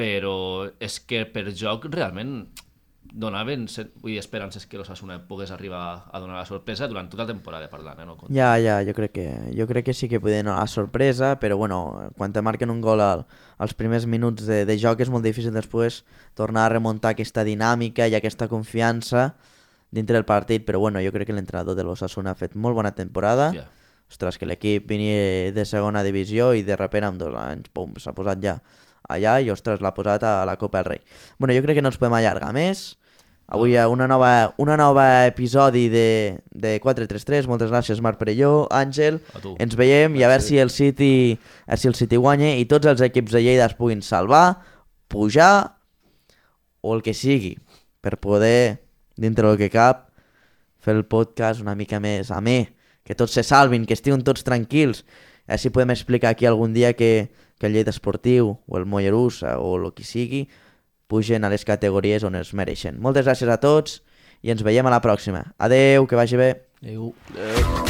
però 0.00 0.68
és 0.82 0.98
que 1.04 1.24
per 1.28 1.46
joc 1.52 1.86
realment 1.92 2.42
donaven 3.00 3.66
vull 4.00 4.12
dir, 4.12 4.18
esperances 4.20 4.66
que 4.70 4.78
l'Osasuna 4.78 5.16
pogués 5.26 5.50
arribar 5.50 6.06
a 6.12 6.20
donar 6.20 6.36
la 6.38 6.46
sorpresa 6.46 6.86
durant 6.88 7.08
tota 7.10 7.24
la 7.24 7.32
temporada 7.32 7.70
parlant, 7.70 7.98
eh? 7.98 8.06
No? 8.06 8.16
Ja, 8.30 8.52
ja, 8.60 8.78
jo 8.86 8.94
crec 8.94 9.14
que, 9.16 9.26
jo 9.56 9.66
crec 9.66 9.88
que 9.88 9.94
sí 9.94 10.08
que 10.08 10.20
podien 10.20 10.46
donar 10.46 10.60
la 10.60 10.70
sorpresa, 10.70 11.34
però 11.40 11.56
bueno, 11.58 12.10
quan 12.16 12.32
te 12.32 12.42
marquen 12.42 12.70
un 12.70 12.80
gol 12.80 13.02
al, 13.02 13.24
als 13.58 13.74
primers 13.74 14.06
minuts 14.06 14.46
de, 14.46 14.62
de 14.68 14.78
joc 14.78 15.00
és 15.00 15.10
molt 15.10 15.26
difícil 15.26 15.54
després 15.54 16.04
tornar 16.38 16.68
a 16.68 16.74
remuntar 16.76 17.14
aquesta 17.16 17.44
dinàmica 17.44 18.06
i 18.06 18.14
aquesta 18.14 18.48
confiança 18.48 19.32
dintre 19.90 20.14
del 20.14 20.28
partit, 20.28 20.64
però 20.64 20.78
bueno, 20.78 21.02
jo 21.02 21.10
crec 21.10 21.30
que 21.30 21.34
l'entrenador 21.34 21.74
de 21.74 21.84
l'Osasuna 21.84 22.32
ha 22.32 22.38
fet 22.38 22.54
molt 22.54 22.78
bona 22.78 22.94
temporada. 22.94 23.50
Ja. 23.56 23.66
Ostres, 24.10 24.38
que 24.38 24.46
l'equip 24.46 24.88
venia 24.90 25.50
de 25.54 25.64
segona 25.66 26.02
divisió 26.02 26.50
i 26.54 26.64
de 26.66 26.76
repent 26.78 27.06
amb 27.06 27.18
dos 27.18 27.34
anys, 27.38 27.70
pum, 27.74 27.92
s'ha 27.98 28.14
posat 28.14 28.40
ja 28.42 28.56
allà 29.10 29.38
i 29.40 29.50
ostres, 29.52 29.82
l'ha 29.82 29.94
posat 29.96 30.24
a 30.24 30.40
la 30.48 30.56
Copa 30.60 30.80
del 30.80 30.94
Rei. 30.94 31.04
Bueno, 31.38 31.54
jo 31.56 31.62
crec 31.66 31.78
que 31.78 31.84
no 31.84 31.92
ens 31.92 32.00
podem 32.00 32.16
allargar 32.18 32.52
més. 32.56 32.94
Avui 33.50 33.72
hi 33.72 33.78
ha 33.82 33.88
una 33.90 34.06
nova, 34.06 34.54
una 34.62 34.76
nova 34.78 35.26
episodi 35.26 35.88
de, 35.90 36.38
de 36.54 36.76
433. 36.78 37.48
Moltes 37.50 37.72
gràcies, 37.72 37.98
Marc 37.98 38.20
Perelló, 38.20 38.68
Àngel. 38.70 39.18
A. 39.34 39.42
Ens 39.58 39.74
veiem 39.78 40.14
i 40.14 40.22
a 40.22 40.30
veure 40.30 40.44
si 40.46 40.60
el 40.62 40.70
City, 40.70 41.34
a 41.66 41.74
si 41.74 41.90
el 41.90 41.98
City 41.98 42.20
guanya 42.20 42.52
i 42.60 42.68
tots 42.70 42.86
els 42.86 43.02
equips 43.02 43.34
de 43.34 43.42
Lleida 43.42 43.66
es 43.66 43.74
puguin 43.74 44.04
salvar, 44.06 44.60
pujar 45.10 45.80
o 46.80 46.94
el 46.94 47.02
que 47.02 47.10
sigui 47.10 47.56
per 48.00 48.20
poder, 48.22 48.86
dintre 49.18 49.50
del 49.50 49.58
que 49.58 49.68
cap, 49.74 50.06
fer 50.78 50.94
el 50.94 51.04
podcast 51.04 51.60
una 51.60 51.74
mica 51.74 51.98
més 52.00 52.30
amè, 52.30 52.70
que 53.02 53.18
tots 53.18 53.34
se 53.34 53.42
salvin, 53.44 53.82
que 53.82 53.98
estiguin 53.98 54.22
tots 54.24 54.46
tranquils. 54.46 55.02
Així 55.50 55.74
podem 55.74 55.90
explicar 55.90 56.30
aquí 56.30 56.46
algun 56.46 56.72
dia 56.72 56.94
que, 56.94 57.28
que 57.60 57.68
el 57.68 57.76
Lleida 57.76 57.92
Esportiu 57.92 58.56
o 58.66 58.78
el 58.80 58.88
Mollerussa 58.88 59.58
o 59.60 59.76
el 59.76 59.92
que 59.92 60.06
sigui 60.08 60.46
pugen 61.12 61.44
a 61.44 61.52
les 61.52 61.66
categories 61.68 62.24
on 62.24 62.40
es 62.40 62.54
mereixen. 62.56 62.96
Moltes 63.04 63.28
gràcies 63.28 63.52
a 63.52 63.60
tots 63.60 64.00
i 64.40 64.54
ens 64.54 64.64
veiem 64.64 64.88
a 64.88 64.96
la 64.96 65.04
pròxima. 65.04 65.44
Adeu, 65.60 66.08
que 66.08 66.16
vagi 66.16 66.40
bé. 66.40 66.54
Adéu. 66.80 67.12
Eh, 67.36 67.89